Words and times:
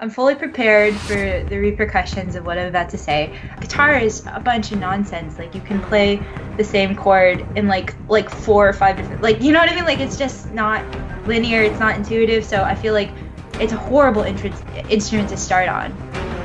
I'm 0.00 0.10
fully 0.10 0.36
prepared 0.36 0.94
for 0.94 1.16
the 1.16 1.58
repercussions 1.58 2.36
of 2.36 2.46
what 2.46 2.56
I'm 2.56 2.68
about 2.68 2.88
to 2.90 2.98
say. 2.98 3.36
Guitar 3.60 3.98
is 3.98 4.24
a 4.26 4.38
bunch 4.38 4.70
of 4.70 4.78
nonsense. 4.78 5.36
Like 5.38 5.56
you 5.56 5.60
can 5.60 5.80
play 5.82 6.22
the 6.56 6.62
same 6.62 6.94
chord 6.94 7.44
in 7.56 7.66
like 7.66 7.96
like 8.08 8.30
four 8.30 8.68
or 8.68 8.72
five 8.72 8.96
different 8.96 9.22
like 9.22 9.42
you 9.42 9.50
know 9.50 9.58
what 9.58 9.68
I 9.68 9.74
mean? 9.74 9.84
Like 9.84 9.98
it's 9.98 10.16
just 10.16 10.52
not 10.52 10.84
linear, 11.26 11.62
it's 11.62 11.80
not 11.80 11.96
intuitive. 11.96 12.44
So 12.44 12.62
I 12.62 12.76
feel 12.76 12.94
like 12.94 13.10
it's 13.54 13.72
a 13.72 13.76
horrible 13.76 14.22
intr- 14.22 14.88
instrument 14.88 15.30
to 15.30 15.36
start 15.36 15.68
on. 15.68 15.90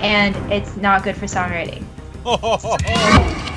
And 0.01 0.35
it's 0.51 0.75
not 0.75 1.03
good 1.03 1.15
for 1.15 1.27
songwriting. 1.27 1.83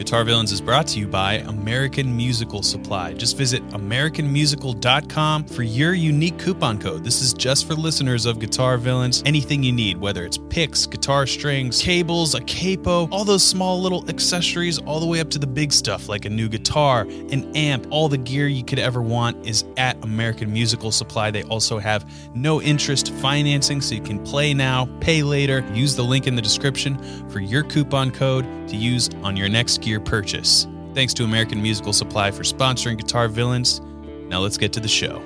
Guitar 0.00 0.24
Villains 0.24 0.50
is 0.50 0.62
brought 0.62 0.86
to 0.86 0.98
you 0.98 1.06
by 1.06 1.34
American 1.34 2.16
Musical 2.16 2.62
Supply. 2.62 3.12
Just 3.12 3.36
visit 3.36 3.62
AmericanMusical.com 3.68 5.44
for 5.44 5.62
your 5.62 5.92
unique 5.92 6.38
coupon 6.38 6.78
code. 6.78 7.04
This 7.04 7.20
is 7.20 7.34
just 7.34 7.68
for 7.68 7.74
listeners 7.74 8.24
of 8.24 8.38
Guitar 8.38 8.78
Villains. 8.78 9.22
Anything 9.26 9.62
you 9.62 9.72
need, 9.72 9.98
whether 9.98 10.24
it's 10.24 10.38
picks, 10.38 10.86
guitar 10.86 11.26
strings, 11.26 11.82
cables, 11.82 12.34
a 12.34 12.40
capo, 12.40 13.10
all 13.10 13.26
those 13.26 13.46
small 13.46 13.78
little 13.82 14.08
accessories, 14.08 14.78
all 14.78 15.00
the 15.00 15.06
way 15.06 15.20
up 15.20 15.28
to 15.28 15.38
the 15.38 15.46
big 15.46 15.70
stuff 15.70 16.08
like 16.08 16.24
a 16.24 16.30
new 16.30 16.48
guitar, 16.48 17.02
an 17.02 17.54
amp, 17.54 17.86
all 17.90 18.08
the 18.08 18.16
gear 18.16 18.48
you 18.48 18.64
could 18.64 18.78
ever 18.78 19.02
want 19.02 19.46
is 19.46 19.66
at 19.76 20.02
American 20.02 20.50
Musical 20.50 20.90
Supply. 20.90 21.30
They 21.30 21.42
also 21.42 21.78
have 21.78 22.10
no 22.34 22.62
interest 22.62 23.12
financing, 23.16 23.82
so 23.82 23.96
you 23.96 24.02
can 24.02 24.18
play 24.24 24.54
now, 24.54 24.88
pay 25.00 25.22
later. 25.22 25.62
Use 25.74 25.94
the 25.94 26.04
link 26.04 26.26
in 26.26 26.36
the 26.36 26.42
description 26.42 27.28
for 27.28 27.40
your 27.40 27.64
coupon 27.64 28.10
code 28.10 28.46
to 28.68 28.76
use 28.76 29.10
on 29.22 29.36
your 29.36 29.50
next 29.50 29.82
gear 29.82 29.89
purchase. 29.98 30.68
Thanks 30.94 31.12
to 31.14 31.24
American 31.24 31.60
Musical 31.60 31.92
Supply 31.92 32.30
for 32.30 32.44
sponsoring 32.44 32.96
Guitar 32.96 33.26
Villains. 33.26 33.80
Now 34.28 34.38
let's 34.38 34.56
get 34.56 34.72
to 34.74 34.80
the 34.80 34.86
show. 34.86 35.20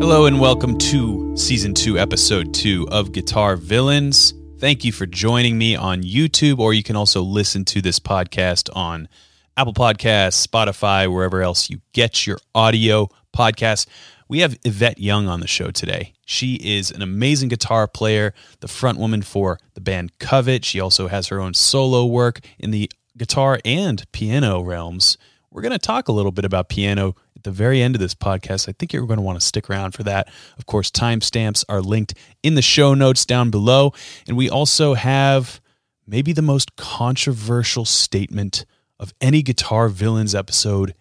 Hello 0.00 0.26
and 0.26 0.40
welcome 0.40 0.76
to 0.76 1.34
season 1.36 1.72
2 1.72 1.98
episode 1.98 2.52
2 2.52 2.88
of 2.90 3.12
Guitar 3.12 3.56
Villains. 3.56 4.34
Thank 4.58 4.84
you 4.84 4.92
for 4.92 5.06
joining 5.06 5.56
me 5.56 5.76
on 5.76 6.02
YouTube 6.02 6.58
or 6.58 6.74
you 6.74 6.82
can 6.82 6.96
also 6.96 7.22
listen 7.22 7.64
to 7.66 7.80
this 7.80 7.98
podcast 7.98 8.68
on 8.76 9.08
Apple 9.56 9.72
Podcasts, 9.72 10.46
Spotify, 10.46 11.10
wherever 11.10 11.42
else 11.42 11.70
you 11.70 11.80
get 11.92 12.26
your 12.26 12.38
audio 12.54 13.08
podcasts. 13.36 13.86
We 14.28 14.40
have 14.40 14.58
Yvette 14.64 14.98
Young 14.98 15.28
on 15.28 15.40
the 15.40 15.46
show 15.46 15.70
today. 15.70 16.14
She 16.30 16.54
is 16.54 16.92
an 16.92 17.02
amazing 17.02 17.48
guitar 17.48 17.88
player, 17.88 18.32
the 18.60 18.68
front 18.68 18.98
woman 18.98 19.20
for 19.20 19.58
the 19.74 19.80
band 19.80 20.16
Covet. 20.20 20.64
She 20.64 20.78
also 20.78 21.08
has 21.08 21.26
her 21.26 21.40
own 21.40 21.54
solo 21.54 22.06
work 22.06 22.38
in 22.56 22.70
the 22.70 22.88
guitar 23.18 23.58
and 23.64 24.04
piano 24.12 24.60
realms. 24.60 25.18
We're 25.50 25.62
going 25.62 25.72
to 25.72 25.78
talk 25.78 26.06
a 26.06 26.12
little 26.12 26.30
bit 26.30 26.44
about 26.44 26.68
piano 26.68 27.16
at 27.34 27.42
the 27.42 27.50
very 27.50 27.82
end 27.82 27.96
of 27.96 28.00
this 28.00 28.14
podcast. 28.14 28.68
I 28.68 28.72
think 28.78 28.92
you're 28.92 29.06
going 29.08 29.18
to 29.18 29.24
want 29.24 29.40
to 29.40 29.44
stick 29.44 29.68
around 29.68 29.90
for 29.92 30.04
that. 30.04 30.28
Of 30.56 30.66
course, 30.66 30.92
timestamps 30.92 31.64
are 31.68 31.80
linked 31.80 32.14
in 32.44 32.54
the 32.54 32.62
show 32.62 32.94
notes 32.94 33.26
down 33.26 33.50
below. 33.50 33.92
And 34.28 34.36
we 34.36 34.48
also 34.48 34.94
have 34.94 35.60
maybe 36.06 36.32
the 36.32 36.42
most 36.42 36.76
controversial 36.76 37.84
statement 37.84 38.64
of 39.00 39.12
any 39.20 39.42
Guitar 39.42 39.88
Villains 39.88 40.36
episode 40.36 40.94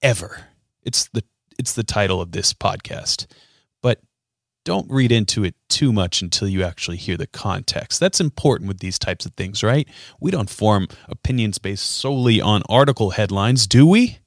ever. 0.00 0.46
It's 0.82 1.10
the 1.10 1.24
it's 1.58 1.74
the 1.74 1.84
title 1.84 2.22
of 2.22 2.32
this 2.32 2.54
podcast. 2.54 3.26
Don't 4.64 4.90
read 4.90 5.10
into 5.10 5.44
it 5.44 5.54
too 5.68 5.92
much 5.92 6.22
until 6.22 6.46
you 6.46 6.62
actually 6.62 6.96
hear 6.96 7.16
the 7.16 7.26
context. 7.26 7.98
That's 7.98 8.20
important 8.20 8.68
with 8.68 8.78
these 8.78 8.98
types 8.98 9.26
of 9.26 9.32
things, 9.34 9.62
right? 9.62 9.88
We 10.20 10.30
don't 10.30 10.50
form 10.50 10.88
opinions 11.08 11.58
based 11.58 11.84
solely 11.84 12.40
on 12.40 12.62
article 12.68 13.10
headlines, 13.10 13.66
do 13.66 13.86
we? 13.86 14.18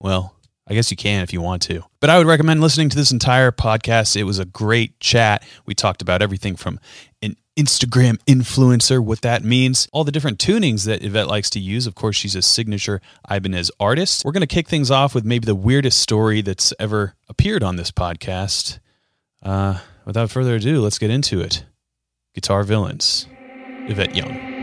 Well, 0.00 0.36
I 0.68 0.74
guess 0.74 0.90
you 0.90 0.96
can 0.96 1.22
if 1.22 1.32
you 1.32 1.40
want 1.40 1.62
to. 1.62 1.82
But 2.00 2.10
I 2.10 2.18
would 2.18 2.26
recommend 2.26 2.60
listening 2.60 2.88
to 2.90 2.96
this 2.96 3.12
entire 3.12 3.52
podcast. 3.52 4.16
It 4.16 4.24
was 4.24 4.38
a 4.38 4.44
great 4.44 4.98
chat. 5.00 5.44
We 5.64 5.74
talked 5.74 6.02
about 6.02 6.22
everything 6.22 6.56
from 6.56 6.80
an 7.22 7.36
Instagram 7.56 8.18
influencer, 8.26 9.02
what 9.02 9.22
that 9.22 9.44
means, 9.44 9.88
all 9.92 10.04
the 10.04 10.12
different 10.12 10.38
tunings 10.38 10.84
that 10.84 11.02
Yvette 11.02 11.28
likes 11.28 11.50
to 11.50 11.60
use. 11.60 11.86
Of 11.86 11.94
course, 11.94 12.16
she's 12.16 12.34
a 12.34 12.42
signature 12.42 13.00
Ibanez 13.30 13.70
artist. 13.78 14.24
We're 14.24 14.32
going 14.32 14.40
to 14.42 14.46
kick 14.46 14.68
things 14.68 14.90
off 14.90 15.14
with 15.14 15.24
maybe 15.24 15.46
the 15.46 15.54
weirdest 15.54 16.00
story 16.00 16.40
that's 16.42 16.74
ever 16.78 17.14
appeared 17.28 17.62
on 17.62 17.76
this 17.76 17.90
podcast. 17.90 18.78
Uh, 19.46 19.78
without 20.04 20.28
further 20.28 20.56
ado, 20.56 20.80
let's 20.80 20.98
get 20.98 21.08
into 21.08 21.40
it. 21.40 21.64
Guitar 22.34 22.64
Villains, 22.64 23.28
Yvette 23.88 24.16
Young. 24.16 24.55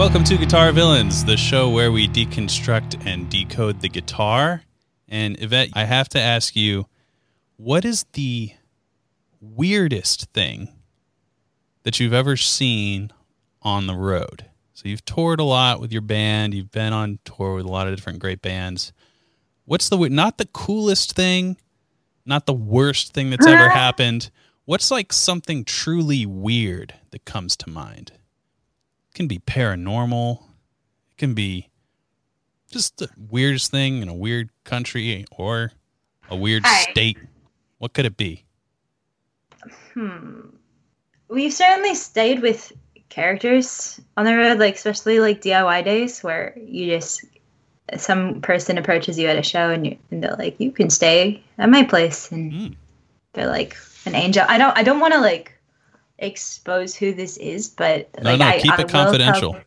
Welcome 0.00 0.24
to 0.24 0.38
Guitar 0.38 0.72
Villains, 0.72 1.26
the 1.26 1.36
show 1.36 1.68
where 1.68 1.92
we 1.92 2.08
deconstruct 2.08 3.04
and 3.04 3.28
decode 3.28 3.82
the 3.82 3.90
guitar. 3.90 4.62
And 5.06 5.38
Yvette, 5.38 5.68
I 5.74 5.84
have 5.84 6.08
to 6.08 6.18
ask 6.18 6.56
you, 6.56 6.86
what 7.58 7.84
is 7.84 8.06
the 8.14 8.54
weirdest 9.42 10.32
thing 10.32 10.70
that 11.82 12.00
you've 12.00 12.14
ever 12.14 12.38
seen 12.38 13.12
on 13.60 13.86
the 13.86 13.94
road? 13.94 14.46
So 14.72 14.88
you've 14.88 15.04
toured 15.04 15.38
a 15.38 15.44
lot 15.44 15.82
with 15.82 15.92
your 15.92 16.00
band, 16.00 16.54
you've 16.54 16.70
been 16.70 16.94
on 16.94 17.18
tour 17.26 17.56
with 17.56 17.66
a 17.66 17.70
lot 17.70 17.86
of 17.86 17.94
different 17.94 18.20
great 18.20 18.40
bands. 18.40 18.94
What's 19.66 19.90
the 19.90 19.98
not 20.08 20.38
the 20.38 20.46
coolest 20.46 21.12
thing, 21.12 21.58
not 22.24 22.46
the 22.46 22.54
worst 22.54 23.12
thing 23.12 23.28
that's 23.28 23.46
ever 23.46 23.68
happened? 23.68 24.30
What's 24.64 24.90
like 24.90 25.12
something 25.12 25.62
truly 25.62 26.24
weird 26.24 26.94
that 27.10 27.26
comes 27.26 27.54
to 27.58 27.68
mind? 27.68 28.12
Can 29.14 29.26
be 29.26 29.38
paranormal. 29.38 30.40
It 31.10 31.16
can 31.18 31.34
be 31.34 31.68
just 32.70 32.98
the 32.98 33.08
weirdest 33.30 33.70
thing 33.70 34.02
in 34.02 34.08
a 34.08 34.14
weird 34.14 34.50
country 34.64 35.24
or 35.30 35.72
a 36.30 36.36
weird 36.36 36.64
Hi. 36.64 36.90
state. 36.90 37.18
What 37.78 37.92
could 37.92 38.06
it 38.06 38.16
be? 38.16 38.44
Hmm. 39.94 40.40
We've 41.28 41.52
certainly 41.52 41.94
stayed 41.94 42.40
with 42.40 42.72
characters 43.08 44.00
on 44.16 44.24
the 44.24 44.36
road, 44.36 44.58
like 44.58 44.74
especially 44.74 45.20
like 45.20 45.42
DIY 45.42 45.84
days 45.84 46.22
where 46.22 46.56
you 46.56 46.86
just 46.86 47.24
some 47.96 48.40
person 48.40 48.78
approaches 48.78 49.18
you 49.18 49.26
at 49.26 49.36
a 49.36 49.42
show 49.42 49.70
and, 49.70 49.86
you, 49.86 49.98
and 50.10 50.22
they're 50.22 50.36
like, 50.36 50.58
"You 50.58 50.70
can 50.70 50.90
stay 50.90 51.42
at 51.58 51.68
my 51.68 51.82
place," 51.82 52.30
and 52.30 52.52
mm. 52.52 52.76
they're 53.32 53.48
like 53.48 53.76
an 54.06 54.14
angel. 54.14 54.44
I 54.48 54.58
don't. 54.58 54.76
I 54.76 54.82
don't 54.82 55.00
want 55.00 55.14
to 55.14 55.20
like 55.20 55.59
expose 56.20 56.94
who 56.94 57.12
this 57.12 57.36
is, 57.38 57.68
but 57.68 58.08
no, 58.22 58.30
like, 58.30 58.38
no, 58.38 58.46
I, 58.46 58.60
keep 58.60 58.78
I, 58.78 58.82
it 58.82 58.88
confidential. 58.88 59.52
Tell, 59.54 59.62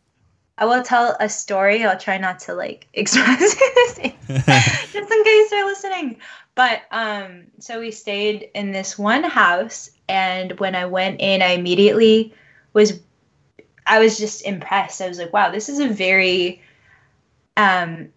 I 0.56 0.66
will 0.66 0.82
tell 0.82 1.16
a 1.20 1.28
story. 1.28 1.84
I'll 1.84 1.98
try 1.98 2.16
not 2.18 2.38
to 2.40 2.54
like 2.54 2.86
expose 2.94 3.38
this, 3.38 3.94
just 3.98 3.98
in 3.98 5.24
case 5.24 5.50
they're 5.50 5.66
listening. 5.66 6.16
But 6.54 6.82
um, 6.90 7.44
so 7.58 7.80
we 7.80 7.90
stayed 7.90 8.48
in 8.54 8.72
this 8.72 8.96
one 8.96 9.24
house, 9.24 9.90
and 10.08 10.58
when 10.60 10.74
I 10.74 10.86
went 10.86 11.20
in, 11.20 11.42
I 11.42 11.48
immediately 11.48 12.32
was, 12.72 13.00
I 13.86 13.98
was 13.98 14.18
just 14.18 14.42
impressed. 14.42 15.02
I 15.02 15.08
was 15.08 15.18
like, 15.18 15.32
wow, 15.32 15.50
this 15.50 15.68
is 15.68 15.80
a 15.80 15.88
very 15.88 16.62
um 17.56 18.08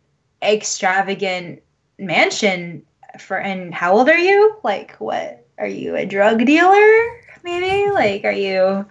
extravagant 0.42 1.62
mansion 2.00 2.84
for 3.19 3.38
and 3.38 3.74
how 3.74 3.96
old 3.96 4.09
are 4.09 4.18
you 4.18 4.56
like 4.64 4.96
what 4.98 5.46
are 5.58 5.68
you 5.68 5.96
a 5.96 6.06
drug 6.06 6.46
dealer 6.46 7.22
maybe? 7.47 7.91
Like 7.91 8.25
are 8.25 8.31
you 8.31 8.85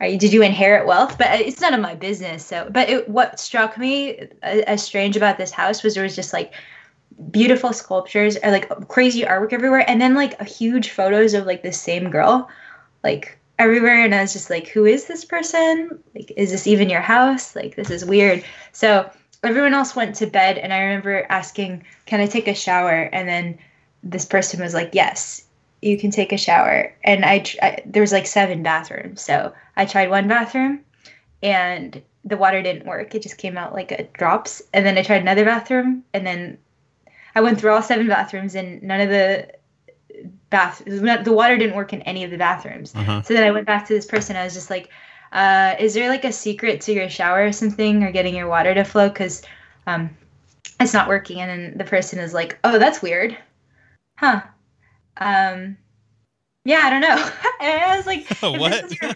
are 0.00 0.06
you 0.06 0.18
did 0.18 0.32
you 0.32 0.42
inherit 0.42 0.86
wealth? 0.86 1.16
But 1.16 1.28
uh, 1.28 1.42
it's 1.44 1.60
none 1.60 1.74
of 1.74 1.80
my 1.80 1.94
business 1.94 2.44
so 2.44 2.68
but 2.70 2.90
it, 2.90 3.08
what 3.08 3.38
struck 3.38 3.78
me 3.78 4.20
uh, 4.42 4.62
as 4.66 4.82
strange 4.82 5.16
about 5.16 5.38
this 5.38 5.50
house 5.50 5.82
was 5.82 5.94
there 5.94 6.02
was 6.02 6.16
just 6.16 6.32
like 6.32 6.52
beautiful 7.30 7.72
sculptures 7.72 8.36
or 8.42 8.50
like 8.50 8.68
crazy 8.88 9.22
artwork 9.22 9.52
everywhere 9.52 9.88
and 9.88 10.00
then 10.00 10.14
like 10.14 10.40
huge 10.42 10.90
photos 10.90 11.34
of 11.34 11.46
like 11.46 11.62
the 11.62 11.72
same 11.72 12.10
girl 12.10 12.48
like 13.04 13.38
everywhere 13.58 14.02
and 14.02 14.14
i 14.14 14.22
was 14.22 14.32
just 14.32 14.50
like 14.50 14.66
who 14.68 14.84
is 14.84 15.06
this 15.06 15.24
person? 15.24 16.02
Like 16.14 16.32
is 16.36 16.50
this 16.50 16.66
even 16.66 16.90
your 16.90 17.00
house? 17.00 17.54
Like 17.54 17.76
this 17.76 17.90
is 17.90 18.04
weird. 18.04 18.44
So 18.72 19.08
everyone 19.44 19.74
else 19.74 19.94
went 19.94 20.16
to 20.16 20.26
bed 20.26 20.58
and 20.58 20.72
i 20.72 20.80
remember 20.80 21.26
asking 21.28 21.84
can 22.06 22.20
i 22.20 22.26
take 22.26 22.48
a 22.48 22.54
shower? 22.54 23.08
And 23.12 23.28
then 23.28 23.58
this 24.02 24.24
person 24.24 24.60
was 24.60 24.74
like 24.74 24.90
yes 24.92 25.46
you 25.82 25.98
can 25.98 26.10
take 26.10 26.32
a 26.32 26.38
shower. 26.38 26.94
And 27.04 27.24
I, 27.24 27.44
I 27.60 27.82
there 27.84 28.02
was 28.02 28.12
like 28.12 28.26
seven 28.26 28.62
bathrooms, 28.62 29.20
so 29.20 29.52
I 29.76 29.84
tried 29.84 30.08
one 30.08 30.28
bathroom, 30.28 30.80
and 31.42 32.00
the 32.24 32.36
water 32.36 32.62
didn't 32.62 32.86
work. 32.86 33.14
It 33.14 33.22
just 33.22 33.36
came 33.36 33.58
out 33.58 33.74
like 33.74 33.90
a 33.90 34.04
drops. 34.14 34.62
And 34.72 34.86
then 34.86 34.96
I 34.96 35.02
tried 35.02 35.22
another 35.22 35.44
bathroom, 35.44 36.04
and 36.14 36.26
then 36.26 36.56
I 37.34 37.40
went 37.40 37.60
through 37.60 37.72
all 37.72 37.82
seven 37.82 38.06
bathrooms, 38.06 38.54
and 38.54 38.82
none 38.82 39.00
of 39.00 39.10
the 39.10 39.48
bath 40.50 40.82
the 40.84 41.32
water 41.32 41.56
didn't 41.56 41.76
work 41.76 41.92
in 41.92 42.02
any 42.02 42.22
of 42.22 42.30
the 42.30 42.38
bathrooms. 42.38 42.94
Uh-huh. 42.94 43.22
So 43.22 43.34
then 43.34 43.42
I 43.42 43.50
went 43.50 43.66
back 43.66 43.86
to 43.88 43.94
this 43.94 44.06
person. 44.06 44.36
I 44.36 44.44
was 44.44 44.54
just 44.54 44.70
like, 44.70 44.88
uh, 45.32 45.74
is 45.80 45.94
there 45.94 46.08
like 46.08 46.24
a 46.24 46.32
secret 46.32 46.80
to 46.82 46.92
your 46.92 47.08
shower 47.08 47.46
or 47.46 47.52
something, 47.52 48.04
or 48.04 48.12
getting 48.12 48.36
your 48.36 48.48
water 48.48 48.72
to 48.72 48.84
flow? 48.84 49.08
Because 49.08 49.42
um, 49.88 50.10
it's 50.78 50.94
not 50.94 51.08
working." 51.08 51.40
And 51.40 51.50
then 51.50 51.78
the 51.78 51.84
person 51.84 52.20
is 52.20 52.32
like, 52.32 52.56
"Oh, 52.62 52.78
that's 52.78 53.02
weird, 53.02 53.36
huh?" 54.16 54.42
Um, 55.16 55.76
yeah, 56.64 56.80
I 56.84 56.90
don't 56.90 57.00
know. 57.00 57.30
and 57.60 57.80
I 57.82 57.96
was 57.96 58.06
like, 58.06 58.26
what? 58.40 59.02
your- 59.02 59.12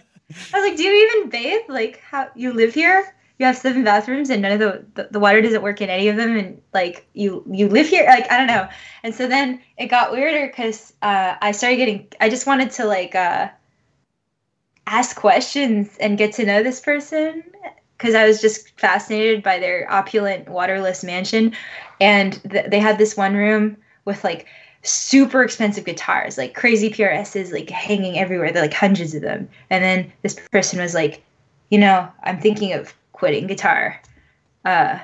I 0.53 0.59
was 0.59 0.69
like, 0.69 0.77
do 0.77 0.83
you 0.83 1.09
even 1.09 1.29
bathe? 1.29 1.61
Like, 1.69 1.99
how 2.01 2.29
you 2.35 2.53
live 2.53 2.73
here? 2.73 3.13
You 3.39 3.45
have 3.45 3.55
seven 3.55 3.83
bathrooms, 3.83 4.29
and 4.29 4.41
none 4.41 4.51
of 4.53 4.59
the, 4.59 4.85
the 4.95 5.09
the 5.11 5.19
water 5.19 5.41
doesn't 5.41 5.61
work 5.61 5.79
in 5.79 5.89
any 5.89 6.07
of 6.07 6.17
them, 6.17 6.35
and 6.35 6.59
like 6.73 7.07
you 7.13 7.43
you 7.51 7.69
live 7.69 7.87
here. 7.87 8.05
Like, 8.07 8.29
I 8.31 8.37
don't 8.37 8.47
know. 8.47 8.67
And 9.03 9.13
so 9.13 9.27
then 9.27 9.61
it 9.77 9.87
got 9.87 10.11
weirder 10.11 10.47
because 10.47 10.91
uh, 11.03 11.35
I 11.39 11.51
started 11.51 11.77
getting. 11.77 12.07
I 12.19 12.29
just 12.29 12.47
wanted 12.47 12.71
to 12.71 12.85
like 12.85 13.13
uh, 13.13 13.49
ask 14.87 15.15
questions 15.15 15.95
and 15.99 16.17
get 16.17 16.33
to 16.33 16.45
know 16.45 16.63
this 16.63 16.79
person 16.79 17.43
because 17.97 18.15
I 18.15 18.25
was 18.25 18.41
just 18.41 18.79
fascinated 18.79 19.43
by 19.43 19.59
their 19.59 19.91
opulent 19.91 20.49
waterless 20.49 21.03
mansion, 21.03 21.53
and 22.01 22.41
th- 22.49 22.69
they 22.69 22.79
had 22.79 22.97
this 22.97 23.15
one 23.15 23.35
room 23.35 23.77
with 24.05 24.23
like 24.23 24.47
super 24.87 25.43
expensive 25.43 25.85
guitars, 25.85 26.37
like 26.37 26.53
crazy 26.53 26.89
PRSs, 26.89 27.51
like 27.51 27.69
hanging 27.69 28.17
everywhere. 28.17 28.51
They're 28.51 28.63
like 28.63 28.73
hundreds 28.73 29.13
of 29.13 29.21
them. 29.21 29.49
And 29.69 29.83
then 29.83 30.11
this 30.21 30.39
person 30.51 30.79
was 30.79 30.93
like, 30.93 31.23
you 31.69 31.77
know, 31.77 32.09
I'm 32.23 32.39
thinking 32.39 32.73
of 32.73 32.93
quitting 33.11 33.47
guitar. 33.47 34.01
Uh, 34.65 34.99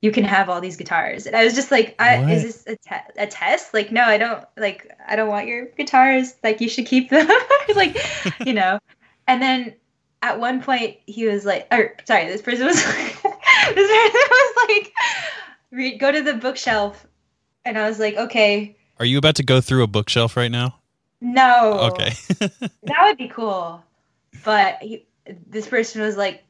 you 0.00 0.10
can 0.10 0.24
have 0.24 0.50
all 0.50 0.60
these 0.60 0.76
guitars. 0.76 1.26
And 1.26 1.36
I 1.36 1.44
was 1.44 1.54
just 1.54 1.70
like, 1.70 1.94
I, 2.00 2.32
is 2.32 2.42
this 2.42 2.66
a, 2.66 2.76
te- 2.76 3.12
a 3.18 3.26
test? 3.26 3.72
Like, 3.72 3.92
no, 3.92 4.02
I 4.02 4.18
don't 4.18 4.44
like, 4.56 4.90
I 5.06 5.14
don't 5.14 5.28
want 5.28 5.46
your 5.46 5.66
guitars. 5.66 6.34
Like, 6.42 6.60
you 6.60 6.68
should 6.68 6.86
keep 6.86 7.08
them. 7.08 7.28
like, 7.76 7.96
you 8.44 8.52
know. 8.52 8.80
And 9.28 9.40
then 9.40 9.74
at 10.22 10.40
one 10.40 10.60
point 10.60 10.98
he 11.06 11.26
was 11.26 11.44
like, 11.44 11.68
or 11.70 11.94
sorry, 12.04 12.26
this 12.26 12.42
person 12.42 12.66
was, 12.66 12.76
this 12.84 13.22
person 13.22 13.30
was 13.74 14.68
like, 14.68 14.92
read, 15.70 15.98
go 16.00 16.10
to 16.10 16.22
the 16.22 16.34
bookshelf. 16.34 17.06
And 17.64 17.78
I 17.78 17.88
was 17.88 18.00
like, 18.00 18.16
okay, 18.16 18.76
Are 19.02 19.04
you 19.04 19.18
about 19.18 19.34
to 19.34 19.42
go 19.42 19.60
through 19.60 19.82
a 19.82 19.88
bookshelf 19.88 20.36
right 20.36 20.50
now? 20.50 20.76
no. 21.20 21.90
Okay. 21.92 22.12
That 22.84 23.02
would 23.02 23.18
be 23.18 23.26
cool. 23.26 23.82
But 24.44 24.78
he, 24.80 25.04
this 25.48 25.66
person 25.66 26.02
was 26.02 26.16
like, 26.16 26.44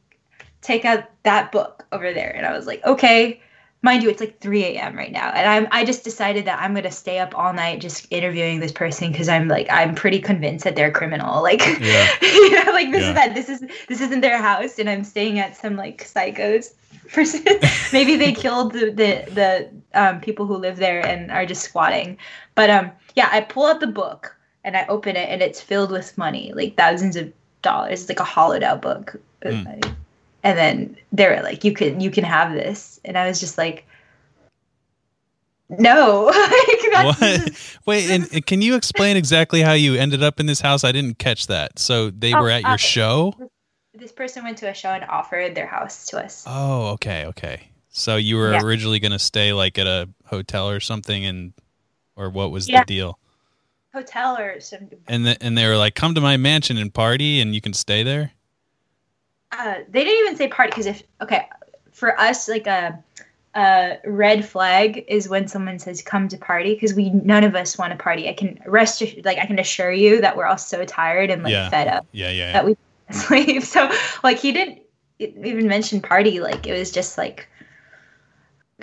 take 0.61 0.85
out 0.85 1.05
that 1.23 1.51
book 1.51 1.87
over 1.93 2.13
there. 2.13 2.29
And 2.37 2.45
I 2.45 2.53
was 2.55 2.67
like, 2.67 2.85
okay. 2.85 3.41
Mind 3.81 4.03
you, 4.03 4.11
it's 4.11 4.21
like 4.21 4.39
3 4.41 4.65
a.m. 4.65 4.95
right 4.97 5.11
now. 5.13 5.31
And 5.31 5.49
I'm, 5.49 5.67
I 5.73 5.87
just 5.87 6.05
decided 6.05 6.45
that 6.45 6.61
I'm 6.61 6.73
going 6.73 6.85
to 6.85 6.91
stay 6.91 7.19
up 7.21 7.37
all 7.37 7.55
night 7.55 7.81
just 7.81 8.07
interviewing 8.11 8.61
this 8.61 8.71
person 8.71 9.11
because 9.13 9.31
I'm 9.31 9.49
like, 9.49 9.67
I'm 9.71 9.95
pretty 9.95 10.19
convinced 10.21 10.65
that 10.65 10.77
they're 10.77 10.89
a 10.89 10.93
criminal. 10.93 11.43
Like, 11.43 11.61
Yeah. 11.81 12.07
you 12.23 12.65
know, 12.65 12.73
like 12.73 12.91
this 12.91 13.03
Yeah. 13.03 13.09
is 13.09 13.15
that, 13.15 13.35
this 13.35 13.49
is, 13.49 13.61
this 13.89 14.03
isn't 14.03 14.21
their 14.21 14.37
house. 14.37 14.79
And 14.79 14.91
I'm 14.91 15.05
staying 15.05 15.39
at 15.39 15.57
some 15.57 15.77
like 15.77 16.07
psychos 16.07 16.75
person. 17.13 17.45
Maybe 17.93 18.17
they 18.17 18.33
killed 18.33 18.73
the, 18.73 18.91
the, 18.91 19.25
the 19.33 19.71
um, 19.95 20.21
people 20.21 20.47
who 20.47 20.57
live 20.57 20.77
there 20.77 21.05
and 21.05 21.31
are 21.31 21.45
just 21.45 21.63
squatting. 21.63 22.17
But 22.55 22.71
um, 22.71 22.91
yeah, 23.15 23.29
I 23.33 23.41
pull 23.41 23.67
out 23.67 23.81
the 23.81 23.87
book 23.87 24.37
and 24.65 24.77
I 24.77 24.87
open 24.87 25.17
it 25.17 25.29
and 25.29 25.43
it's 25.43 25.61
filled 25.61 25.91
with 25.91 26.17
money, 26.19 26.53
like 26.55 26.77
thousands 26.77 27.17
of 27.17 27.33
dollars. 27.63 28.03
It's 28.03 28.09
like 28.09 28.21
a 28.21 28.25
hollowed 28.25 28.63
out 28.63 28.83
book. 28.83 29.17
Mm. 29.45 29.95
And 30.45 30.59
then 30.59 30.97
they 31.13 31.29
were 31.29 31.43
like, 31.43 31.65
"You 31.65 31.73
can, 31.73 32.01
you 32.01 32.11
can 32.11 32.25
have 32.25 32.53
this," 32.53 33.01
and 33.05 33.17
I 33.17 33.29
was 33.29 33.41
just 33.41 33.59
like, 33.59 33.87
"No." 35.71 36.27
like? 36.93 37.55
Wait, 37.87 38.11
and, 38.11 38.29
and 38.33 38.47
can 38.47 38.63
you 38.63 38.75
explain 38.75 39.17
exactly 39.17 39.63
how 39.63 39.73
you 39.73 39.95
ended 39.95 40.23
up 40.23 40.41
in 40.41 40.47
this 40.47 40.61
house? 40.61 40.85
I 40.85 40.93
didn't 40.93 41.19
catch 41.19 41.47
that. 41.47 41.79
So 41.79 42.11
they 42.11 42.35
Oh, 42.35 42.43
were 42.43 42.51
at 42.51 42.63
your 42.63 42.73
uh, 42.73 42.77
show? 42.77 43.35
This 43.95 44.13
person 44.13 44.45
went 44.45 44.59
to 44.59 44.71
a 44.71 44.75
show 44.75 44.91
and 44.91 45.05
offered 45.05 45.55
their 45.55 45.67
house 45.67 46.07
to 46.07 46.25
us. 46.25 46.45
Oh, 46.47 46.89
okay, 46.93 47.27
okay. 47.27 47.69
So 47.91 48.17
you 48.17 48.37
were 48.37 48.53
Yeah. 48.53 48.63
originally 48.63 49.01
going 49.01 49.13
to 49.13 49.19
stay 49.19 49.53
like 49.53 49.79
at 49.79 49.87
a 49.87 50.09
hotel 50.27 50.69
or 50.69 50.81
something 50.81 51.25
and 51.27 51.53
or 52.17 52.31
what 52.31 52.51
was 52.51 52.69
Yeah. 52.69 52.81
the 52.81 52.87
deal? 52.87 53.19
Hotel 53.95 54.39
or 54.39 54.61
some. 54.61 54.89
And 55.09 55.25
th- 55.25 55.39
and 55.41 55.57
they 55.57 55.67
were 55.67 55.77
like 55.77 55.95
come 55.95 56.15
to 56.15 56.21
my 56.21 56.37
mansion 56.37 56.79
and 56.79 56.93
party 56.93 57.41
and 57.41 57.55
you 57.55 57.61
can 57.61 57.73
stay 57.75 58.03
there? 58.03 58.33
Uh, 59.51 59.77
they 59.89 60.03
didn't 60.05 60.25
even 60.27 60.37
say 60.37 60.49
party 60.49 60.71
because 60.71 60.87
if 60.87 61.03
okay, 61.21 61.47
for 61.91 62.19
us 62.19 62.49
like 62.49 62.67
a. 62.67 63.03
a 63.55 63.99
red 64.07 64.47
flag 64.47 65.05
is 65.09 65.29
when 65.29 65.47
someone 65.47 65.79
says 65.79 66.01
come 66.01 66.27
to 66.27 66.39
party 66.39 66.73
because 66.73 66.95
we 66.95 67.11
none 67.11 67.45
of 67.45 67.55
us 67.55 67.77
want 67.77 67.93
to 67.93 67.99
party. 68.03 68.27
I 68.27 68.33
can 68.33 68.59
rest 68.65 69.03
like 69.25 69.37
I 69.37 69.45
can 69.45 69.59
assure 69.59 69.93
you 69.93 70.23
that 70.23 70.39
we're 70.39 70.47
all 70.47 70.57
so 70.57 70.87
tired 70.87 71.29
and 71.31 71.43
like 71.43 71.53
Yeah. 71.53 71.69
fed 71.69 71.87
up. 71.87 72.07
Yeah, 72.13 72.31
yeah. 72.31 72.53
that 72.55 72.65
we 72.65 72.79
sleep. 73.11 73.63
So 73.63 73.91
like 74.25 74.39
he 74.39 74.53
didn't 74.53 74.79
even 75.19 75.69
mention 75.69 76.01
party. 76.01 76.41
Like 76.41 76.67
it 76.67 76.73
was 76.73 76.91
just 76.91 77.19
like 77.19 77.47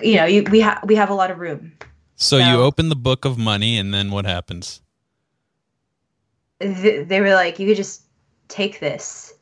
you 0.00 0.14
know 0.14 0.24
you 0.26 0.44
we 0.44 0.60
have 0.60 0.84
we 0.84 0.94
have 0.94 1.10
a 1.10 1.14
lot 1.14 1.32
of 1.32 1.40
room. 1.40 1.72
So 2.22 2.36
you 2.36 2.60
open 2.62 2.90
the 2.90 2.96
book 2.96 3.24
of 3.24 3.38
money 3.38 3.78
and 3.78 3.92
then 3.94 4.10
what 4.10 4.26
happens? 4.26 4.82
Th- 6.60 7.06
They 7.08 7.20
were 7.20 7.34
like 7.34 7.58
you 7.58 7.66
could 7.66 7.76
just 7.76 8.02
take 8.48 8.78
this. 8.80 9.32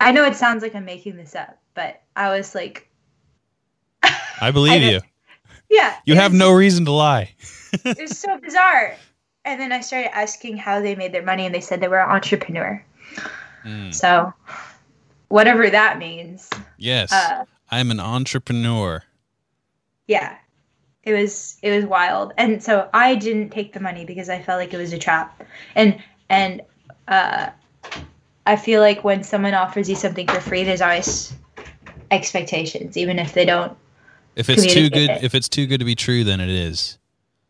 I 0.00 0.10
know 0.10 0.24
it 0.24 0.34
sounds 0.34 0.62
like 0.62 0.74
I'm 0.74 0.84
making 0.86 1.16
this 1.16 1.34
up, 1.36 1.58
but 1.74 2.02
I 2.16 2.30
was 2.36 2.54
like, 2.54 2.88
I 4.40 4.50
believe 4.50 4.82
I 4.82 4.90
you. 4.92 5.00
yeah, 5.68 5.96
You 6.06 6.14
have 6.16 6.32
was- 6.32 6.38
no 6.38 6.50
reason 6.52 6.84
to 6.86 6.92
lie. 6.92 7.34
It 7.84 7.98
was 7.98 8.18
so 8.18 8.38
bizarre. 8.38 8.96
And 9.44 9.60
then 9.60 9.72
I 9.72 9.80
started 9.80 10.14
asking 10.16 10.56
how 10.56 10.80
they 10.80 10.94
made 10.94 11.12
their 11.12 11.22
money, 11.24 11.44
and 11.46 11.54
they 11.54 11.60
said 11.60 11.80
they 11.80 11.88
were 11.88 11.98
an 12.00 12.10
entrepreneur. 12.10 12.82
Mm, 13.64 13.92
So 13.94 14.32
whatever 15.28 15.68
that 15.70 15.98
means. 15.98 16.48
yes. 16.76 17.12
Uh, 17.12 17.44
I'm 17.70 17.90
an 17.90 18.00
entrepreneur. 18.00 19.02
yeah 20.06 20.36
it 21.04 21.12
was 21.12 21.56
it 21.62 21.70
was 21.70 21.84
wild 21.84 22.32
and 22.36 22.62
so 22.62 22.88
i 22.94 23.14
didn't 23.14 23.50
take 23.50 23.72
the 23.72 23.80
money 23.80 24.04
because 24.04 24.28
i 24.28 24.40
felt 24.40 24.58
like 24.60 24.72
it 24.72 24.78
was 24.78 24.92
a 24.92 24.98
trap 24.98 25.42
and 25.74 26.00
and 26.28 26.62
uh 27.08 27.48
i 28.46 28.56
feel 28.56 28.80
like 28.80 29.02
when 29.02 29.22
someone 29.22 29.54
offers 29.54 29.88
you 29.88 29.96
something 29.96 30.26
for 30.28 30.40
free 30.40 30.62
there's 30.64 30.80
always 30.80 31.32
expectations 32.10 32.96
even 32.96 33.18
if 33.18 33.32
they 33.32 33.44
don't 33.44 33.76
If 34.36 34.48
it's 34.48 34.72
too 34.72 34.90
good 34.90 35.10
it. 35.10 35.24
if 35.24 35.34
it's 35.34 35.48
too 35.48 35.66
good 35.66 35.78
to 35.78 35.84
be 35.84 35.94
true 35.94 36.24
then 36.24 36.40
it 36.40 36.50
is. 36.50 36.98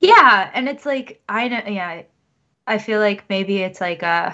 yeah 0.00 0.50
and 0.55 0.69
it's 0.69 0.87
like 0.87 1.20
i 1.28 1.48
know 1.48 1.62
yeah 1.66 2.02
i 2.66 2.78
feel 2.78 3.00
like 3.00 3.28
maybe 3.28 3.58
it's 3.58 3.81
like 3.81 4.02
uh 4.02 4.32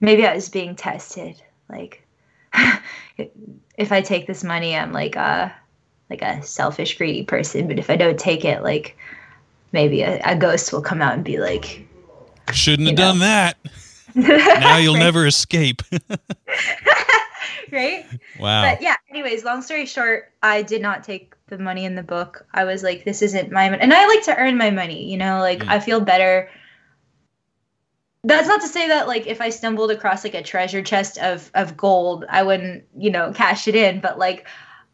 maybe 0.00 0.26
i 0.26 0.34
was 0.34 0.48
being 0.48 0.76
tested 0.76 1.40
like 1.70 2.06
if 3.78 3.92
i 3.92 4.00
take 4.00 4.26
this 4.26 4.44
money 4.44 4.76
i'm 4.76 4.92
like 4.92 5.16
uh 5.16 5.48
like 6.10 6.22
a 6.22 6.42
selfish 6.42 6.96
greedy 6.98 7.22
person 7.24 7.66
but 7.68 7.78
if 7.78 7.90
i 7.90 7.96
don't 7.96 8.18
take 8.18 8.44
it 8.44 8.62
like 8.62 8.96
maybe 9.72 10.02
a, 10.02 10.20
a 10.24 10.36
ghost 10.36 10.72
will 10.72 10.80
come 10.82 11.02
out 11.02 11.14
and 11.14 11.24
be 11.24 11.38
like 11.38 11.86
Shouldn't 12.52 12.88
have 12.88 12.96
know. 12.96 13.04
done 13.12 13.18
that. 13.18 13.56
Now 14.14 14.78
you'll 14.78 14.94
Right? 14.94 15.00
never 15.00 15.26
escape. 15.26 15.82
right 17.70 18.06
wow. 18.40 18.62
but 18.62 18.80
yeah 18.80 18.96
anyways 19.10 19.44
long 19.44 19.60
story 19.60 19.84
short 19.84 20.32
i 20.42 20.62
did 20.62 20.80
not 20.80 21.04
take 21.04 21.34
the 21.48 21.58
money 21.58 21.84
in 21.84 21.94
the 21.94 22.02
book 22.02 22.46
i 22.54 22.64
was 22.64 22.82
like 22.82 23.04
this 23.04 23.20
isn't 23.20 23.52
my 23.52 23.68
money 23.68 23.82
and 23.82 23.92
i 23.92 24.06
like 24.06 24.22
to 24.22 24.34
earn 24.36 24.56
my 24.56 24.70
money 24.70 25.04
you 25.10 25.18
know 25.18 25.40
like 25.40 25.58
Mm. 25.60 25.68
i 25.68 25.78
feel 25.78 26.00
better 26.00 26.48
that's 28.24 28.48
not 28.48 28.60
to 28.62 28.68
say 28.68 28.88
that 28.88 29.06
like 29.06 29.26
if 29.26 29.40
i 29.42 29.50
stumbled 29.50 29.90
across 29.90 30.24
like 30.24 30.34
a 30.34 30.42
treasure 30.42 30.82
chest 30.82 31.18
of 31.18 31.50
of 31.54 31.76
gold 31.76 32.24
i 32.30 32.42
wouldn't 32.42 32.84
you 32.96 33.10
know 33.10 33.32
cash 33.32 33.68
it 33.68 33.74
in 33.74 34.00
but 34.00 34.18
like 34.18 34.46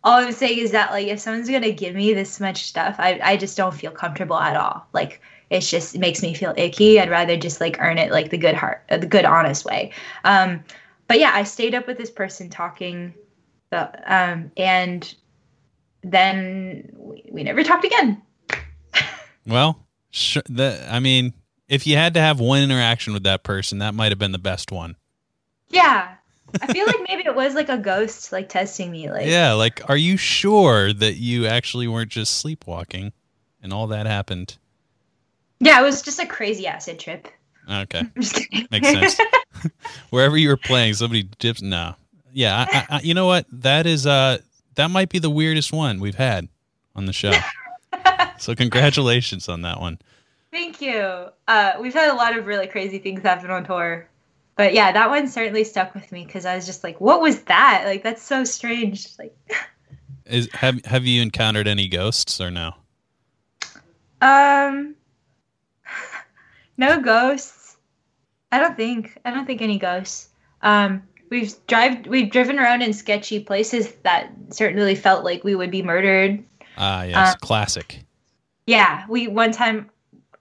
all 0.04 0.18
i'm 0.18 0.32
saying 0.32 0.58
is 0.58 0.70
that 0.70 0.92
like 0.92 1.08
if 1.08 1.18
someone's 1.18 1.48
gonna 1.50 1.72
give 1.72 1.94
me 1.94 2.14
this 2.14 2.38
much 2.38 2.64
stuff 2.64 2.96
i, 2.98 3.18
I 3.22 3.36
just 3.36 3.56
don't 3.56 3.74
feel 3.74 3.90
comfortable 3.90 4.38
at 4.38 4.56
all. 4.56 4.86
Like 4.92 5.20
it's 5.50 5.70
just 5.70 5.94
it 5.94 5.98
makes 5.98 6.22
me 6.22 6.34
feel 6.34 6.54
icky. 6.56 7.00
I'd 7.00 7.10
rather 7.10 7.36
just 7.36 7.60
like 7.60 7.76
earn 7.80 7.98
it 7.98 8.10
like 8.10 8.30
the 8.30 8.38
good 8.38 8.54
heart 8.54 8.82
uh, 8.90 8.98
the 8.98 9.06
good 9.06 9.24
honest 9.24 9.64
way. 9.64 9.92
Um 10.24 10.62
but 11.08 11.18
yeah 11.18 11.32
i 11.34 11.42
stayed 11.42 11.74
up 11.74 11.86
with 11.86 11.98
this 11.98 12.10
person 12.10 12.48
talking 12.48 13.12
the, 13.70 13.90
um 14.12 14.50
and 14.56 15.14
then 16.02 16.90
we, 16.96 17.24
we 17.30 17.42
never 17.42 17.62
talked 17.62 17.84
again. 17.84 18.20
Well, 19.46 19.86
sure, 20.10 20.42
that 20.48 20.90
I 20.90 21.00
mean, 21.00 21.34
if 21.68 21.86
you 21.86 21.96
had 21.96 22.14
to 22.14 22.20
have 22.20 22.40
one 22.40 22.62
interaction 22.62 23.12
with 23.12 23.24
that 23.24 23.42
person, 23.42 23.76
that 23.80 23.92
might 23.92 24.10
have 24.10 24.18
been 24.18 24.32
the 24.32 24.38
best 24.38 24.72
one. 24.72 24.96
yeah 25.68 26.14
i 26.62 26.72
feel 26.72 26.86
like 26.86 27.00
maybe 27.08 27.22
it 27.24 27.34
was 27.34 27.54
like 27.54 27.68
a 27.68 27.78
ghost 27.78 28.30
like 28.32 28.48
testing 28.48 28.90
me 28.90 29.10
like 29.10 29.26
yeah, 29.26 29.52
like 29.52 29.88
are 29.88 29.96
you 29.96 30.16
sure 30.16 30.92
that 30.92 31.14
you 31.16 31.46
actually 31.46 31.88
weren't 31.88 32.10
just 32.10 32.38
sleepwalking 32.38 33.12
and 33.62 33.72
all 33.72 33.86
that 33.88 34.06
happened? 34.06 34.56
yeah 35.60 35.80
it 35.80 35.82
was 35.82 36.02
just 36.02 36.18
a 36.18 36.26
crazy 36.26 36.66
acid 36.66 36.98
trip 36.98 37.28
Okay, 37.70 37.98
i'm 38.16 38.22
just 38.22 38.34
kidding 38.36 38.68
makes 38.70 38.90
sense. 38.90 39.18
Wherever 40.10 40.36
you 40.36 40.48
were 40.50 40.56
playing, 40.58 40.92
somebody 40.94 41.22
dips. 41.38 41.62
No, 41.62 41.94
yeah, 42.32 42.66
I, 42.70 42.76
I, 42.76 42.86
I- 42.96 43.00
you 43.00 43.14
know 43.14 43.24
what? 43.26 43.46
That 43.50 43.86
is 43.86 44.06
uh, 44.06 44.38
that 44.74 44.90
might 44.90 45.08
be 45.08 45.18
the 45.18 45.30
weirdest 45.30 45.72
one 45.72 45.98
we've 46.00 46.16
had 46.16 46.48
on 46.94 47.06
the 47.06 47.12
show. 47.14 47.32
so 48.38 48.54
congratulations 48.54 49.48
on 49.48 49.62
that 49.62 49.80
one. 49.80 49.98
thank 50.50 50.80
you 50.82 51.28
uh 51.48 51.72
we've 51.80 51.94
had 51.94 52.10
a 52.10 52.14
lot 52.14 52.36
of 52.36 52.46
really 52.46 52.66
crazy 52.66 52.98
things 52.98 53.22
happen 53.22 53.50
on 53.50 53.64
tour 53.64 54.06
but 54.56 54.72
yeah, 54.72 54.92
that 54.92 55.10
one 55.10 55.28
certainly 55.28 55.64
stuck 55.64 55.94
with 55.94 56.10
me 56.12 56.24
because 56.24 56.46
I 56.46 56.54
was 56.54 56.66
just 56.66 56.84
like, 56.84 57.00
"What 57.00 57.20
was 57.20 57.42
that? 57.44 57.82
Like, 57.86 58.02
that's 58.02 58.22
so 58.22 58.44
strange." 58.44 59.08
Like, 59.18 59.36
Is 60.26 60.48
have 60.52 60.82
have 60.86 61.04
you 61.04 61.20
encountered 61.20 61.68
any 61.68 61.88
ghosts 61.88 62.40
or 62.40 62.50
no? 62.50 62.72
um, 64.22 64.94
no 66.78 67.00
ghosts. 67.00 67.76
I 68.50 68.58
don't 68.58 68.76
think. 68.76 69.18
I 69.24 69.30
don't 69.30 69.46
think 69.46 69.60
any 69.60 69.78
ghosts. 69.78 70.28
Um, 70.62 71.02
we've 71.30 71.54
drive 71.66 72.06
we've 72.06 72.30
driven 72.30 72.58
around 72.58 72.82
in 72.82 72.92
sketchy 72.92 73.40
places 73.40 73.92
that 74.02 74.30
certainly 74.50 74.94
felt 74.94 75.24
like 75.24 75.44
we 75.44 75.54
would 75.54 75.70
be 75.70 75.82
murdered. 75.82 76.42
Ah, 76.78 77.02
yes, 77.02 77.16
Uh, 77.16 77.34
classic. 77.40 78.04
Yeah, 78.66 79.04
we 79.08 79.28
one 79.28 79.52
time 79.52 79.90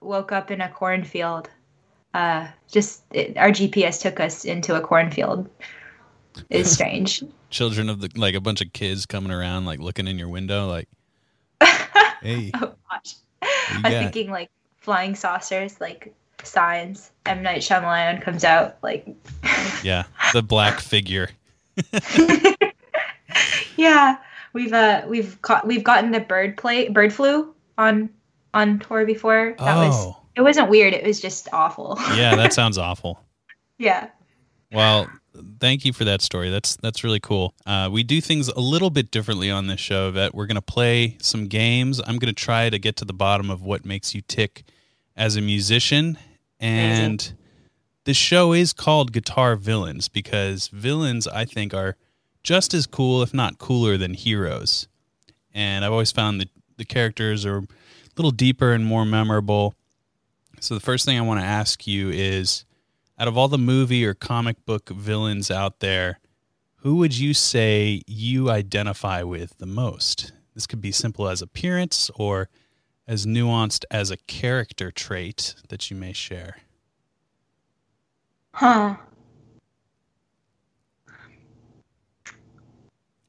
woke 0.00 0.32
up 0.32 0.50
in 0.50 0.60
a 0.60 0.68
cornfield. 0.70 1.50
Uh, 2.14 2.46
just 2.70 3.02
it, 3.12 3.36
our 3.36 3.50
GPS 3.50 4.00
took 4.00 4.20
us 4.20 4.44
into 4.44 4.76
a 4.76 4.80
cornfield. 4.80 5.50
It's 6.48 6.70
strange. 6.72 7.22
Children 7.50 7.88
of 7.90 8.00
the 8.00 8.10
like 8.14 8.34
a 8.34 8.40
bunch 8.40 8.60
of 8.60 8.72
kids 8.72 9.04
coming 9.04 9.30
around, 9.32 9.66
like 9.66 9.80
looking 9.80 10.06
in 10.08 10.18
your 10.18 10.28
window, 10.28 10.66
like, 10.68 10.88
hey, 12.22 12.50
oh 12.54 12.72
gosh, 12.90 13.14
I'm 13.42 13.82
got? 13.82 13.90
thinking 13.90 14.30
like 14.30 14.50
flying 14.78 15.14
saucers, 15.14 15.80
like 15.80 16.14
signs. 16.42 17.10
M 17.26 17.42
Night 17.42 17.62
Shyamalan 17.62 18.22
comes 18.22 18.44
out 18.44 18.76
like, 18.82 19.06
yeah, 19.82 20.04
the 20.32 20.42
black 20.42 20.80
figure. 20.80 21.30
yeah, 23.76 24.16
we've 24.52 24.72
uh 24.72 25.02
we've 25.08 25.40
caught 25.42 25.66
we've 25.66 25.84
gotten 25.84 26.10
the 26.12 26.20
bird 26.20 26.56
play 26.56 26.88
bird 26.88 27.12
flu 27.12 27.54
on 27.78 28.10
on 28.52 28.78
tour 28.78 29.04
before. 29.04 29.54
That 29.58 29.76
was 29.76 29.94
Oh, 29.96 30.16
it 30.36 30.42
wasn't 30.42 30.68
weird. 30.68 30.92
It 30.92 31.04
was 31.04 31.20
just 31.20 31.48
awful. 31.52 31.96
yeah, 32.16 32.34
that 32.36 32.52
sounds 32.60 32.78
awful. 32.78 33.20
yeah. 33.78 34.10
Well, 34.72 35.08
thank 35.60 35.84
you 35.84 35.92
for 35.92 36.04
that 36.04 36.20
story. 36.20 36.50
That's 36.50 36.74
that's 36.76 37.04
really 37.04 37.20
cool. 37.20 37.54
Uh, 37.64 37.88
we 37.92 38.02
do 38.02 38.20
things 38.20 38.48
a 38.48 38.58
little 38.58 38.90
bit 38.90 39.12
differently 39.12 39.48
on 39.50 39.68
this 39.68 39.78
show. 39.78 40.10
That 40.10 40.34
we're 40.34 40.46
going 40.46 40.56
to 40.56 40.62
play 40.62 41.16
some 41.20 41.46
games. 41.46 42.00
I'm 42.00 42.18
going 42.18 42.34
to 42.34 42.44
try 42.44 42.70
to 42.70 42.78
get 42.78 42.96
to 42.96 43.04
the 43.04 43.12
bottom 43.12 43.50
of 43.50 43.62
what 43.62 43.84
makes 43.84 44.14
you 44.14 44.22
tick 44.22 44.64
as 45.16 45.36
a 45.36 45.40
musician. 45.40 46.18
And 46.58 47.32
this 48.04 48.16
show 48.16 48.52
is 48.52 48.72
called 48.72 49.12
Guitar 49.12 49.54
Villains 49.54 50.08
because 50.08 50.68
villains, 50.68 51.28
I 51.28 51.44
think, 51.44 51.72
are 51.72 51.96
just 52.42 52.74
as 52.74 52.86
cool, 52.86 53.22
if 53.22 53.32
not 53.32 53.58
cooler, 53.58 53.96
than 53.96 54.14
heroes. 54.14 54.88
And 55.52 55.84
I've 55.84 55.92
always 55.92 56.10
found 56.12 56.40
that 56.40 56.48
the 56.78 56.84
characters 56.84 57.46
are 57.46 57.58
a 57.58 57.66
little 58.16 58.30
deeper 58.32 58.72
and 58.72 58.84
more 58.84 59.04
memorable. 59.04 59.74
So 60.64 60.72
the 60.72 60.80
first 60.80 61.04
thing 61.04 61.18
I 61.18 61.20
want 61.20 61.40
to 61.40 61.46
ask 61.46 61.86
you 61.86 62.08
is 62.08 62.64
out 63.18 63.28
of 63.28 63.36
all 63.36 63.48
the 63.48 63.58
movie 63.58 64.06
or 64.06 64.14
comic 64.14 64.64
book 64.64 64.88
villains 64.88 65.50
out 65.50 65.80
there, 65.80 66.20
who 66.76 66.96
would 66.96 67.18
you 67.18 67.34
say 67.34 68.00
you 68.06 68.48
identify 68.48 69.22
with 69.24 69.58
the 69.58 69.66
most? 69.66 70.32
This 70.54 70.66
could 70.66 70.80
be 70.80 70.90
simple 70.90 71.28
as 71.28 71.42
appearance 71.42 72.10
or 72.14 72.48
as 73.06 73.26
nuanced 73.26 73.84
as 73.90 74.10
a 74.10 74.16
character 74.16 74.90
trait 74.90 75.54
that 75.68 75.90
you 75.90 75.98
may 75.98 76.14
share. 76.14 76.56
Huh. 78.54 78.96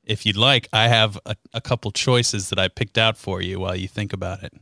If 0.05 0.25
you'd 0.25 0.37
like, 0.37 0.69
I 0.71 0.87
have 0.87 1.19
a, 1.25 1.35
a 1.53 1.59
couple 1.59 1.91
choices 1.91 2.47
that 2.47 2.59
I 2.59 2.69
picked 2.69 2.97
out 2.97 3.17
for 3.17 3.41
you 3.41 3.59
while 3.59 3.75
you 3.75 3.89
think 3.89 4.13
about 4.13 4.41
it. 4.41 4.53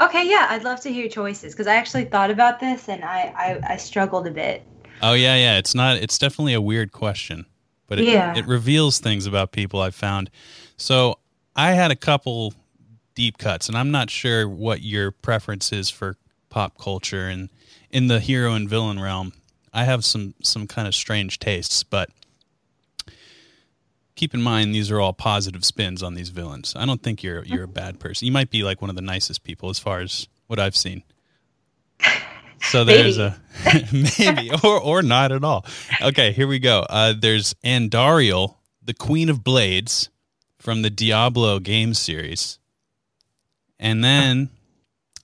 Okay, 0.00 0.28
yeah, 0.28 0.48
I'd 0.50 0.64
love 0.64 0.80
to 0.80 0.92
hear 0.92 1.02
your 1.02 1.10
choices 1.10 1.52
because 1.52 1.66
I 1.68 1.76
actually 1.76 2.04
thought 2.06 2.30
about 2.30 2.58
this 2.58 2.88
and 2.88 3.04
I, 3.04 3.32
I 3.64 3.74
I 3.74 3.76
struggled 3.76 4.26
a 4.26 4.30
bit. 4.30 4.62
Oh 5.02 5.12
yeah, 5.12 5.36
yeah. 5.36 5.58
It's 5.58 5.74
not. 5.74 5.98
It's 5.98 6.18
definitely 6.18 6.54
a 6.54 6.60
weird 6.60 6.90
question, 6.92 7.46
but 7.86 7.98
it, 8.00 8.06
Yeah. 8.06 8.36
it 8.36 8.46
reveals 8.46 8.98
things 8.98 9.26
about 9.26 9.52
people 9.52 9.80
I've 9.80 9.94
found. 9.94 10.30
So 10.76 11.18
I 11.54 11.72
had 11.72 11.90
a 11.92 11.96
couple 11.96 12.54
deep 13.14 13.38
cuts, 13.38 13.68
and 13.68 13.78
I'm 13.78 13.92
not 13.92 14.10
sure 14.10 14.48
what 14.48 14.82
your 14.82 15.12
preference 15.12 15.72
is 15.72 15.90
for 15.90 16.16
pop 16.50 16.76
culture 16.78 17.28
and 17.28 17.48
in 17.90 18.08
the 18.08 18.18
hero 18.18 18.54
and 18.54 18.68
villain 18.68 18.98
realm. 19.00 19.32
I 19.72 19.84
have 19.84 20.04
some 20.04 20.34
some 20.42 20.66
kind 20.66 20.88
of 20.88 20.94
strange 20.94 21.38
tastes, 21.38 21.84
but 21.84 22.10
keep 24.16 24.34
in 24.34 24.42
mind 24.42 24.74
these 24.74 24.90
are 24.90 25.00
all 25.00 25.12
positive 25.12 25.64
spins 25.64 26.02
on 26.02 26.14
these 26.14 26.28
villains. 26.30 26.74
I 26.76 26.86
don't 26.86 27.02
think 27.02 27.22
you're 27.22 27.44
you're 27.44 27.64
a 27.64 27.68
bad 27.68 27.98
person. 28.00 28.26
You 28.26 28.32
might 28.32 28.50
be 28.50 28.62
like 28.62 28.80
one 28.80 28.90
of 28.90 28.96
the 28.96 29.02
nicest 29.02 29.42
people 29.44 29.70
as 29.70 29.78
far 29.78 30.00
as 30.00 30.28
what 30.46 30.58
I've 30.58 30.76
seen. 30.76 31.02
So 32.70 32.82
there's 32.82 33.18
Maybe. 33.18 33.34
a 33.66 33.88
maybe 34.18 34.50
or 34.64 34.80
or 34.80 35.02
not 35.02 35.32
at 35.32 35.44
all. 35.44 35.66
Okay, 36.00 36.32
here 36.32 36.46
we 36.46 36.58
go. 36.58 36.86
Uh, 36.88 37.12
there's 37.12 37.52
Andariel, 37.62 38.54
the 38.82 38.94
Queen 38.94 39.28
of 39.28 39.44
Blades 39.44 40.08
from 40.58 40.80
the 40.80 40.88
Diablo 40.88 41.58
game 41.58 41.92
series, 41.92 42.58
and 43.78 44.02
then 44.02 44.48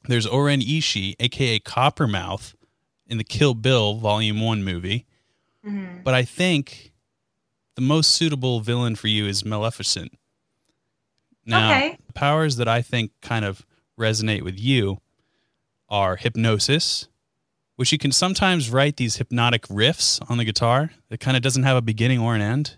there's 0.07 0.27
Oren 0.27 0.61
Ishii, 0.61 1.15
aka 1.19 1.59
Coppermouth, 1.61 2.55
in 3.07 3.17
the 3.17 3.25
Kill 3.25 3.55
Bill 3.55 3.95
Volume 3.95 4.43
One 4.43 4.63
movie. 4.63 5.07
Mhm. 5.67 6.05
But 6.05 6.13
I 6.13 6.25
think 6.25 6.90
the 7.81 7.87
most 7.87 8.11
suitable 8.11 8.61
villain 8.61 8.95
for 8.95 9.09
you 9.09 9.25
is 9.27 9.43
Maleficent. 9.43 10.13
Now, 11.47 11.71
Okay. 11.73 11.97
the 12.07 12.13
powers 12.13 12.57
that 12.57 12.69
I 12.69 12.83
think 12.83 13.13
kind 13.23 13.43
of 13.43 13.65
resonate 13.99 14.43
with 14.43 14.61
you 14.61 15.01
are 15.89 16.17
hypnosis, 16.17 17.09
which 17.77 17.91
you 17.91 17.97
can 17.97 18.13
sometimes 18.13 18.69
write 18.69 18.99
these 18.99 19.17
hypnotic 19.17 19.63
riffs 19.69 20.21
on 20.31 20.37
the 20.37 20.45
guitar 20.45 20.91
that 21.09 21.21
kind 21.21 21.39
of 21.39 21.43
doesn't 21.43 21.63
have 21.63 21.79
a 21.79 21.81
beginning 21.81 22.19
or 22.19 22.35
an 22.35 22.43
end. 22.43 22.77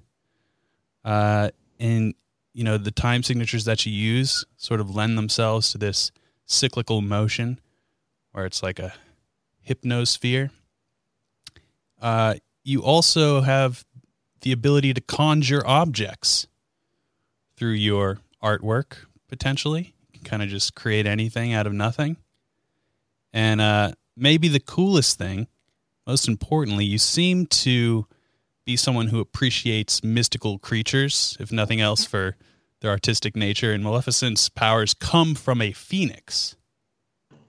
Uh, 1.04 1.50
and, 1.80 2.14
you 2.54 2.62
know, 2.62 2.78
the 2.78 2.92
time 2.92 3.24
signatures 3.24 3.64
that 3.64 3.84
you 3.84 3.90
use 3.92 4.44
sort 4.56 4.78
of 4.78 4.94
lend 4.94 5.18
themselves 5.18 5.72
to 5.72 5.78
this 5.78 6.12
cyclical 6.46 7.00
motion 7.02 7.58
where 8.30 8.46
it's 8.46 8.62
like 8.62 8.78
a 8.78 8.94
hypnosphere. 9.68 10.50
Uh, 12.00 12.34
you 12.62 12.84
also 12.84 13.40
have 13.40 13.84
the 14.42 14.52
ability 14.52 14.92
to 14.94 15.00
conjure 15.00 15.66
objects 15.66 16.46
through 17.56 17.72
your 17.72 18.18
artwork, 18.42 19.06
potentially. 19.28 19.94
You 20.12 20.20
can 20.20 20.28
kind 20.28 20.42
of 20.42 20.48
just 20.48 20.74
create 20.74 21.06
anything 21.06 21.52
out 21.52 21.66
of 21.66 21.72
nothing. 21.72 22.16
And 23.32 23.60
uh, 23.60 23.92
maybe 24.16 24.48
the 24.48 24.60
coolest 24.60 25.18
thing, 25.18 25.46
most 26.06 26.28
importantly, 26.28 26.84
you 26.84 26.98
seem 26.98 27.46
to 27.46 28.06
be 28.64 28.76
someone 28.76 29.08
who 29.08 29.20
appreciates 29.20 30.04
mystical 30.04 30.58
creatures, 30.58 31.36
if 31.40 31.50
nothing 31.50 31.80
else, 31.80 32.04
for 32.04 32.36
their 32.80 32.90
artistic 32.90 33.36
nature. 33.36 33.72
And 33.72 33.82
Maleficent's 33.82 34.48
powers 34.48 34.94
come 34.94 35.34
from 35.34 35.60
a 35.62 35.72
phoenix. 35.72 36.56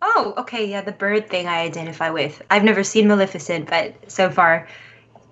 Oh, 0.02 0.34
okay, 0.38 0.70
yeah, 0.70 0.82
the 0.82 0.92
bird 0.92 1.30
thing 1.30 1.48
I 1.48 1.62
identify 1.62 2.10
with. 2.10 2.42
I've 2.52 2.64
never 2.64 2.84
seen 2.84 3.08
Maleficent, 3.08 3.70
but 3.70 4.12
so 4.12 4.30
far, 4.30 4.68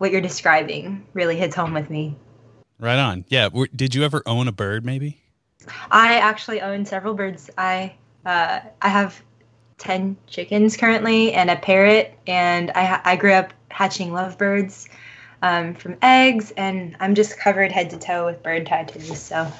what 0.01 0.11
you're 0.11 0.19
describing 0.19 1.05
really 1.13 1.35
hits 1.37 1.55
home 1.55 1.75
with 1.75 1.87
me. 1.91 2.15
Right 2.79 2.97
on. 2.97 3.23
Yeah. 3.27 3.49
Did 3.75 3.93
you 3.93 4.03
ever 4.03 4.23
own 4.25 4.47
a 4.47 4.51
bird, 4.51 4.83
maybe? 4.83 5.21
I 5.91 6.15
actually 6.17 6.59
own 6.59 6.85
several 6.85 7.13
birds. 7.13 7.51
I 7.55 7.93
uh, 8.25 8.61
I 8.81 8.89
have 8.89 9.21
ten 9.77 10.17
chickens 10.25 10.75
currently 10.75 11.33
and 11.33 11.51
a 11.51 11.55
parrot, 11.55 12.17
and 12.25 12.71
I 12.73 12.99
I 13.05 13.15
grew 13.15 13.33
up 13.33 13.53
hatching 13.69 14.11
lovebirds 14.11 14.89
um, 15.43 15.75
from 15.75 15.97
eggs, 16.01 16.49
and 16.57 16.97
I'm 16.99 17.13
just 17.13 17.37
covered 17.37 17.71
head 17.71 17.91
to 17.91 17.99
toe 17.99 18.25
with 18.25 18.41
bird 18.41 18.65
tattoos. 18.65 19.19
So 19.19 19.51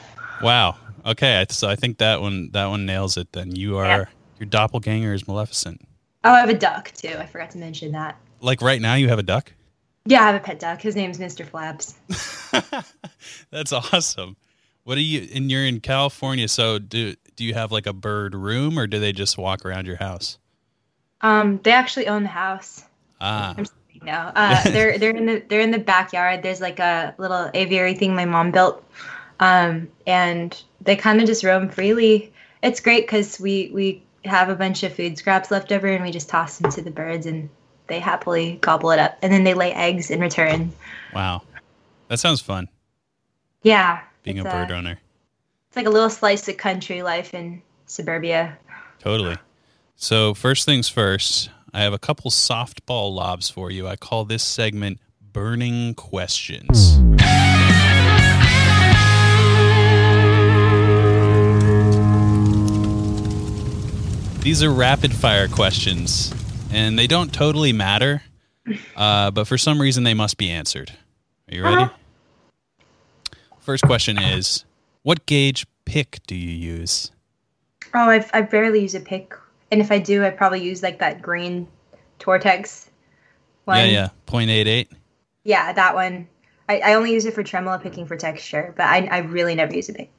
Wow. 0.42 0.76
Okay. 1.06 1.46
So 1.52 1.70
I 1.70 1.76
think 1.76 2.00
that 2.00 2.20
one 2.20 2.50
that 2.54 2.66
one 2.66 2.88
nails 2.88 3.16
it. 3.16 3.32
Then 3.32 3.56
you 3.56 3.78
are 3.78 3.86
Yeah. 3.86 4.06
your 4.40 4.48
doppelganger 4.48 5.14
is 5.14 5.28
Maleficent. 5.28 5.82
oh, 6.24 6.32
I 6.34 6.40
have 6.40 6.50
a 6.50 6.58
duck 6.58 6.92
too. 6.96 7.16
I 7.20 7.28
forgot 7.28 7.52
to 7.52 7.60
mention 7.60 7.92
that. 7.92 8.18
Like 8.40 8.64
right 8.64 8.82
now, 8.82 8.96
you 8.96 9.08
have 9.10 9.20
a 9.20 9.24
duck. 9.24 9.54
Yeah, 10.05 10.24
I 10.24 10.27
have 10.27 10.36
a 10.36 10.39
pet 10.39 10.60
duck. 10.60 10.81
His 10.81 10.96
name's 10.96 11.20
Mr. 11.20 11.46
Flabs. 11.46 11.93
That's 13.51 13.72
awesome. 13.72 14.36
What 14.84 14.98
are 14.98 15.01
you? 15.01 15.27
And 15.34 15.51
you're 15.51 15.65
in 15.65 15.79
California, 15.79 16.48
so 16.48 16.79
do 16.79 17.15
do 17.36 17.43
you 17.43 17.53
have 17.53 17.72
like 17.72 17.86
a 17.86 17.93
bird 17.93 18.34
room, 18.34 18.79
or 18.79 18.88
do 18.88 19.00
they 19.00 19.12
just 19.12 19.38
walk 19.38 19.63
around 19.63 19.86
your 19.86 19.98
house? 19.98 20.39
Um, 21.22 21.60
they 21.63 21.72
actually 21.72 22.08
own 22.08 22.24
the 22.24 22.29
house. 22.29 22.84
Ah, 23.20 23.53
I'm 23.55 23.65
sorry, 23.65 24.01
no. 24.01 24.31
Uh, 24.36 24.63
they're 24.72 24.98
they're 24.98 25.15
in 25.15 25.27
the 25.27 25.43
they're 25.48 25.62
in 25.62 25.70
the 25.70 25.79
backyard. 25.79 26.41
There's 26.41 26.62
like 26.62 26.79
a 26.79 27.13
little 27.20 27.51
aviary 27.53 27.93
thing 27.93 28.15
my 28.15 28.25
mom 28.25 28.50
built, 28.50 28.84
um, 29.39 29.88
and 30.08 30.60
they 30.81 30.96
kind 30.96 31.22
of 31.22 31.27
just 31.27 31.43
roam 31.43 31.70
freely. 31.70 32.34
It's 32.63 32.79
great 32.79 33.03
because 33.03 33.39
we 33.39 33.70
we 33.72 34.03
have 34.25 34.50
a 34.50 34.55
bunch 34.55 34.81
of 34.81 34.96
food 34.96 35.20
scraps 35.20 35.51
left 35.51 35.72
over, 35.72 35.88
and 35.88 36.03
we 36.03 36.10
just 36.10 36.27
toss 36.27 36.58
them 36.58 36.72
to 36.72 36.81
the 36.81 36.91
birds, 36.91 37.27
and 37.27 37.50
they 37.88 38.00
happily 38.00 38.58
gobble 38.62 38.92
it 38.92 39.00
up, 39.00 39.18
and 39.22 39.32
then 39.32 39.44
they 39.44 39.54
lay 39.54 39.74
eggs 39.74 40.10
in 40.12 40.20
return. 40.20 40.72
wow, 41.14 41.42
that 42.08 42.20
sounds 42.20 42.42
fun. 42.42 42.68
Yeah, 43.64 44.02
Being 44.24 44.40
a 44.40 44.44
bird 44.44 44.72
uh, 44.72 44.76
owner, 44.76 45.00
It's 45.68 45.76
like 45.78 45.86
a 45.86 45.90
little 45.90 46.10
slice 46.10 46.48
of 46.48 46.58
country 46.58 47.04
life 47.04 47.34
in 47.34 47.62
suburbia. 47.86 48.58
totally. 49.00 49.38
So 49.96 50.34
first 50.34 50.66
things 50.66 50.90
first, 50.90 51.50
I 51.74 51.82
have 51.82 51.94
a 51.94 52.00
couple 52.00 52.32
softball 52.32 53.14
lobs 53.14 53.50
for 53.50 53.70
you. 53.70 53.88
I 53.88 53.96
call 53.96 54.26
this 54.26 54.44
segment 54.44 55.00
burning 55.32 55.94
questions. 55.94 56.98
These 64.42 64.64
are 64.64 64.72
rapid 64.72 65.14
fire 65.14 65.48
questions, 65.48 66.34
and 66.72 66.98
they 66.98 67.08
don't 67.08 67.34
totally 67.34 67.74
matter, 67.74 68.22
uh, 68.96 69.32
but 69.32 69.48
for 69.48 69.58
some 69.58 69.82
reason 69.82 70.04
they 70.04 70.13
must 70.13 70.38
be 70.38 70.50
answered. 70.50 70.92
Are 71.50 71.56
you 71.56 71.63
ready? 71.63 71.84
Uh-huh. 71.84 71.94
First 73.60 73.84
question 73.84 74.18
is 74.18 74.66
What 75.04 75.25
gauge 75.25 75.66
pick 75.86 76.20
do 76.28 76.36
you 76.36 76.51
use? 76.51 77.12
Oh, 77.94 78.10
I've, 78.10 78.30
I 78.34 78.42
barely 78.42 78.82
use 78.82 78.96
a 78.96 79.00
pick. 79.00 79.34
And 79.72 79.82
if 79.82 79.92
I 79.92 80.00
do, 80.00 80.25
I 80.25 80.30
probably 80.30 80.63
use 80.63 80.82
like 80.84 81.00
that 81.00 81.22
green 81.22 81.68
Tortex 82.20 82.90
one. 83.66 83.78
Yeah, 83.78 83.86
yeah. 83.86 84.10
0.88. 84.28 84.88
Yeah, 85.44 85.74
that 85.74 85.96
one. 85.96 86.28
I, 86.70 86.80
I 86.80 86.94
only 86.94 87.12
use 87.12 87.25
it 87.25 87.34
for 87.34 87.44
tremolo 87.44 87.78
picking 87.78 88.06
for 88.06 88.16
texture, 88.16 88.74
but 88.78 88.86
I, 88.86 89.08
I 89.12 89.18
really 89.20 89.56
never 89.56 89.74
use 89.74 89.90
a 89.90 89.94
pick. 89.94 90.10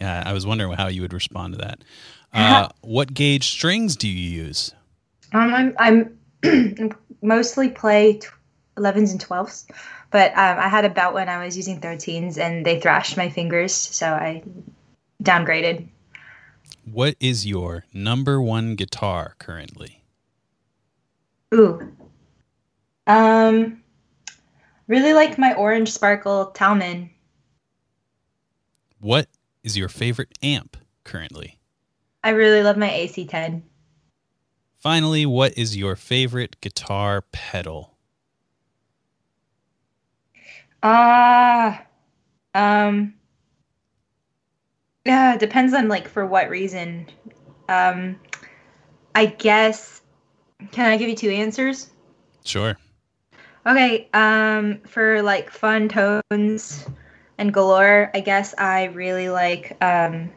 Yeah, 0.00 0.22
I 0.24 0.32
was 0.32 0.46
wondering 0.46 0.72
how 0.72 0.86
you 0.86 1.02
would 1.02 1.12
respond 1.12 1.54
to 1.54 1.58
that. 1.58 1.84
Uh, 2.30 2.68
what 2.82 3.14
gauge 3.14 3.48
strings 3.48 3.96
do 3.96 4.06
you 4.06 4.44
use? 4.44 4.74
Um, 5.32 5.74
I'm, 5.78 6.18
I'm 6.42 6.90
mostly 7.22 7.68
play 7.68 8.14
t- 8.14 8.28
11s 8.76 9.12
and 9.12 9.24
12s, 9.24 9.66
but 10.10 10.30
um, 10.32 10.58
I 10.58 10.68
had 10.68 10.84
a 10.84 10.90
bout 10.90 11.14
when 11.14 11.28
I 11.28 11.44
was 11.44 11.56
using 11.56 11.80
13s 11.80 12.38
and 12.38 12.64
they 12.64 12.80
thrashed 12.80 13.16
my 13.16 13.28
fingers, 13.28 13.74
so 13.74 14.06
I 14.06 14.42
downgraded. 15.22 15.88
What 16.84 17.16
is 17.20 17.46
your 17.46 17.84
number 17.92 18.40
one 18.40 18.74
guitar 18.74 19.34
currently? 19.38 20.04
Ooh. 21.54 21.92
Um, 23.06 23.82
really 24.86 25.12
like 25.12 25.38
my 25.38 25.54
orange 25.54 25.92
sparkle 25.92 26.46
Talman. 26.46 27.10
What 29.00 29.28
is 29.62 29.76
your 29.76 29.88
favorite 29.88 30.36
amp 30.42 30.76
currently? 31.04 31.58
I 32.24 32.30
really 32.30 32.62
love 32.62 32.76
my 32.76 32.88
AC10. 32.88 33.62
Finally, 34.78 35.26
what 35.26 35.58
is 35.58 35.76
your 35.76 35.96
favorite 35.96 36.60
guitar 36.60 37.22
pedal? 37.32 37.96
Ah, 40.82 41.82
um, 42.54 43.14
yeah, 45.04 45.34
it 45.34 45.40
depends 45.40 45.74
on 45.74 45.88
like 45.88 46.08
for 46.08 46.24
what 46.24 46.48
reason. 46.48 47.06
Um, 47.68 48.20
I 49.14 49.26
guess. 49.26 50.00
Can 50.70 50.90
I 50.90 50.96
give 50.96 51.08
you 51.08 51.16
two 51.16 51.30
answers? 51.30 51.90
Sure. 52.44 52.76
Okay. 53.66 54.08
Um, 54.14 54.80
for 54.86 55.22
like 55.22 55.50
fun 55.50 55.88
tones 55.88 56.86
and 57.36 57.52
galore, 57.52 58.10
I 58.14 58.20
guess 58.20 58.54
I 58.56 58.84
really 58.84 59.28
like 59.28 59.76
um 59.82 60.30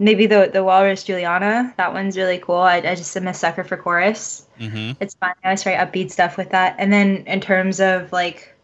maybe 0.00 0.26
the 0.26 0.50
the 0.52 0.64
Walrus 0.64 1.04
Julianna. 1.04 1.72
That 1.76 1.92
one's 1.92 2.16
really 2.16 2.38
cool. 2.38 2.56
I, 2.56 2.78
I 2.78 2.94
just 2.94 3.16
am 3.16 3.28
a 3.28 3.34
sucker 3.34 3.62
for 3.62 3.76
chorus. 3.76 4.46
Mm-hmm. 4.58 4.92
It's 5.00 5.14
fun. 5.14 5.34
I 5.44 5.48
always 5.48 5.62
try 5.62 5.74
upbeat 5.74 6.10
stuff 6.10 6.36
with 6.36 6.50
that. 6.50 6.74
And 6.78 6.92
then 6.92 7.24
in 7.26 7.40
terms 7.40 7.80
of 7.80 8.10
like 8.10 8.54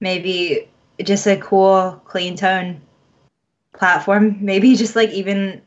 maybe 0.00 0.68
just 1.02 1.26
a 1.26 1.36
cool 1.36 2.00
clean 2.04 2.36
tone 2.36 2.80
platform, 3.74 4.38
maybe 4.40 4.74
just 4.76 4.96
like 4.96 5.10
even 5.10 5.60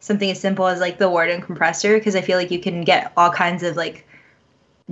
something 0.00 0.30
as 0.30 0.40
simple 0.40 0.66
as 0.66 0.80
like 0.80 0.98
the 0.98 1.10
Warden 1.10 1.42
compressor, 1.42 1.98
because 1.98 2.16
I 2.16 2.20
feel 2.20 2.38
like 2.38 2.50
you 2.50 2.60
can 2.60 2.82
get 2.82 3.12
all 3.16 3.30
kinds 3.30 3.62
of 3.62 3.76
like 3.76 4.06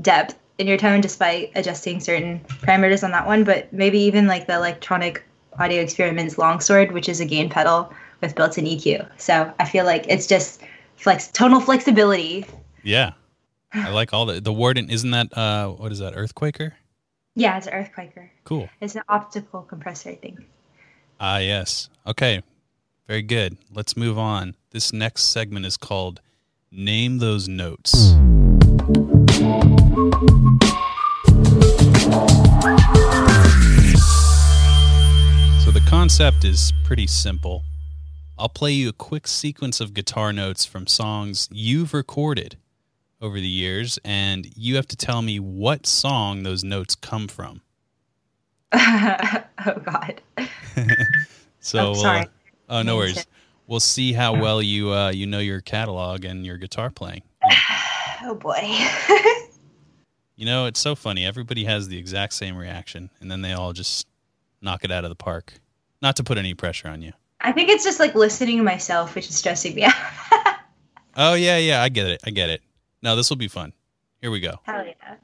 depth 0.02 0.38
in 0.58 0.66
your 0.66 0.76
tone 0.76 1.02
just 1.02 1.18
by 1.18 1.50
adjusting 1.54 2.00
certain 2.00 2.40
parameters 2.48 3.04
on 3.04 3.12
that 3.12 3.26
one. 3.26 3.44
But 3.44 3.72
maybe 3.72 3.98
even 4.00 4.26
like 4.26 4.46
the 4.46 4.54
electronic 4.54 5.24
audio 5.58 5.80
experiments 5.80 6.38
longsword, 6.38 6.92
which 6.92 7.08
is 7.08 7.20
a 7.20 7.24
gain 7.24 7.48
pedal 7.48 7.92
with 8.24 8.34
built-in 8.34 8.64
EQ. 8.64 9.06
So 9.18 9.52
I 9.58 9.64
feel 9.66 9.84
like 9.84 10.06
it's 10.08 10.26
just 10.26 10.62
flex 10.96 11.28
tonal 11.28 11.60
flexibility. 11.60 12.46
Yeah. 12.82 13.12
I 13.72 13.90
like 13.90 14.12
all 14.12 14.26
the 14.26 14.40
the 14.40 14.52
Warden. 14.52 14.88
Isn't 14.90 15.10
that 15.10 15.36
uh 15.36 15.68
what 15.68 15.92
is 15.92 15.98
that 15.98 16.14
Earthquaker? 16.14 16.72
Yeah, 17.36 17.58
it's 17.58 17.66
an 17.66 17.72
earthquaker. 17.72 18.30
Cool. 18.44 18.68
It's 18.80 18.94
an 18.94 19.02
optical 19.08 19.62
compressor, 19.62 20.10
I 20.10 20.14
think. 20.14 20.38
Ah, 21.18 21.38
yes. 21.38 21.88
Okay. 22.06 22.42
Very 23.08 23.22
good. 23.22 23.58
Let's 23.72 23.96
move 23.96 24.16
on. 24.16 24.54
This 24.70 24.92
next 24.92 25.24
segment 25.24 25.66
is 25.66 25.76
called 25.76 26.20
Name 26.70 27.18
Those 27.18 27.48
Notes. 27.48 27.90
So 35.64 35.70
the 35.72 35.82
concept 35.88 36.44
is 36.44 36.72
pretty 36.84 37.08
simple. 37.08 37.64
I'll 38.38 38.48
play 38.48 38.72
you 38.72 38.88
a 38.88 38.92
quick 38.92 39.26
sequence 39.28 39.80
of 39.80 39.94
guitar 39.94 40.32
notes 40.32 40.64
from 40.64 40.86
songs 40.86 41.48
you've 41.52 41.94
recorded 41.94 42.56
over 43.20 43.36
the 43.38 43.46
years, 43.48 43.98
and 44.04 44.46
you 44.56 44.76
have 44.76 44.86
to 44.88 44.96
tell 44.96 45.22
me 45.22 45.38
what 45.38 45.86
song 45.86 46.42
those 46.42 46.64
notes 46.64 46.94
come 46.94 47.28
from. 47.28 47.62
oh 48.72 49.44
God. 49.84 50.20
So, 51.60 51.92
Oh, 51.92 51.94
sorry. 51.94 52.20
uh, 52.20 52.26
oh, 52.68 52.82
no 52.82 52.96
worries. 52.96 53.26
We'll 53.66 53.80
see 53.80 54.12
how 54.12 54.38
well 54.38 54.60
you 54.60 54.92
uh, 54.92 55.08
you 55.12 55.26
know 55.26 55.38
your 55.38 55.62
catalog 55.62 56.26
and 56.26 56.44
your 56.44 56.58
guitar 56.58 56.90
playing. 56.90 57.22
Oh 58.26 58.34
boy. 58.34 58.60
You 60.36 60.46
know, 60.46 60.66
it's 60.66 60.80
so 60.80 60.96
funny. 60.96 61.24
Everybody 61.24 61.64
has 61.64 61.86
the 61.88 61.96
exact 61.96 62.32
same 62.32 62.56
reaction, 62.56 63.08
and 63.20 63.30
then 63.30 63.42
they 63.42 63.52
all 63.52 63.72
just 63.72 64.08
knock 64.60 64.82
it 64.84 64.90
out 64.90 65.04
of 65.04 65.10
the 65.10 65.14
park. 65.14 65.60
Not 66.02 66.16
to 66.16 66.24
put 66.24 66.38
any 66.38 66.54
pressure 66.54 66.88
on 66.88 67.02
you. 67.02 67.12
I 67.40 67.52
think 67.52 67.68
it's 67.68 67.84
just 67.84 68.00
like 68.00 68.14
listening 68.14 68.58
to 68.58 68.62
myself, 68.62 69.14
which 69.14 69.28
is 69.28 69.36
stressing 69.36 69.74
me 69.74 69.84
out. 69.84 69.94
Oh 71.16 71.34
yeah, 71.34 71.58
yeah, 71.58 71.82
I 71.82 71.88
get 71.88 72.06
it. 72.08 72.20
I 72.26 72.30
get 72.30 72.50
it. 72.50 72.62
No, 73.02 73.16
this 73.16 73.30
will 73.30 73.36
be 73.36 73.48
fun. 73.48 73.72
Here 74.20 74.30
we 74.30 74.40
go. 74.40 74.58
Hell 74.64 74.84
yeah. 74.86 75.16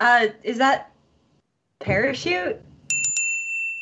Uh, 0.00 0.26
is 0.42 0.58
that 0.58 0.90
parachute? 1.78 2.60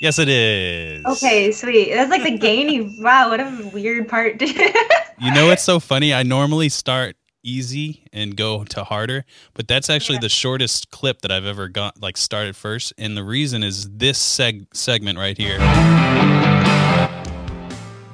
Yes, 0.00 0.18
it 0.18 0.28
is. 0.28 1.04
Okay, 1.04 1.50
sweet. 1.52 1.94
That's 1.94 2.10
like 2.10 2.22
the 2.22 2.36
gainy. 2.38 3.00
Wow, 3.00 3.30
what 3.30 3.40
a 3.40 3.70
weird 3.72 4.08
part. 4.08 4.40
You 4.42 5.32
know 5.34 5.46
what's 5.48 5.62
so 5.62 5.80
funny? 5.80 6.12
I 6.14 6.22
normally 6.22 6.68
start 6.68 7.16
easy 7.42 8.04
and 8.12 8.36
go 8.36 8.64
to 8.64 8.84
harder, 8.84 9.24
but 9.54 9.66
that's 9.68 9.88
actually 9.90 10.16
Yeah. 10.16 10.20
the 10.22 10.28
shortest 10.28 10.90
clip 10.90 11.22
that 11.22 11.30
I've 11.32 11.46
ever 11.46 11.68
got 11.68 12.00
like 12.00 12.16
started 12.16 12.56
first. 12.56 12.92
And 12.98 13.16
the 13.16 13.24
reason 13.24 13.62
is 13.62 13.88
this 13.90 14.18
seg- 14.18 14.66
segment 14.74 15.18
right 15.18 15.36
here. 15.38 15.58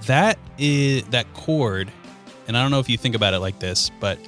That 0.07 0.39
is 0.57 1.03
that 1.07 1.33
chord, 1.35 1.91
and 2.47 2.57
I 2.57 2.63
don't 2.63 2.71
know 2.71 2.79
if 2.79 2.89
you 2.89 2.97
think 2.97 3.17
about 3.17 3.35
it 3.35 3.41
like 3.41 3.59
this, 3.59 3.91
but 4.01 4.19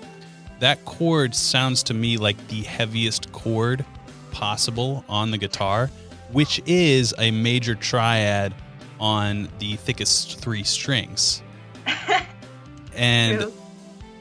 that 0.58 0.84
chord 0.84 1.36
sounds 1.36 1.84
to 1.84 1.94
me 1.94 2.16
like 2.16 2.48
the 2.48 2.62
heaviest 2.62 3.30
chord 3.30 3.84
possible 4.32 5.04
on 5.08 5.30
the 5.30 5.38
guitar, 5.38 5.88
which 6.32 6.60
is 6.66 7.14
a 7.18 7.30
major 7.30 7.76
triad 7.76 8.54
on 8.98 9.48
the 9.60 9.76
thickest 9.76 10.40
three 10.40 10.64
strings. 10.64 11.42
and 12.96 13.40
True. 13.42 13.52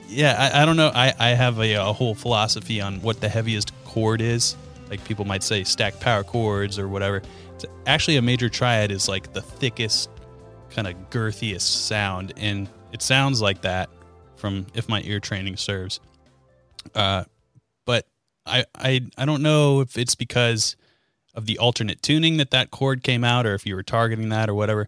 Yeah, 0.07 0.51
I, 0.53 0.63
I 0.63 0.65
don't 0.65 0.77
know. 0.77 0.91
I, 0.93 1.13
I 1.19 1.29
have 1.29 1.59
a, 1.59 1.73
a 1.73 1.93
whole 1.93 2.15
philosophy 2.15 2.81
on 2.81 3.01
what 3.01 3.21
the 3.21 3.29
heaviest 3.29 3.71
chord 3.85 4.21
is. 4.21 4.55
Like 4.89 5.03
people 5.03 5.25
might 5.25 5.43
say 5.43 5.63
stacked 5.63 5.99
power 5.99 6.23
chords 6.23 6.79
or 6.79 6.87
whatever. 6.87 7.21
It's 7.55 7.65
actually, 7.85 8.17
a 8.17 8.21
major 8.21 8.49
triad 8.49 8.91
is 8.91 9.09
like 9.09 9.33
the 9.33 9.41
thickest, 9.41 10.09
kind 10.69 10.87
of 10.87 10.95
girthiest 11.09 11.61
sound. 11.61 12.33
And 12.37 12.69
it 12.91 13.01
sounds 13.01 13.41
like 13.41 13.61
that 13.61 13.89
from 14.35 14.67
if 14.73 14.87
my 14.87 15.01
ear 15.01 15.19
training 15.19 15.57
serves. 15.57 15.99
Uh, 16.95 17.25
but 17.85 18.07
I, 18.45 18.65
I, 18.75 19.01
I 19.17 19.25
don't 19.25 19.41
know 19.41 19.81
if 19.81 19.97
it's 19.97 20.15
because 20.15 20.77
of 21.33 21.45
the 21.45 21.57
alternate 21.57 22.01
tuning 22.01 22.37
that 22.37 22.51
that 22.51 22.71
chord 22.71 23.03
came 23.03 23.23
out 23.23 23.45
or 23.45 23.53
if 23.53 23.65
you 23.65 23.75
were 23.75 23.83
targeting 23.83 24.29
that 24.29 24.49
or 24.49 24.53
whatever. 24.53 24.87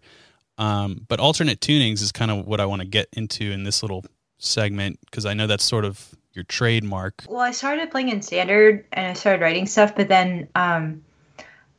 Um, 0.58 1.06
but 1.08 1.20
alternate 1.20 1.60
tunings 1.60 2.02
is 2.02 2.12
kind 2.12 2.30
of 2.30 2.46
what 2.46 2.60
I 2.60 2.66
want 2.66 2.82
to 2.82 2.88
get 2.88 3.08
into 3.12 3.50
in 3.50 3.64
this 3.64 3.82
little 3.82 4.04
segment 4.40 4.98
because 5.04 5.26
I 5.26 5.34
know 5.34 5.46
that's 5.46 5.64
sort 5.64 5.84
of 5.84 6.14
your 6.32 6.44
trademark. 6.44 7.24
Well, 7.28 7.40
I 7.40 7.52
started 7.52 7.90
playing 7.90 8.08
in 8.08 8.22
standard 8.22 8.86
and 8.92 9.06
I 9.06 9.12
started 9.12 9.42
writing 9.42 9.66
stuff, 9.66 9.94
but 9.94 10.08
then 10.08 10.48
um, 10.54 11.04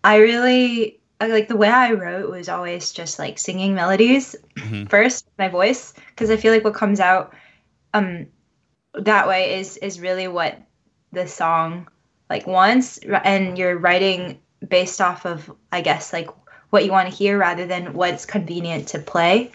I 0.04 0.18
really 0.18 1.00
like 1.20 1.48
the 1.48 1.56
way 1.56 1.70
I 1.70 1.92
wrote 1.94 2.30
was 2.32 2.50
always 2.50 2.92
just 2.92 3.20
like 3.20 3.38
singing 3.38 3.76
melodies 3.76 4.36
Mhm. 4.56 4.90
first, 4.90 5.28
my 5.38 5.48
voice, 5.50 5.94
because 6.10 6.30
I 6.30 6.38
feel 6.38 6.54
like 6.54 6.64
what 6.64 6.74
comes 6.74 7.00
out 7.00 7.34
um 7.94 8.28
that 8.94 9.28
way 9.28 9.60
is 9.60 9.78
is 9.78 10.00
really 10.00 10.28
what 10.28 10.58
the 11.12 11.28
song 11.28 11.88
like 12.30 12.48
wants, 12.48 12.98
and 13.00 13.58
you're 13.58 13.78
writing 13.78 14.40
based 14.68 15.02
off 15.02 15.26
of 15.26 15.52
I 15.72 15.82
guess 15.82 16.14
like 16.14 16.30
what 16.72 16.86
you 16.86 16.92
want 16.92 17.10
to 17.10 17.16
hear 17.16 17.38
rather 17.38 17.66
than 17.68 17.94
what's 17.94 18.26
convenient 18.26 18.88
to 18.90 19.00
play. 19.00 19.52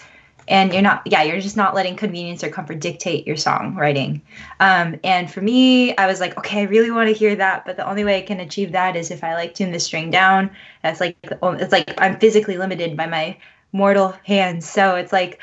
And 0.48 0.72
you're 0.72 0.82
not 0.82 1.02
yeah 1.06 1.22
you're 1.22 1.40
just 1.40 1.56
not 1.56 1.74
letting 1.74 1.96
convenience 1.96 2.44
or 2.44 2.50
comfort 2.50 2.80
dictate 2.80 3.26
your 3.26 3.36
songwriting 3.36 4.20
um, 4.60 4.98
and 5.04 5.30
for 5.30 5.40
me 5.40 5.96
i 5.96 6.06
was 6.06 6.20
like 6.20 6.36
okay 6.38 6.60
i 6.60 6.64
really 6.64 6.90
want 6.90 7.08
to 7.08 7.14
hear 7.14 7.34
that 7.34 7.64
but 7.64 7.76
the 7.76 7.88
only 7.88 8.04
way 8.04 8.18
i 8.18 8.22
can 8.22 8.40
achieve 8.40 8.72
that 8.72 8.96
is 8.96 9.10
if 9.10 9.24
i 9.24 9.34
like 9.34 9.54
tune 9.54 9.72
the 9.72 9.80
string 9.80 10.10
down 10.10 10.50
that's 10.82 11.00
like 11.00 11.16
it's 11.22 11.72
like 11.72 11.94
i'm 11.98 12.18
physically 12.18 12.58
limited 12.58 12.96
by 12.96 13.06
my 13.06 13.36
mortal 13.72 14.14
hands 14.24 14.68
so 14.68 14.96
it's 14.96 15.12
like 15.12 15.40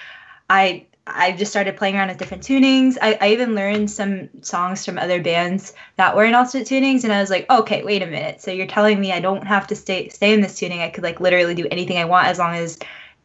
i 0.49 0.85
I 1.05 1.33
just 1.33 1.51
started 1.51 1.75
playing 1.75 1.97
around 1.97 2.07
with 2.07 2.17
different 2.17 2.43
tunings. 2.43 2.97
I, 3.01 3.17
I 3.19 3.27
even 3.33 3.55
learned 3.55 3.91
some 3.91 4.29
songs 4.41 4.85
from 4.85 4.97
other 4.97 5.21
bands 5.21 5.73
that 5.97 6.15
were 6.15 6.23
in 6.23 6.33
alternate 6.33 6.65
tunings, 6.65 7.03
and 7.03 7.11
I 7.11 7.19
was 7.19 7.29
like, 7.29 7.49
okay, 7.49 7.83
wait 7.83 8.01
a 8.01 8.05
minute. 8.05 8.41
So 8.41 8.51
you're 8.51 8.67
telling 8.67 9.01
me 9.01 9.11
I 9.11 9.19
don't 9.19 9.45
have 9.45 9.67
to 9.67 9.75
stay 9.75 10.07
stay 10.07 10.33
in 10.33 10.39
this 10.39 10.57
tuning? 10.57 10.79
I 10.79 10.89
could 10.89 11.03
like 11.03 11.19
literally 11.19 11.55
do 11.55 11.67
anything 11.69 11.97
I 11.97 12.05
want 12.05 12.27
as 12.27 12.39
long 12.39 12.55
as 12.55 12.79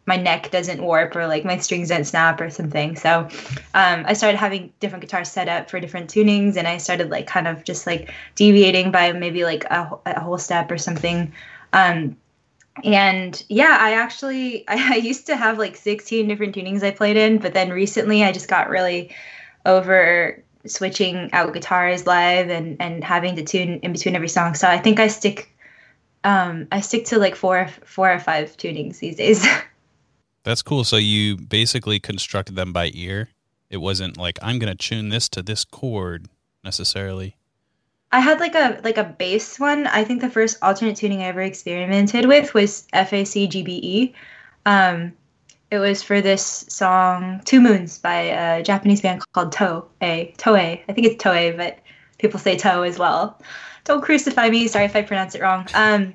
my 0.09 0.17
neck 0.17 0.51
doesn't 0.51 0.83
warp 0.83 1.15
or 1.15 1.27
like 1.27 1.45
my 1.45 1.59
strings 1.59 1.91
don't 1.91 2.05
snap 2.05 2.41
or 2.41 2.49
something. 2.49 2.97
So 2.97 3.29
um, 3.75 4.05
I 4.07 4.15
started 4.15 4.39
having 4.39 4.73
different 4.81 5.03
guitars 5.03 5.31
set 5.31 5.49
up 5.49 5.69
for 5.71 5.79
different 5.79 6.11
tunings, 6.11 6.57
and 6.57 6.67
I 6.67 6.79
started 6.79 7.11
like 7.11 7.27
kind 7.27 7.47
of 7.47 7.63
just 7.63 7.87
like 7.87 8.13
deviating 8.35 8.91
by 8.91 9.13
maybe 9.13 9.45
like 9.45 9.65
a, 9.65 9.99
a 10.07 10.21
whole 10.21 10.39
step 10.39 10.71
or 10.71 10.79
something. 10.79 11.33
Um, 11.75 12.17
and 12.85 13.45
yeah, 13.49 13.77
I 13.79 13.93
actually 13.93 14.67
I, 14.67 14.95
I 14.95 14.97
used 14.97 15.27
to 15.27 15.37
have 15.37 15.59
like 15.59 15.77
16 15.77 16.27
different 16.27 16.57
tunings 16.57 16.83
I 16.83 16.91
played 16.91 17.19
in, 17.19 17.39
but 17.39 17.53
then 17.53 17.71
recently 17.71 18.25
I 18.25 18.33
just 18.33 18.49
got 18.49 18.71
really 18.71 19.15
over 19.67 20.43
switching 20.67 21.31
out 21.33 21.53
guitars 21.53 22.07
live 22.07 22.49
and 22.49 22.81
and 22.81 23.05
having 23.05 23.37
to 23.37 23.45
tune 23.45 23.81
in 23.83 23.93
between 23.93 24.17
every 24.17 24.29
song. 24.29 24.55
So 24.55 24.67
I 24.69 24.79
think 24.79 24.99
I 24.99 25.09
stick 25.09 25.55
um 26.25 26.67
I 26.73 26.81
stick 26.81 27.05
to 27.07 27.19
like 27.19 27.37
four 27.37 27.69
four 27.85 28.11
or 28.11 28.19
five 28.19 28.57
tunings 28.57 29.01
these 29.01 29.17
days. 29.17 29.47
That's 30.49 30.63
cool. 30.63 30.83
So 30.83 30.97
you 30.97 31.37
basically 31.37 32.01
constructed 32.01 32.57
them 32.57 32.73
by 32.73 32.91
ear. 32.95 33.29
It 33.69 33.77
wasn't 33.77 34.17
like 34.17 34.39
I'm 34.41 34.59
going 34.59 34.75
to 34.75 34.83
tune 34.83 35.11
this 35.11 35.29
to 35.29 35.43
this 35.43 35.63
chord 35.63 36.27
necessarily. 36.65 37.37
I 38.13 38.21
had 38.21 38.41
like 38.41 38.55
a 38.55 38.81
like 38.83 38.97
a 38.97 39.05
bass 39.05 39.61
one. 39.61 39.87
I 39.89 40.05
think 40.05 40.23
the 40.23 40.31
first 40.31 40.57
alternate 40.63 40.97
tuning 40.97 41.21
I 41.21 41.27
ever 41.27 41.43
experimented 41.43 42.25
with 42.25 42.55
was 42.55 42.87
FAC 42.95 43.45
GBE. 43.53 44.15
Um, 44.65 45.13
it 45.71 45.81
was 45.81 46.03
for 46.03 46.23
this 46.23 46.65
song 46.71 47.43
"Two 47.45 47.61
Moons" 47.61 47.99
by 47.99 48.19
a 48.19 48.63
Japanese 48.63 49.03
band 49.03 49.21
called 49.35 49.53
Toei. 49.53 50.35
Toei. 50.39 50.81
I 50.89 50.93
think 50.95 51.07
it's 51.09 51.23
Toei, 51.23 51.55
but 51.55 51.81
people 52.17 52.41
say 52.41 52.57
Toe 52.57 52.85
as 52.85 52.99
well. 52.99 53.39
Don't 53.85 54.01
crucify 54.01 54.49
me. 54.49 54.67
Sorry 54.67 54.87
if 54.87 54.97
I 54.97 55.03
pronounce 55.03 55.35
it 55.35 55.43
wrong. 55.43 55.67
Um, 55.75 56.15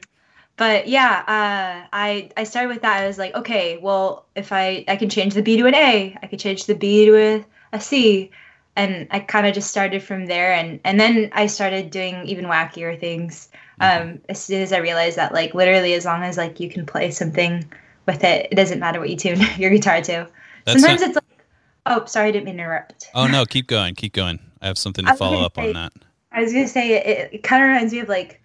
but 0.57 0.87
yeah, 0.87 1.23
uh, 1.27 1.87
I 1.91 2.29
I 2.37 2.43
started 2.43 2.69
with 2.69 2.81
that. 2.83 3.01
I 3.03 3.07
was 3.07 3.17
like, 3.17 3.33
okay, 3.35 3.77
well, 3.77 4.25
if 4.35 4.51
I 4.51 4.85
I 4.87 4.95
can 4.95 5.09
change 5.09 5.33
the 5.33 5.41
B 5.41 5.57
to 5.57 5.65
an 5.65 5.75
A, 5.75 6.17
I 6.21 6.27
could 6.27 6.39
change 6.39 6.65
the 6.65 6.75
B 6.75 7.05
to 7.05 7.17
a, 7.17 7.45
a 7.73 7.81
C, 7.81 8.29
and 8.75 9.07
I 9.09 9.19
kind 9.19 9.47
of 9.47 9.53
just 9.53 9.71
started 9.71 10.03
from 10.03 10.27
there. 10.27 10.53
And 10.53 10.79
and 10.83 10.99
then 10.99 11.29
I 11.33 11.47
started 11.47 11.89
doing 11.89 12.25
even 12.25 12.45
wackier 12.45 12.99
things. 12.99 13.49
Mm-hmm. 13.81 14.09
Um, 14.09 14.21
as 14.29 14.41
soon 14.41 14.61
as 14.61 14.71
I 14.71 14.77
realized 14.77 15.17
that, 15.17 15.33
like, 15.33 15.55
literally, 15.55 15.93
as 15.93 16.05
long 16.05 16.23
as 16.23 16.37
like 16.37 16.59
you 16.59 16.69
can 16.69 16.85
play 16.85 17.09
something 17.09 17.65
with 18.05 18.23
it, 18.23 18.47
it 18.51 18.55
doesn't 18.55 18.79
matter 18.79 18.99
what 18.99 19.09
you 19.09 19.15
tune 19.15 19.41
your 19.57 19.71
guitar 19.71 20.01
to. 20.01 20.27
That's 20.65 20.79
Sometimes 20.79 21.01
it's 21.01 21.15
like, 21.15 21.45
oh, 21.87 22.05
sorry, 22.05 22.27
I 22.27 22.31
didn't 22.31 22.45
mean 22.45 22.57
to 22.57 22.63
interrupt. 22.63 23.09
Oh 23.15 23.25
no, 23.25 23.45
keep 23.45 23.65
going, 23.65 23.95
keep 23.95 24.13
going. 24.13 24.39
I 24.61 24.67
have 24.67 24.77
something 24.77 25.05
to 25.05 25.15
follow 25.17 25.43
up 25.43 25.55
say, 25.55 25.69
on 25.69 25.73
that. 25.73 25.93
I 26.31 26.41
was 26.41 26.53
gonna 26.53 26.67
say 26.67 26.93
it, 26.93 27.33
it 27.33 27.43
kind 27.43 27.63
of 27.63 27.69
reminds 27.69 27.91
me 27.91 27.99
of 27.99 28.07
like 28.07 28.39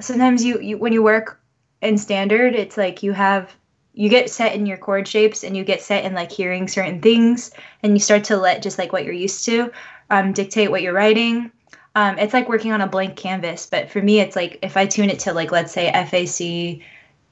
sometimes 0.00 0.44
you, 0.44 0.60
you 0.60 0.78
when 0.78 0.92
you 0.92 1.02
work 1.02 1.40
in 1.82 1.98
standard 1.98 2.54
it's 2.54 2.76
like 2.76 3.02
you 3.02 3.12
have 3.12 3.54
you 3.92 4.08
get 4.08 4.30
set 4.30 4.54
in 4.54 4.66
your 4.66 4.76
chord 4.76 5.08
shapes 5.08 5.42
and 5.42 5.56
you 5.56 5.64
get 5.64 5.80
set 5.80 6.04
in 6.04 6.14
like 6.14 6.30
hearing 6.30 6.68
certain 6.68 7.00
things 7.00 7.50
and 7.82 7.94
you 7.94 7.98
start 7.98 8.24
to 8.24 8.36
let 8.36 8.62
just 8.62 8.78
like 8.78 8.92
what 8.92 9.04
you're 9.04 9.14
used 9.14 9.44
to 9.44 9.70
um, 10.10 10.32
dictate 10.32 10.70
what 10.70 10.82
you're 10.82 10.92
writing. 10.92 11.50
Um, 11.94 12.18
it's 12.18 12.34
like 12.34 12.48
working 12.48 12.72
on 12.72 12.82
a 12.82 12.86
blank 12.86 13.16
canvas 13.16 13.66
but 13.66 13.90
for 13.90 14.02
me 14.02 14.20
it's 14.20 14.36
like 14.36 14.58
if 14.60 14.76
i 14.76 14.84
tune 14.84 15.08
it 15.08 15.20
to 15.20 15.32
like 15.32 15.50
let's 15.50 15.72
say 15.72 15.90
fac 15.90 16.84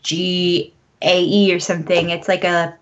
g 0.02 0.72
a 1.02 1.22
e 1.22 1.54
or 1.54 1.60
something 1.60 2.08
it's 2.10 2.28
like 2.28 2.44
a 2.44 2.78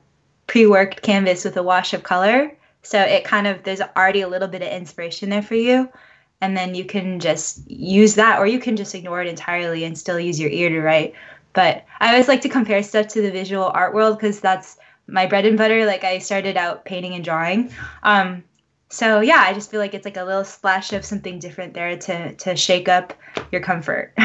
pre-worked 0.46 1.02
canvas 1.02 1.44
with 1.44 1.56
a 1.56 1.62
wash 1.62 1.94
of 1.94 2.02
color. 2.02 2.52
So 2.82 3.00
it 3.00 3.24
kind 3.24 3.46
of 3.46 3.62
there's 3.62 3.80
already 3.80 4.20
a 4.20 4.28
little 4.28 4.48
bit 4.48 4.62
of 4.62 4.68
inspiration 4.68 5.30
there 5.30 5.42
for 5.42 5.54
you 5.54 5.88
and 6.42 6.56
then 6.56 6.74
you 6.74 6.84
can 6.84 7.20
just 7.20 7.70
use 7.70 8.16
that 8.16 8.40
or 8.40 8.46
you 8.48 8.58
can 8.58 8.76
just 8.76 8.94
ignore 8.96 9.22
it 9.22 9.28
entirely 9.28 9.84
and 9.84 9.96
still 9.96 10.18
use 10.18 10.40
your 10.40 10.50
ear 10.50 10.68
to 10.68 10.80
write. 10.80 11.14
But 11.54 11.84
i 12.00 12.10
always 12.10 12.28
like 12.28 12.42
to 12.42 12.48
compare 12.48 12.82
stuff 12.82 13.06
to 13.08 13.22
the 13.22 13.30
visual 13.30 13.70
art 13.72 13.94
world 13.94 14.18
because 14.18 14.40
that's 14.40 14.76
my 15.06 15.24
bread 15.24 15.46
and 15.46 15.56
butter. 15.56 15.86
Like 15.86 16.02
i 16.04 16.18
started 16.18 16.56
out 16.56 16.84
painting 16.84 17.14
and 17.14 17.24
drawing. 17.24 17.72
Um, 18.02 18.44
so 18.88 19.20
yeah 19.20 19.42
i 19.46 19.54
just 19.54 19.70
feel 19.70 19.80
like 19.80 19.94
it's 19.94 20.04
like 20.04 20.18
a 20.18 20.24
little 20.24 20.44
splash 20.44 20.92
of 20.92 21.02
something 21.02 21.38
different 21.38 21.72
there 21.72 21.96
to 21.96 22.34
to 22.34 22.54
shake 22.54 22.88
up 22.88 23.14
your 23.50 23.62
comfort. 23.62 24.12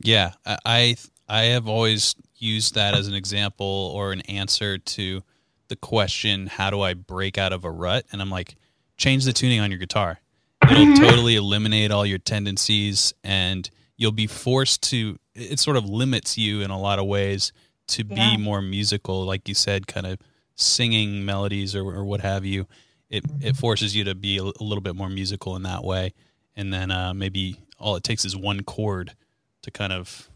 Yeah 0.00 0.32
i 0.44 0.96
i 1.30 1.44
have 1.44 1.66
always 1.66 2.14
used 2.36 2.74
that 2.74 2.94
as 2.94 3.08
an 3.08 3.14
example 3.14 3.90
or 3.94 4.12
an 4.12 4.20
answer 4.22 4.76
to 4.76 5.22
the 5.68 5.76
question 5.76 6.46
how 6.46 6.68
do 6.68 6.82
i 6.82 6.92
break 6.92 7.38
out 7.38 7.54
of 7.54 7.64
a 7.64 7.70
rut? 7.70 8.04
And 8.12 8.20
i'm 8.20 8.28
like 8.28 8.56
change 8.98 9.24
the 9.24 9.32
tuning 9.32 9.60
on 9.60 9.70
your 9.70 9.78
guitar 9.78 10.20
it'll 10.70 10.84
mm-hmm. 10.84 11.02
totally 11.02 11.36
eliminate 11.36 11.90
all 11.90 12.06
your 12.06 12.18
tendencies 12.18 13.14
and 13.22 13.70
you'll 13.96 14.12
be 14.12 14.26
forced 14.26 14.82
to 14.82 15.18
it 15.34 15.58
sort 15.58 15.76
of 15.76 15.84
limits 15.88 16.38
you 16.38 16.60
in 16.60 16.70
a 16.70 16.78
lot 16.78 16.98
of 16.98 17.06
ways 17.06 17.52
to 17.86 18.04
yeah. 18.06 18.30
be 18.30 18.42
more 18.42 18.62
musical 18.62 19.24
like 19.24 19.48
you 19.48 19.54
said 19.54 19.86
kind 19.86 20.06
of 20.06 20.18
singing 20.54 21.24
melodies 21.24 21.74
or, 21.74 21.82
or 21.82 22.04
what 22.04 22.20
have 22.20 22.44
you. 22.44 22.66
It 23.10 23.24
it 23.40 23.56
forces 23.56 23.94
you 23.94 24.04
to 24.04 24.14
be 24.14 24.38
a, 24.38 24.42
a 24.42 24.64
little 24.64 24.80
bit 24.80 24.96
more 24.96 25.08
musical 25.08 25.56
in 25.56 25.62
that 25.62 25.84
way 25.84 26.12
and 26.56 26.72
then 26.72 26.90
uh, 26.90 27.12
maybe 27.14 27.56
all 27.78 27.96
it 27.96 28.04
takes 28.04 28.24
is 28.24 28.36
one 28.36 28.62
chord 28.62 29.14
to 29.62 29.70
kind 29.70 29.92
of 29.92 30.30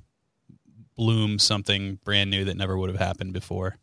bloom 0.96 1.38
something 1.38 1.98
brand 2.04 2.30
new 2.30 2.44
that 2.44 2.56
never 2.56 2.76
would 2.76 2.90
have 2.90 2.98
happened 2.98 3.32
before. 3.32 3.76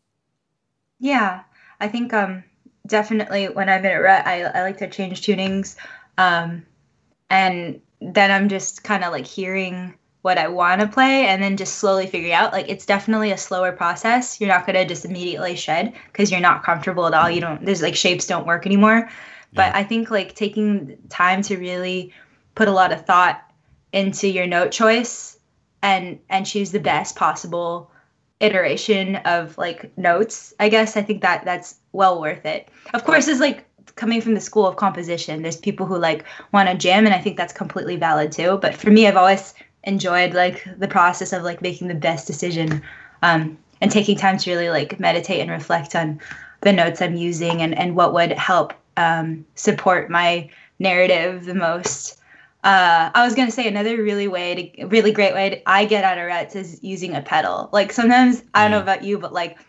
Yeah. 0.99 1.43
I 1.79 1.88
think 1.88 2.13
um 2.13 2.43
definitely 2.88 3.49
when 3.49 3.69
i'm 3.69 3.84
in 3.86 3.91
a 3.91 3.99
rut 3.99 4.25
i, 4.25 4.43
I 4.43 4.62
like 4.62 4.77
to 4.77 4.89
change 4.89 5.21
tunings 5.21 5.75
um, 6.17 6.65
and 7.30 7.82
then 8.01 8.32
I'm 8.32 8.49
just 8.49 8.84
kind 8.84 9.04
of 9.04 9.12
like 9.12 9.25
hearing 9.25 9.93
what 10.21 10.38
I 10.38 10.47
want 10.47 10.82
to 10.82 10.88
play 10.88 11.28
and 11.28 11.41
then 11.41 11.56
just 11.56 11.75
slowly 11.75 12.08
figuring 12.08 12.34
out. 12.34 12.51
Like 12.51 12.67
it's 12.67 12.86
definitely 12.86 13.32
a 13.32 13.38
slower 13.38 13.71
process. 13.71 14.41
You're 14.41 14.49
not 14.49 14.65
gonna 14.65 14.86
just 14.86 15.06
immediately 15.06 15.56
shed 15.56 15.93
because 16.12 16.32
you're 16.32 16.41
not 16.41 16.63
comfortable 16.63 17.06
at 17.06 17.13
all. 17.13 17.30
You 17.30 17.41
don't. 17.41 17.63
There's 17.63 17.82
like 17.82 17.95
shapes 17.95 18.25
don't 18.25 18.47
work 18.47 18.65
anymore. 18.65 19.10
But 19.54 19.73
I 19.73 19.84
think 19.84 20.12
like 20.12 20.36
taking 20.36 20.97
time 21.10 21.41
to 21.43 21.58
really 21.58 22.13
put 22.56 22.67
a 22.67 22.71
lot 22.71 22.91
of 22.91 23.06
thought 23.06 23.41
into 23.93 24.28
your 24.28 24.47
note 24.47 24.71
choice 24.71 25.38
and 25.82 26.19
and 26.30 26.45
choose 26.45 26.71
the 26.71 26.80
best 26.80 27.15
possible 27.15 27.91
iteration 28.41 29.15
of 29.17 29.58
like 29.58 29.97
notes 29.97 30.54
i 30.60 30.67
guess 30.67 30.97
i 30.97 31.01
think 31.01 31.21
that 31.21 31.45
that's 31.45 31.75
well 31.93 32.19
worth 32.19 32.45
it 32.45 32.67
of 32.93 33.06
course 33.06 33.30
it's 33.30 33.39
like 33.39 33.65
coming 33.95 34.21
from 34.21 34.34
the 34.34 34.41
school 34.41 34.65
of 34.65 34.76
composition 34.76 35.41
there's 35.41 35.58
people 35.58 35.86
who 35.86 35.98
like 35.98 36.26
want 36.52 36.69
to 36.69 36.76
jam 36.76 37.06
and 37.06 37.13
i 37.15 37.19
think 37.19 37.38
that's 37.38 37.54
completely 37.54 37.95
valid 37.95 38.32
too. 38.32 38.58
But 38.62 38.76
for 38.76 38.89
me 38.89 39.08
i've 39.08 39.17
always 39.17 39.54
enjoyed 39.84 40.34
like 40.34 40.67
the 40.78 40.88
process 40.88 41.32
of 41.34 41.43
like 41.43 41.62
making 41.62 41.88
the 41.88 41.95
best 41.95 42.26
decision 42.26 42.82
um, 43.21 43.58
and 43.82 43.91
taking 43.91 44.17
time 44.17 44.38
to 44.38 44.50
really 44.50 44.69
like 44.69 45.00
meditate 45.00 45.39
and 45.39 45.52
reflect 45.52 45.95
on 45.95 46.19
the 46.62 46.74
notes 46.74 47.02
i'm 47.02 47.15
using 47.15 47.62
and 47.62 47.78
and 47.78 47.95
what 47.95 48.13
would 48.13 48.32
help 48.32 48.74
um, 48.98 49.45
support 49.56 50.10
my 50.10 50.50
narrative 50.80 51.45
the 51.45 51.56
most. 51.56 52.19
Uh, 52.63 53.12
I 53.13 53.24
was 53.24 53.36
gonna 53.36 53.52
say 53.52 53.67
another 53.67 54.02
really 54.02 54.28
way 54.28 54.74
to 54.78 54.86
really 54.86 55.12
great 55.12 55.34
way 55.34 55.50
to, 55.52 55.69
I 55.69 55.86
get 55.86 56.04
out 56.04 56.17
of 56.17 56.26
ruts 56.26 56.56
is 56.56 56.84
using 56.84 57.15
a 57.15 57.21
pedal. 57.21 57.69
Like 57.71 57.91
sometimes 57.91 58.43
I 58.54 58.63
don't 58.63 58.71
know 58.71 58.80
about 58.80 59.04
you, 59.04 59.19
but 59.19 59.34
like 59.34 59.60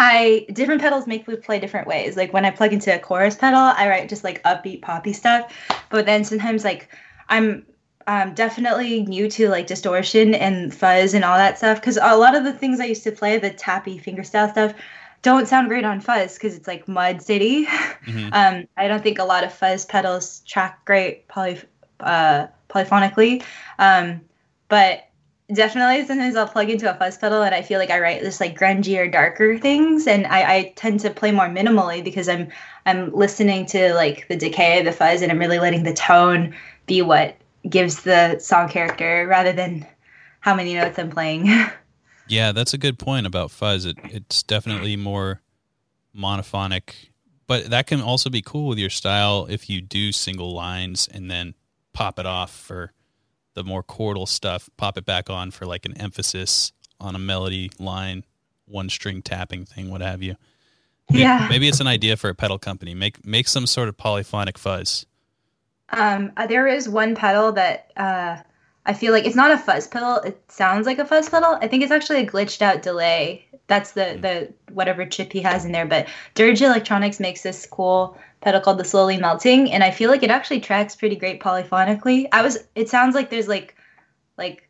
I 0.00 0.46
different 0.50 0.80
pedals 0.80 1.06
make 1.06 1.28
me 1.28 1.36
play 1.36 1.60
different 1.60 1.86
ways. 1.86 2.16
Like 2.16 2.32
when 2.32 2.46
I 2.46 2.50
plug 2.50 2.72
into 2.72 2.92
a 2.94 2.98
chorus 2.98 3.36
pedal, 3.36 3.60
I 3.60 3.86
write 3.86 4.08
just 4.08 4.24
like 4.24 4.42
upbeat 4.44 4.80
poppy 4.80 5.12
stuff. 5.12 5.52
But 5.90 6.06
then 6.06 6.24
sometimes 6.24 6.64
like 6.64 6.88
I'm 7.28 7.66
um, 8.06 8.32
definitely 8.32 9.02
new 9.02 9.28
to 9.32 9.50
like 9.50 9.66
distortion 9.66 10.34
and 10.34 10.74
fuzz 10.74 11.12
and 11.12 11.22
all 11.22 11.36
that 11.36 11.58
stuff 11.58 11.82
because 11.82 11.98
a 12.00 12.16
lot 12.16 12.34
of 12.34 12.44
the 12.44 12.52
things 12.52 12.80
I 12.80 12.86
used 12.86 13.04
to 13.04 13.12
play, 13.12 13.36
the 13.36 13.50
tappy 13.50 13.98
fingerstyle 13.98 14.50
stuff, 14.50 14.74
don't 15.20 15.46
sound 15.46 15.68
great 15.68 15.84
on 15.84 16.00
fuzz 16.00 16.32
because 16.32 16.56
it's 16.56 16.66
like 16.66 16.88
mud 16.88 17.20
city. 17.20 17.66
Mm-hmm. 17.66 18.28
um, 18.32 18.66
I 18.78 18.88
don't 18.88 19.02
think 19.02 19.18
a 19.18 19.24
lot 19.24 19.44
of 19.44 19.52
fuzz 19.52 19.84
pedals 19.84 20.40
track 20.46 20.82
great 20.86 21.28
poly, 21.28 21.60
uh, 22.00 22.46
polyphonically. 22.70 23.44
Um, 23.78 24.22
but 24.68 25.09
definitely 25.52 26.06
sometimes 26.06 26.36
I'll 26.36 26.48
plug 26.48 26.70
into 26.70 26.90
a 26.90 26.94
fuzz 26.94 27.18
pedal 27.18 27.42
and 27.42 27.54
I 27.54 27.62
feel 27.62 27.78
like 27.78 27.90
I 27.90 28.00
write 28.00 28.22
this 28.22 28.40
like 28.40 28.58
grungier, 28.58 29.10
darker 29.10 29.58
things, 29.58 30.06
and 30.06 30.26
I, 30.26 30.54
I 30.54 30.72
tend 30.76 31.00
to 31.00 31.10
play 31.10 31.32
more 31.32 31.48
minimally 31.48 32.02
because 32.02 32.28
I'm 32.28 32.48
I'm 32.86 33.12
listening 33.12 33.66
to 33.66 33.94
like 33.94 34.28
the 34.28 34.36
decay 34.36 34.78
of 34.78 34.84
the 34.84 34.92
fuzz 34.92 35.22
and 35.22 35.30
I'm 35.30 35.38
really 35.38 35.58
letting 35.58 35.82
the 35.82 35.92
tone 35.92 36.54
be 36.86 37.02
what 37.02 37.36
gives 37.68 38.02
the 38.02 38.38
song 38.38 38.68
character 38.68 39.26
rather 39.28 39.52
than 39.52 39.86
how 40.40 40.54
many 40.54 40.74
notes 40.74 40.98
I'm 40.98 41.10
playing. 41.10 41.48
yeah, 42.28 42.52
that's 42.52 42.72
a 42.74 42.78
good 42.78 42.98
point 42.98 43.26
about 43.26 43.50
fuzz. 43.50 43.84
It 43.84 43.98
it's 44.04 44.42
definitely 44.42 44.96
more 44.96 45.42
monophonic, 46.16 47.10
but 47.46 47.70
that 47.70 47.86
can 47.86 48.00
also 48.00 48.30
be 48.30 48.42
cool 48.42 48.68
with 48.68 48.78
your 48.78 48.90
style 48.90 49.46
if 49.50 49.68
you 49.68 49.80
do 49.80 50.12
single 50.12 50.52
lines 50.52 51.08
and 51.12 51.30
then 51.30 51.54
pop 51.92 52.18
it 52.18 52.26
off 52.26 52.54
for 52.54 52.92
the 53.54 53.64
more 53.64 53.82
chordal 53.82 54.28
stuff, 54.28 54.68
pop 54.76 54.96
it 54.96 55.04
back 55.04 55.28
on 55.30 55.50
for 55.50 55.66
like 55.66 55.84
an 55.86 55.96
emphasis 55.96 56.72
on 57.00 57.14
a 57.14 57.18
melody 57.18 57.70
line, 57.78 58.24
one 58.66 58.88
string 58.88 59.22
tapping 59.22 59.64
thing, 59.64 59.90
what 59.90 60.00
have 60.00 60.22
you. 60.22 60.36
Maybe, 61.10 61.22
Yeah. 61.22 61.46
Maybe 61.48 61.68
it's 61.68 61.80
an 61.80 61.86
idea 61.86 62.16
for 62.16 62.30
a 62.30 62.34
pedal 62.34 62.58
company. 62.58 62.94
Make 62.94 63.24
make 63.26 63.48
some 63.48 63.66
sort 63.66 63.88
of 63.88 63.96
polyphonic 63.96 64.58
fuzz. 64.58 65.06
Um, 65.90 66.32
uh, 66.36 66.46
there 66.46 66.68
is 66.68 66.88
one 66.88 67.16
pedal 67.16 67.50
that 67.52 67.90
uh, 67.96 68.36
I 68.86 68.94
feel 68.94 69.12
like 69.12 69.26
it's 69.26 69.36
not 69.36 69.50
a 69.50 69.58
fuzz 69.58 69.88
pedal. 69.88 70.16
It 70.18 70.40
sounds 70.48 70.86
like 70.86 70.98
a 70.98 71.04
fuzz 71.04 71.28
pedal. 71.28 71.58
I 71.60 71.66
think 71.66 71.82
it's 71.82 71.92
actually 71.92 72.20
a 72.20 72.26
glitched 72.26 72.62
out 72.62 72.82
delay. 72.82 73.44
That's 73.66 73.92
the 73.92 74.18
the 74.20 74.52
whatever 74.72 75.04
chip 75.04 75.32
he 75.32 75.40
has 75.40 75.64
in 75.64 75.72
there. 75.72 75.86
But 75.86 76.08
Dirge 76.34 76.62
Electronics 76.62 77.18
makes 77.18 77.42
this 77.42 77.66
cool 77.66 78.16
pedal 78.40 78.60
called 78.60 78.78
the 78.78 78.84
Slowly 78.84 79.18
Melting, 79.18 79.70
and 79.72 79.84
I 79.84 79.90
feel 79.90 80.10
like 80.10 80.22
it 80.22 80.30
actually 80.30 80.60
tracks 80.60 80.96
pretty 80.96 81.16
great 81.16 81.40
polyphonically. 81.40 82.26
I 82.32 82.42
was. 82.42 82.58
It 82.74 82.88
sounds 82.88 83.14
like 83.14 83.30
there's 83.30 83.48
like, 83.48 83.76
like, 84.38 84.68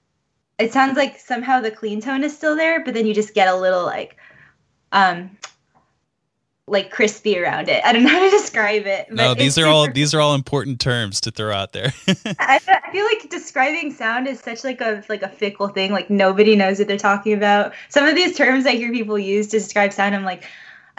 it 0.58 0.72
sounds 0.72 0.96
like 0.96 1.18
somehow 1.18 1.60
the 1.60 1.70
clean 1.70 2.00
tone 2.00 2.24
is 2.24 2.36
still 2.36 2.56
there, 2.56 2.84
but 2.84 2.94
then 2.94 3.06
you 3.06 3.14
just 3.14 3.34
get 3.34 3.48
a 3.48 3.56
little 3.56 3.84
like, 3.84 4.16
um. 4.92 5.36
Like 6.66 6.92
crispy 6.92 7.36
around 7.36 7.68
it. 7.68 7.82
I 7.84 7.92
don't 7.92 8.04
know 8.04 8.10
how 8.10 8.24
to 8.24 8.30
describe 8.38 8.86
it. 8.86 9.06
but 9.08 9.16
No, 9.16 9.34
these 9.34 9.58
are 9.58 9.66
all 9.66 9.90
these 9.90 10.14
are 10.14 10.20
all 10.20 10.36
important 10.36 10.78
terms 10.78 11.20
to 11.22 11.32
throw 11.32 11.52
out 11.52 11.72
there. 11.72 11.92
I, 12.38 12.60
I 12.68 12.92
feel 12.92 13.04
like 13.04 13.28
describing 13.28 13.92
sound 13.92 14.28
is 14.28 14.38
such 14.38 14.62
like 14.62 14.80
a 14.80 15.02
like 15.08 15.22
a 15.22 15.28
fickle 15.28 15.66
thing. 15.66 15.90
Like 15.90 16.10
nobody 16.10 16.54
knows 16.54 16.78
what 16.78 16.86
they're 16.86 16.96
talking 16.96 17.32
about. 17.32 17.72
Some 17.88 18.06
of 18.06 18.14
these 18.14 18.36
terms 18.36 18.66
I 18.66 18.76
hear 18.76 18.92
people 18.92 19.18
use 19.18 19.48
to 19.48 19.58
describe 19.58 19.92
sound, 19.92 20.14
I'm 20.14 20.22
like, 20.22 20.44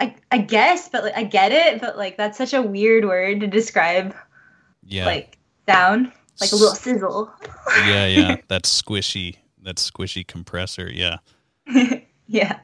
I, 0.02 0.16
I 0.32 0.38
guess, 0.38 0.88
but 0.88 1.04
like 1.04 1.16
I 1.16 1.22
get 1.22 1.52
it, 1.52 1.80
but 1.80 1.96
like 1.96 2.16
that's 2.16 2.36
such 2.36 2.52
a 2.52 2.60
weird 2.60 3.04
word 3.04 3.38
to 3.38 3.46
describe 3.46 4.12
yeah. 4.84 5.06
like 5.06 5.38
sound, 5.68 6.10
like 6.40 6.50
a 6.50 6.56
little 6.56 6.74
sizzle. 6.74 7.32
yeah, 7.86 8.06
yeah. 8.06 8.36
That's 8.48 8.82
squishy. 8.82 9.36
That's 9.62 9.88
squishy 9.88 10.26
compressor. 10.26 10.90
Yeah. 10.90 11.18
yeah, 12.26 12.58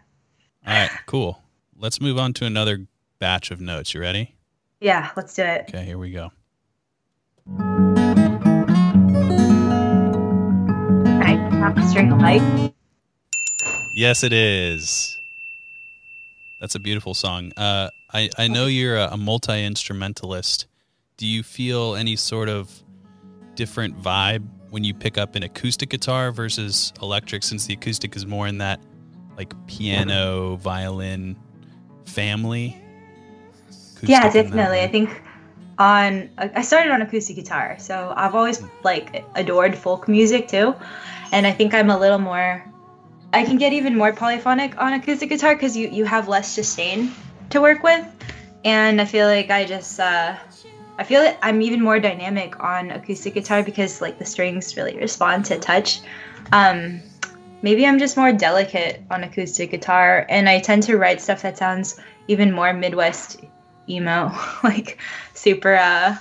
All 0.67 0.75
right, 0.75 0.91
cool. 1.07 1.41
Let's 1.77 2.01
move 2.01 2.19
on 2.19 2.33
to 2.35 2.45
another 2.45 2.89
batch 3.21 3.53
of 3.53 3.61
notes. 3.61 3.95
You 3.95 4.01
ready? 4.01 4.35
yeah. 4.81 5.11
Let's 5.17 5.35
do 5.35 5.43
it. 5.45 5.67
Okay, 5.69 5.85
here 5.85 5.97
we 5.97 6.11
go. 6.11 6.33
I 11.21 11.37
have 11.61 11.77
to 11.77 11.87
string 11.89 12.19
light. 12.19 12.75
Yes, 13.95 14.25
it 14.25 14.33
is. 14.33 15.18
That's 16.61 16.75
a 16.75 16.81
beautiful 16.81 17.15
song. 17.15 17.53
Uh, 17.57 17.91
I 18.13 18.31
I 18.37 18.49
know 18.49 18.67
you're 18.67 18.97
a, 18.97 19.09
a 19.13 19.17
multi 19.17 19.65
instrumentalist. 19.65 20.67
Do 21.17 21.27
you 21.27 21.43
feel 21.43 21.95
any 21.95 22.17
sort 22.17 22.49
of 22.49 22.83
different 23.55 24.01
vibe 24.01 24.47
when 24.71 24.85
you 24.85 24.95
pick 24.95 25.19
up 25.19 25.35
an 25.35 25.43
acoustic 25.43 25.91
guitar 25.91 26.33
versus 26.33 26.93
electric? 27.01 27.43
Since 27.43 27.67
the 27.67 27.75
acoustic 27.75 28.17
is 28.17 28.27
more 28.27 28.47
in 28.47 28.59
that 28.59 28.81
like 29.37 29.55
piano, 29.67 30.57
violin 30.57 31.37
family. 32.05 32.77
Yeah, 34.03 34.27
Acoustic 34.27 34.33
that 34.33 34.33
definitely. 34.33 34.81
I 34.81 34.89
think 34.89 35.23
on 35.79 36.29
I 36.39 36.63
started 36.63 36.91
on 36.91 37.03
acoustic 37.03 37.37
guitar, 37.37 37.77
so 37.79 38.13
I've 38.17 38.35
always 38.35 38.63
like 38.83 39.25
adored 39.37 39.77
folk 39.77 40.09
music 40.09 40.49
too, 40.49 40.75
and 41.31 41.47
I 41.47 41.53
think 41.53 41.73
I'm 41.73 41.91
a 41.91 41.99
little 41.99 42.19
more. 42.19 42.65
I 43.33 43.45
can 43.45 43.59
get 43.59 43.73
even 43.73 43.97
more 43.97 44.13
polyphonic 44.13 44.81
on 44.81 44.95
acoustic 44.95 45.29
guitar 45.29 45.55
because 45.55 45.77
you 45.77 45.89
you 45.89 46.05
have 46.05 46.29
less 46.29 46.51
sustain 46.51 47.13
to 47.51 47.61
work 47.61 47.83
with, 47.83 48.05
and 48.65 49.01
I 49.01 49.05
feel 49.05 49.27
like 49.27 49.51
I 49.51 49.65
just 49.67 50.01
uh, 50.01 50.37
I 50.99 51.05
feel 51.05 51.23
like 51.23 51.39
I'm 51.43 51.61
even 51.61 51.83
more 51.83 52.01
dynamic 52.01 52.59
on 52.61 52.91
acoustic 52.91 53.35
guitar 53.35 53.63
because 53.63 54.01
like 54.01 54.19
the 54.19 54.25
strings 54.25 54.77
really 54.77 54.97
respond 54.97 55.45
to 55.47 55.59
touch. 55.59 56.01
Um, 56.53 57.01
maybe 57.61 57.87
I'm 57.87 57.99
just 57.99 58.17
more 58.17 58.33
delicate 58.33 59.03
on 59.11 59.25
acoustic 59.25 59.71
guitar, 59.71 60.25
and 60.31 60.49
I 60.49 60.61
tend 60.61 60.85
to 60.85 60.97
write 60.97 61.21
stuff 61.21 61.43
that 61.43 61.59
sounds 61.59 62.01
even 62.29 62.51
more 62.51 62.73
Midwest 62.73 63.41
emo, 63.89 64.33
like 64.65 64.99
super 65.35 65.75
uh 65.75 66.17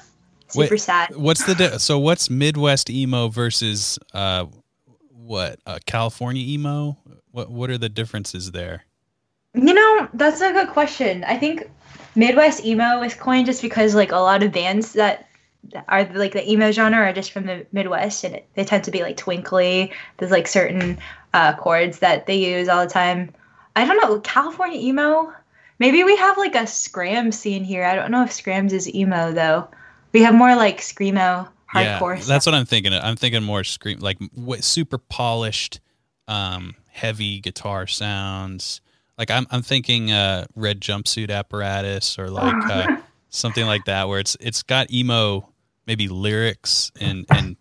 super 0.49 0.75
Wait, 0.75 0.81
sad. 0.81 1.15
What's 1.15 1.45
the 1.45 1.55
di- 1.55 1.77
so? 1.77 1.99
What's 1.99 2.29
Midwest 2.29 2.89
emo 2.89 3.29
versus 3.29 3.97
uh, 4.13 4.45
what 5.27 5.59
uh, 5.65 5.79
California 5.85 6.43
emo? 6.43 6.97
What 7.31 7.51
what 7.51 7.69
are 7.69 7.77
the 7.77 7.89
differences 7.89 8.51
there? 8.51 8.85
You 9.53 9.73
know, 9.73 10.07
that's 10.13 10.41
a 10.41 10.53
good 10.53 10.69
question. 10.69 11.23
I 11.23 11.37
think 11.37 11.69
Midwest 12.15 12.65
emo 12.65 13.01
is 13.03 13.13
coined 13.13 13.45
just 13.45 13.61
because 13.61 13.95
like 13.95 14.11
a 14.11 14.17
lot 14.17 14.43
of 14.43 14.51
bands 14.51 14.93
that 14.93 15.27
that 15.71 15.85
are 15.87 16.05
like 16.13 16.33
the 16.33 16.49
emo 16.49 16.71
genre 16.71 16.99
are 16.99 17.13
just 17.13 17.31
from 17.31 17.45
the 17.45 17.65
Midwest 17.71 18.23
and 18.23 18.35
it, 18.35 18.47
they 18.55 18.63
tend 18.63 18.83
to 18.85 18.91
be 18.91 19.01
like 19.01 19.17
twinkly. 19.17 19.91
There's 20.17 20.31
like 20.31 20.47
certain 20.47 20.97
uh, 21.33 21.53
chords 21.55 21.99
that 21.99 22.25
they 22.25 22.35
use 22.35 22.69
all 22.69 22.83
the 22.85 22.91
time. 22.91 23.33
I 23.75 23.85
don't 23.85 24.01
know, 24.01 24.19
California 24.21 24.79
emo. 24.79 25.33
Maybe 25.79 26.03
we 26.03 26.15
have 26.15 26.37
like 26.37 26.55
a 26.55 26.63
skramz 26.63 27.35
scene 27.35 27.63
here. 27.63 27.83
I 27.83 27.95
don't 27.95 28.11
know 28.11 28.23
if 28.23 28.31
skramz 28.31 28.71
is 28.71 28.93
emo 28.93 29.31
though. 29.31 29.67
We 30.13 30.23
have 30.23 30.33
more 30.33 30.55
like 30.55 30.79
screamo 30.79 31.49
hardcore. 31.73 32.17
yeah, 32.17 32.23
that's 32.25 32.45
what 32.45 32.55
I'm 32.55 32.65
thinking. 32.65 32.93
I'm 32.93 33.15
thinking 33.15 33.43
more 33.43 33.63
scream 33.63 33.99
like 33.99 34.17
what, 34.33 34.63
super 34.63 34.97
polished, 34.97 35.79
um, 36.27 36.75
heavy 36.89 37.39
guitar 37.39 37.87
sounds. 37.87 38.81
Like 39.17 39.31
I'm 39.31 39.47
I'm 39.51 39.61
thinking 39.61 40.11
uh, 40.11 40.45
red 40.55 40.79
jumpsuit 40.81 41.31
apparatus 41.31 42.19
or 42.19 42.29
like 42.29 42.55
uh, 42.69 42.97
something 43.29 43.65
like 43.65 43.85
that 43.85 44.07
where 44.07 44.19
it's 44.19 44.37
it's 44.39 44.63
got 44.63 44.91
emo 44.91 45.49
maybe 45.87 46.07
lyrics 46.07 46.91
and 46.99 47.25
and 47.29 47.55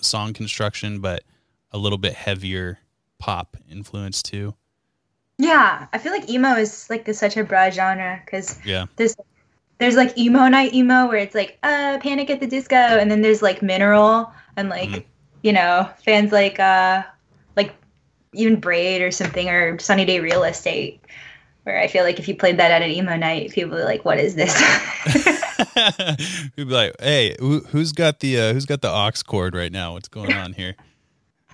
song 0.00 0.32
construction, 0.32 1.00
but 1.00 1.22
a 1.72 1.78
little 1.78 1.98
bit 1.98 2.14
heavier 2.14 2.78
pop 3.18 3.56
influence 3.70 4.22
too. 4.22 4.54
Yeah, 5.38 5.86
I 5.92 5.96
feel 5.98 6.12
like 6.12 6.28
emo 6.28 6.56
is 6.56 6.90
like 6.90 7.08
such 7.14 7.36
a 7.38 7.44
broad 7.44 7.72
genre 7.72 8.20
because 8.24 8.58
Yeah. 8.64 8.86
there's 8.96 9.16
there's 9.80 9.96
like 9.96 10.16
emo 10.16 10.46
night 10.46 10.72
emo 10.72 11.08
where 11.08 11.18
it's 11.18 11.34
like 11.34 11.58
uh 11.64 11.98
Panic 12.00 12.30
at 12.30 12.38
the 12.38 12.46
Disco, 12.46 12.76
and 12.76 13.10
then 13.10 13.22
there's 13.22 13.42
like 13.42 13.62
Mineral 13.62 14.32
and 14.56 14.68
like 14.68 14.90
Mhm. 14.90 15.04
you 15.42 15.52
know 15.52 15.88
fans 16.04 16.30
like 16.30 16.60
uh 16.60 17.02
like 17.56 17.74
even 18.34 18.60
Braid 18.60 19.02
or 19.02 19.10
something 19.10 19.48
or 19.48 19.80
Sunny 19.80 20.04
Day 20.04 20.20
Real 20.20 20.44
Estate, 20.44 21.00
where 21.64 21.80
I 21.80 21.88
feel 21.88 22.04
like 22.04 22.20
if 22.20 22.28
you 22.28 22.36
played 22.36 22.58
that 22.58 22.70
at 22.70 22.82
an 22.82 22.90
emo 22.90 23.16
night, 23.16 23.50
people 23.50 23.76
are 23.76 23.84
like, 23.84 24.04
"What 24.04 24.18
is 24.18 24.36
this?" 24.36 24.54
We'd 26.56 26.68
be 26.68 26.74
like, 26.74 26.94
"Hey, 27.00 27.36
who, 27.38 27.60
who's 27.60 27.92
got 27.92 28.20
the 28.20 28.40
uh, 28.40 28.52
who's 28.52 28.66
got 28.66 28.82
the 28.82 28.90
aux 28.90 29.10
cord 29.26 29.54
right 29.54 29.72
now? 29.72 29.94
What's 29.94 30.08
going 30.08 30.32
on 30.32 30.52
here?" 30.52 30.74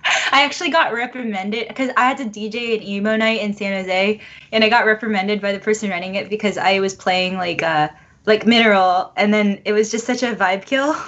I 0.31 0.43
actually 0.43 0.69
got 0.69 0.93
reprimanded 0.93 1.67
because 1.67 1.91
I 1.97 2.05
had 2.05 2.17
to 2.17 2.25
DJ 2.25 2.77
an 2.77 2.83
emo 2.83 3.15
night 3.15 3.41
in 3.41 3.53
San 3.53 3.73
Jose, 3.73 4.19
and 4.51 4.63
I 4.63 4.69
got 4.69 4.85
reprimanded 4.85 5.41
by 5.41 5.51
the 5.53 5.59
person 5.59 5.89
running 5.89 6.15
it 6.15 6.29
because 6.29 6.57
I 6.57 6.79
was 6.79 6.93
playing 6.93 7.37
like 7.37 7.63
uh 7.63 7.89
like 8.27 8.45
Mineral, 8.45 9.11
and 9.17 9.33
then 9.33 9.59
it 9.65 9.71
was 9.73 9.89
just 9.89 10.05
such 10.05 10.21
a 10.21 10.35
vibe 10.35 10.65
kill. 10.65 10.95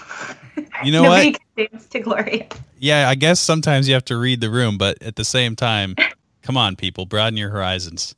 You 0.84 0.92
know 0.92 1.04
Nobody 1.04 1.32
what? 1.56 1.72
dance 1.72 1.86
to 1.88 2.00
Gloria. 2.02 2.46
Yeah, 2.80 3.08
I 3.08 3.16
guess 3.16 3.40
sometimes 3.40 3.88
you 3.88 3.94
have 3.94 4.04
to 4.06 4.18
read 4.18 4.42
the 4.42 4.50
room, 4.50 4.78
but 4.78 5.02
at 5.02 5.16
the 5.16 5.24
same 5.24 5.56
time, 5.56 5.96
come 6.42 6.58
on, 6.58 6.76
people, 6.76 7.06
broaden 7.06 7.38
your 7.38 7.50
horizons. 7.50 8.14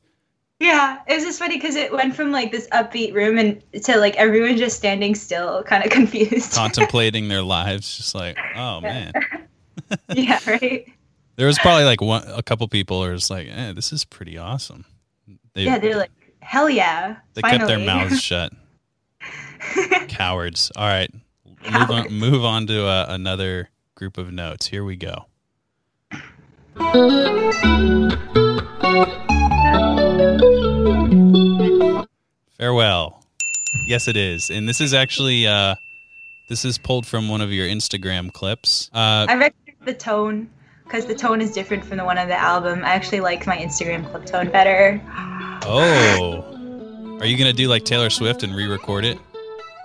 Yeah, 0.58 0.98
it 1.08 1.14
was 1.14 1.22
just 1.24 1.38
funny 1.38 1.56
because 1.56 1.76
it 1.76 1.92
went 1.92 2.16
from 2.16 2.32
like 2.32 2.50
this 2.50 2.68
upbeat 2.70 3.14
room 3.14 3.38
and 3.38 3.62
to 3.84 3.98
like 3.98 4.16
everyone 4.16 4.56
just 4.56 4.76
standing 4.76 5.14
still, 5.14 5.62
kind 5.64 5.84
of 5.84 5.90
confused. 5.92 6.52
Contemplating 6.52 7.28
their 7.28 7.42
lives, 7.58 7.96
just 7.96 8.14
like, 8.14 8.36
oh 8.56 8.80
man. 8.80 9.12
yeah, 10.14 10.40
right. 10.46 10.86
There 11.36 11.46
was 11.46 11.58
probably 11.60 11.84
like 11.84 12.00
one, 12.00 12.24
a 12.26 12.42
couple 12.42 12.66
people 12.68 13.04
who 13.04 13.10
was 13.12 13.30
like, 13.30 13.46
eh, 13.48 13.72
"This 13.72 13.92
is 13.92 14.04
pretty 14.04 14.36
awesome." 14.36 14.84
They, 15.54 15.62
Yeah, 15.62 15.78
they're 15.78 15.96
like, 15.96 16.10
hell 16.40 16.68
yeah. 16.68 17.16
they 17.34 17.42
kept 17.42 17.66
their 17.68 17.78
mouths 17.78 18.20
shut. 18.20 18.52
Cowards. 20.08 20.70
All 20.76 20.86
right, 20.86 21.10
move 21.70 21.90
on. 21.90 22.12
Move 22.12 22.44
on 22.44 22.66
to 22.66 22.86
uh, 22.86 23.06
another 23.08 23.70
group 23.94 24.18
of 24.18 24.32
notes. 24.32 24.66
Here 24.66 24.84
we 24.84 24.96
go. 24.96 25.26
Farewell. 32.58 33.24
Yes, 33.86 34.06
it 34.06 34.16
is, 34.16 34.50
and 34.50 34.68
this 34.68 34.80
is 34.80 34.94
actually 34.94 35.46
uh, 35.46 35.74
this 36.48 36.64
is 36.64 36.78
pulled 36.78 37.06
from 37.06 37.28
one 37.28 37.40
of 37.40 37.52
your 37.52 37.66
Instagram 37.66 38.32
clips. 38.32 38.90
Uh, 38.92 39.26
I 39.28 39.34
recognize 39.34 39.76
the 39.84 39.94
tone 39.94 40.50
because 40.84 41.06
the 41.06 41.14
tone 41.14 41.40
is 41.40 41.52
different 41.52 41.84
from 41.84 41.96
the 41.96 42.04
one 42.04 42.18
on 42.18 42.28
the 42.28 42.38
album. 42.38 42.84
I 42.84 42.90
actually 42.90 43.20
like 43.20 43.46
my 43.46 43.56
Instagram 43.56 44.08
clip 44.10 44.26
tone 44.26 44.50
better. 44.50 45.00
oh, 45.64 47.18
are 47.20 47.26
you 47.26 47.36
gonna 47.36 47.52
do 47.52 47.68
like 47.68 47.84
Taylor 47.84 48.10
Swift 48.10 48.42
and 48.42 48.54
re-record 48.54 49.04
it? 49.04 49.18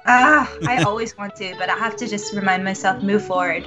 Ah, 0.08 0.52
I 0.67 0.84
always 0.84 1.17
want 1.17 1.36
to, 1.38 1.54
but 1.60 1.70
I 1.70 1.76
have 1.76 1.96
to 1.98 2.08
just 2.08 2.34
remind 2.34 2.63
myself 2.63 3.04
move 3.04 3.26
forward. 3.26 3.65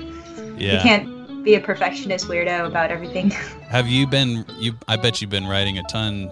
You 0.59 0.79
can't 0.79 1.44
be 1.44 1.55
a 1.55 1.61
perfectionist 1.61 2.26
weirdo 2.29 2.66
about 2.66 2.90
everything. 2.90 3.31
Have 3.68 3.88
you 3.88 4.07
been? 4.07 4.44
You, 4.59 4.72
I 4.88 4.96
bet 4.96 5.20
you've 5.20 5.31
been 5.31 5.46
writing 5.46 5.79
a 5.79 5.83
ton 5.85 6.31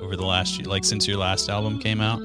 over 0.00 0.16
the 0.16 0.24
last 0.24 0.66
like 0.66 0.84
since 0.84 1.06
your 1.06 1.18
last 1.18 1.48
album 1.48 1.78
came 1.78 2.00
out? 2.00 2.20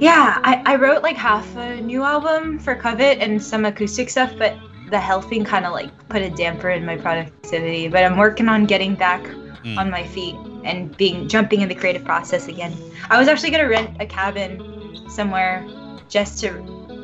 Yeah, 0.00 0.40
I, 0.42 0.62
I 0.66 0.76
wrote 0.76 1.02
like 1.02 1.16
half 1.16 1.56
a 1.56 1.80
new 1.80 2.02
album 2.02 2.58
for 2.58 2.74
Covet 2.74 3.18
and 3.18 3.42
some 3.42 3.64
acoustic 3.64 4.10
stuff, 4.10 4.32
but 4.36 4.56
the 4.90 4.98
health 4.98 5.28
thing 5.28 5.44
kind 5.44 5.64
of 5.64 5.72
like 5.72 5.90
put 6.08 6.22
a 6.22 6.30
damper 6.30 6.70
in 6.70 6.84
my 6.84 6.96
productivity. 6.96 7.88
But 7.88 8.04
I'm 8.04 8.16
working 8.16 8.48
on 8.48 8.66
getting 8.66 8.94
back 8.94 9.22
mm. 9.22 9.78
on 9.78 9.90
my 9.90 10.06
feet 10.06 10.34
and 10.64 10.94
being 10.96 11.28
jumping 11.28 11.60
in 11.60 11.68
the 11.68 11.74
creative 11.74 12.04
process 12.04 12.48
again. 12.48 12.76
I 13.10 13.18
was 13.18 13.28
actually 13.28 13.50
gonna 13.50 13.68
rent 13.68 13.96
a 14.00 14.06
cabin 14.06 15.08
somewhere 15.08 15.66
just 16.12 16.38
to 16.40 16.52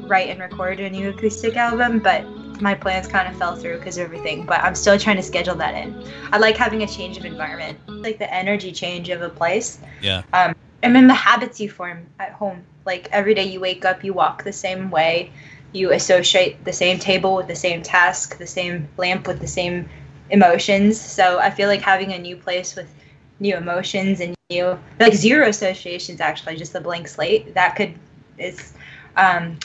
write 0.07 0.29
and 0.29 0.39
record 0.39 0.79
a 0.81 0.91
new 0.91 1.09
acoustic 1.09 1.57
album, 1.57 1.99
but 1.99 2.27
my 2.61 2.75
plans 2.75 3.09
kind 3.09 3.27
of 3.27 3.35
fell 3.39 3.57
through 3.57 3.79
because 3.79 3.97
of 3.97 4.05
everything. 4.05 4.45
But 4.45 4.61
I'm 4.63 4.75
still 4.75 4.99
trying 4.99 5.17
to 5.17 5.23
schedule 5.23 5.55
that 5.55 5.75
in. 5.75 6.05
I 6.31 6.37
like 6.37 6.59
having 6.59 6.83
a 6.83 6.87
change 6.87 7.17
of 7.17 7.25
environment, 7.25 7.79
like 7.89 8.19
the 8.19 8.33
energy 8.33 8.71
change 8.71 9.09
of 9.09 9.23
a 9.23 9.31
place. 9.31 9.79
Yeah. 10.03 10.23
Um, 10.35 10.55
and 10.83 10.95
then 10.95 11.09
the 11.09 11.15
habits 11.15 11.59
you 11.59 11.71
form 11.71 12.07
at 12.21 12.33
home. 12.33 12.63
Like 12.85 13.09
every 13.11 13.35
day 13.35 13.45
you 13.45 13.61
wake 13.61 13.87
up, 13.87 14.05
you 14.05 14.13
walk 14.13 14.45
the 14.45 14.53
same 14.53 14.91
way, 14.91 15.33
you 15.73 15.93
associate 15.93 16.63
the 16.67 16.73
same 16.73 16.99
table 16.99 17.35
with 17.35 17.49
the 17.49 17.57
same 17.57 17.83
task, 17.83 18.37
the 18.37 18.47
same 18.47 18.89
lamp 18.99 19.27
with 19.27 19.41
the 19.41 19.47
same 19.47 19.89
emotions. 20.29 21.01
So 21.01 21.39
I 21.39 21.51
feel 21.51 21.69
like 21.69 21.81
having 21.81 22.13
a 22.13 22.19
new 22.19 22.37
place 22.37 22.77
with 22.77 22.95
new 23.41 23.57
emotions 23.57 24.21
and 24.21 24.35
new 24.51 24.79
like 25.01 25.15
zero 25.15 25.49
associations 25.49 26.21
actually, 26.21 26.57
just 26.57 26.75
a 26.75 26.81
blank 26.81 27.09
slate, 27.09 27.55
that 27.55 27.75
could 27.75 27.95
is 28.39 28.73
um 29.19 29.59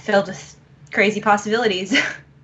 filled 0.00 0.28
with 0.28 0.56
crazy 0.92 1.20
possibilities. 1.20 1.96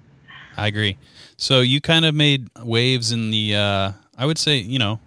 I 0.56 0.66
agree. 0.66 0.96
So 1.36 1.60
you 1.60 1.80
kind 1.80 2.04
of 2.04 2.14
made 2.14 2.48
waves 2.62 3.12
in 3.12 3.30
the 3.30 3.54
uh 3.56 3.92
I 4.16 4.26
would 4.26 4.38
say, 4.38 4.56
you 4.56 4.78
know, 4.78 5.00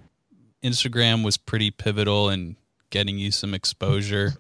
Instagram 0.64 1.24
was 1.26 1.38
pretty 1.38 1.72
pivotal 1.72 2.30
in 2.30 2.56
getting 2.90 3.18
you 3.18 3.32
some 3.32 3.54
exposure 3.54 4.36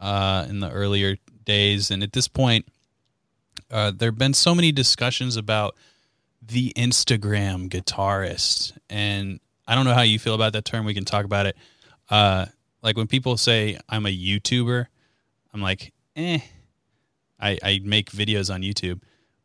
uh 0.00 0.46
in 0.48 0.60
the 0.60 0.70
earlier 0.70 1.16
days 1.44 1.90
and 1.90 2.02
at 2.02 2.12
this 2.12 2.28
point 2.28 2.66
uh 3.70 3.90
there've 3.90 4.18
been 4.18 4.34
so 4.34 4.54
many 4.54 4.70
discussions 4.70 5.36
about 5.36 5.74
the 6.40 6.72
Instagram 6.76 7.68
guitarist 7.68 8.76
and 8.88 9.40
I 9.66 9.74
don't 9.74 9.84
know 9.84 9.94
how 9.94 10.02
you 10.02 10.18
feel 10.18 10.34
about 10.34 10.52
that 10.52 10.64
term 10.64 10.84
we 10.84 10.94
can 10.94 11.04
talk 11.04 11.24
about 11.24 11.46
it. 11.46 11.56
Uh 12.08 12.46
like 12.82 12.96
when 12.96 13.06
people 13.06 13.36
say 13.36 13.78
I'm 13.88 14.06
a 14.06 14.08
YouTuber, 14.08 14.86
I'm 15.54 15.62
like, 15.62 15.92
"Eh, 16.16 16.40
I, 17.40 17.58
I 17.62 17.80
make 17.84 18.10
videos 18.10 18.52
on 18.52 18.62
YouTube, 18.62 19.00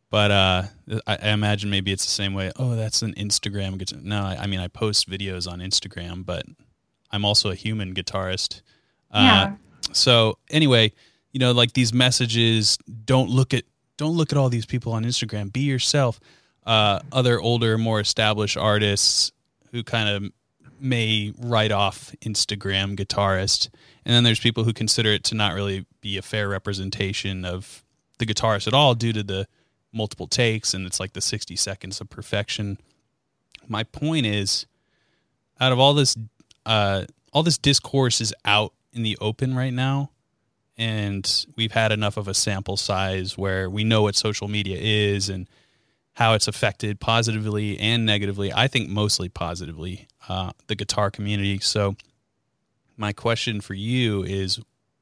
but 0.09 0.31
uh, 0.31 0.63
I, 1.07 1.17
I, 1.21 1.29
imagine 1.29 1.69
maybe 1.69 1.91
it's 1.91 2.05
the 2.05 2.11
same 2.11 2.33
way. 2.33 2.51
Oh, 2.57 2.75
that's 2.75 3.01
an 3.01 3.13
Instagram. 3.15 4.03
No, 4.03 4.21
I, 4.21 4.37
I, 4.41 4.47
mean 4.47 4.59
I 4.59 4.67
post 4.67 5.09
videos 5.09 5.51
on 5.51 5.59
Instagram, 5.59 6.25
but 6.25 6.45
I'm 7.11 7.25
also 7.25 7.49
a 7.49 7.55
human 7.55 7.93
guitarist. 7.93 8.61
Uh, 9.11 9.19
yeah. 9.23 9.55
So 9.93 10.37
anyway, 10.49 10.93
you 11.31 11.39
know, 11.39 11.51
like 11.51 11.73
these 11.73 11.93
messages. 11.93 12.77
Don't 13.05 13.29
look 13.29 13.53
at 13.53 13.63
don't 13.97 14.15
look 14.15 14.31
at 14.31 14.37
all 14.37 14.49
these 14.49 14.65
people 14.65 14.93
on 14.93 15.03
Instagram. 15.03 15.51
Be 15.51 15.61
yourself. 15.61 16.19
Uh, 16.65 16.99
other 17.11 17.39
older, 17.39 17.77
more 17.77 17.99
established 17.99 18.57
artists 18.57 19.31
who 19.71 19.83
kind 19.83 20.09
of 20.09 20.31
may 20.79 21.33
write 21.37 21.71
off 21.71 22.13
Instagram 22.21 22.95
guitarist, 22.95 23.69
and 24.05 24.13
then 24.13 24.23
there's 24.23 24.39
people 24.39 24.63
who 24.63 24.73
consider 24.73 25.09
it 25.09 25.23
to 25.25 25.35
not 25.35 25.53
really 25.53 25.85
be 26.01 26.17
a 26.17 26.21
fair 26.21 26.47
representation 26.47 27.45
of 27.45 27.83
the 28.19 28.25
guitarist 28.25 28.67
at 28.67 28.73
all 28.73 28.95
due 28.95 29.13
to 29.13 29.23
the 29.23 29.47
multiple 29.93 30.27
takes 30.27 30.73
and 30.73 30.85
it's 30.85 30.99
like 30.99 31.13
the 31.13 31.21
60 31.21 31.55
seconds 31.55 32.01
of 32.01 32.09
perfection. 32.09 32.77
My 33.67 33.83
point 33.83 34.25
is 34.25 34.65
out 35.59 35.71
of 35.71 35.79
all 35.79 35.93
this 35.93 36.15
uh 36.65 37.05
all 37.33 37.43
this 37.43 37.57
discourse 37.57 38.21
is 38.21 38.33
out 38.45 38.73
in 38.93 39.03
the 39.03 39.17
open 39.19 39.55
right 39.55 39.73
now 39.73 40.11
and 40.77 41.45
we've 41.55 41.71
had 41.71 41.91
enough 41.91 42.17
of 42.17 42.27
a 42.27 42.33
sample 42.33 42.77
size 42.77 43.37
where 43.37 43.69
we 43.69 43.83
know 43.83 44.03
what 44.03 44.15
social 44.15 44.47
media 44.47 44.77
is 44.79 45.29
and 45.29 45.49
how 46.17 46.33
it's 46.33 46.47
affected 46.47 46.99
positively 46.99 47.79
and 47.79 48.03
negatively. 48.03 48.51
I 48.51 48.67
think 48.67 48.89
mostly 48.89 49.29
positively 49.29 50.07
uh, 50.27 50.51
the 50.65 50.73
guitar 50.73 51.11
community. 51.11 51.59
So, 51.59 51.95
my 52.97 53.13
question 53.13 53.61
for 53.61 53.75
you 53.75 54.23
is 54.23 54.59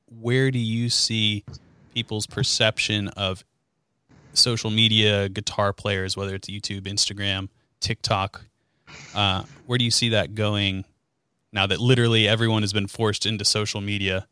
where 0.08 0.52
do 0.52 0.60
you 0.60 0.90
see 0.90 1.46
people's 1.94 2.28
perception 2.28 3.08
of 3.08 3.46
social 4.34 4.70
media 4.70 5.30
guitar 5.30 5.72
players, 5.72 6.18
whether 6.18 6.36
it's 6.36 6.50
YouTube, 6.50 6.82
Instagram, 6.82 7.48
TikTok. 7.80 8.44
Uh, 9.16 9.44
where 9.68 9.78
do 9.78 9.86
you 9.86 9.92
see 9.92 10.10
that 10.10 10.36
going 10.36 10.84
now 11.54 11.66
that 11.66 11.80
literally 11.80 12.28
everyone 12.28 12.62
has 12.62 12.74
been 12.74 12.88
forced 12.88 13.26
into 13.26 13.46
social 13.46 13.80
media 13.80 14.28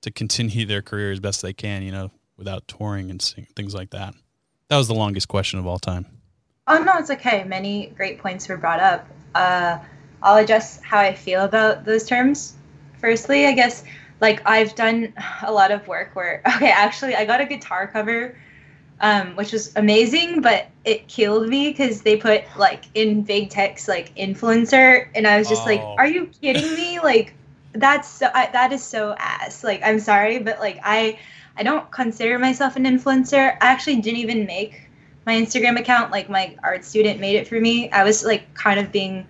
to 0.00 0.10
continue 0.10 0.64
their 0.64 0.80
career 0.80 1.12
as 1.12 1.20
best 1.20 1.42
they 1.42 1.52
can, 1.52 1.82
you 1.82 1.92
know, 1.92 2.10
without 2.38 2.66
touring 2.66 3.10
and 3.10 3.20
things 3.54 3.74
like 3.74 3.90
that? 3.90 4.14
That 4.68 4.76
was 4.78 4.88
the 4.88 4.94
longest 4.94 5.28
question 5.28 5.58
of 5.58 5.66
all 5.66 5.78
time. 5.78 6.06
Oh, 6.66 6.82
no, 6.82 6.92
it's 6.98 7.10
okay. 7.10 7.44
Many 7.44 7.92
great 7.96 8.18
points 8.18 8.48
were 8.48 8.56
brought 8.56 8.80
up. 8.80 9.06
Uh, 9.34 9.78
I'll 10.22 10.36
address 10.36 10.80
how 10.82 10.98
I 10.98 11.14
feel 11.14 11.44
about 11.44 11.84
those 11.84 12.06
terms. 12.06 12.54
Firstly, 12.98 13.46
I 13.46 13.52
guess 13.52 13.84
like 14.20 14.40
I've 14.46 14.74
done 14.74 15.12
a 15.42 15.52
lot 15.52 15.70
of 15.70 15.86
work 15.86 16.14
where 16.14 16.42
okay, 16.56 16.70
actually 16.70 17.14
I 17.14 17.24
got 17.26 17.40
a 17.40 17.46
guitar 17.46 17.86
cover 17.86 18.34
um, 19.00 19.36
which 19.36 19.52
was 19.52 19.74
amazing, 19.76 20.40
but 20.40 20.68
it 20.84 21.08
killed 21.08 21.48
me 21.48 21.68
because 21.68 22.02
they 22.02 22.16
put 22.16 22.44
like 22.56 22.84
in 22.94 23.22
big 23.22 23.50
text 23.50 23.88
like 23.88 24.14
influencer, 24.16 25.08
and 25.14 25.26
I 25.26 25.38
was 25.38 25.48
just 25.48 25.62
oh. 25.62 25.66
like, 25.66 25.80
"Are 25.80 26.06
you 26.06 26.26
kidding 26.40 26.74
me?" 26.74 27.00
Like 27.00 27.34
that's 27.72 28.08
so 28.08 28.30
I, 28.32 28.48
that 28.52 28.72
is 28.72 28.82
so 28.82 29.14
ass. 29.18 29.64
Like 29.64 29.82
I'm 29.84 29.98
sorry, 29.98 30.38
but 30.38 30.58
like 30.60 30.80
I 30.82 31.18
I 31.56 31.62
don't 31.62 31.90
consider 31.90 32.38
myself 32.38 32.76
an 32.76 32.84
influencer. 32.84 33.56
I 33.60 33.66
actually 33.66 34.00
didn't 34.00 34.18
even 34.20 34.46
make 34.46 34.82
my 35.26 35.34
Instagram 35.34 35.78
account. 35.78 36.10
Like 36.10 36.28
my 36.28 36.56
art 36.62 36.84
student 36.84 37.20
made 37.20 37.36
it 37.36 37.48
for 37.48 37.60
me. 37.60 37.90
I 37.90 38.04
was 38.04 38.24
like 38.24 38.52
kind 38.54 38.80
of 38.80 38.90
being 38.90 39.26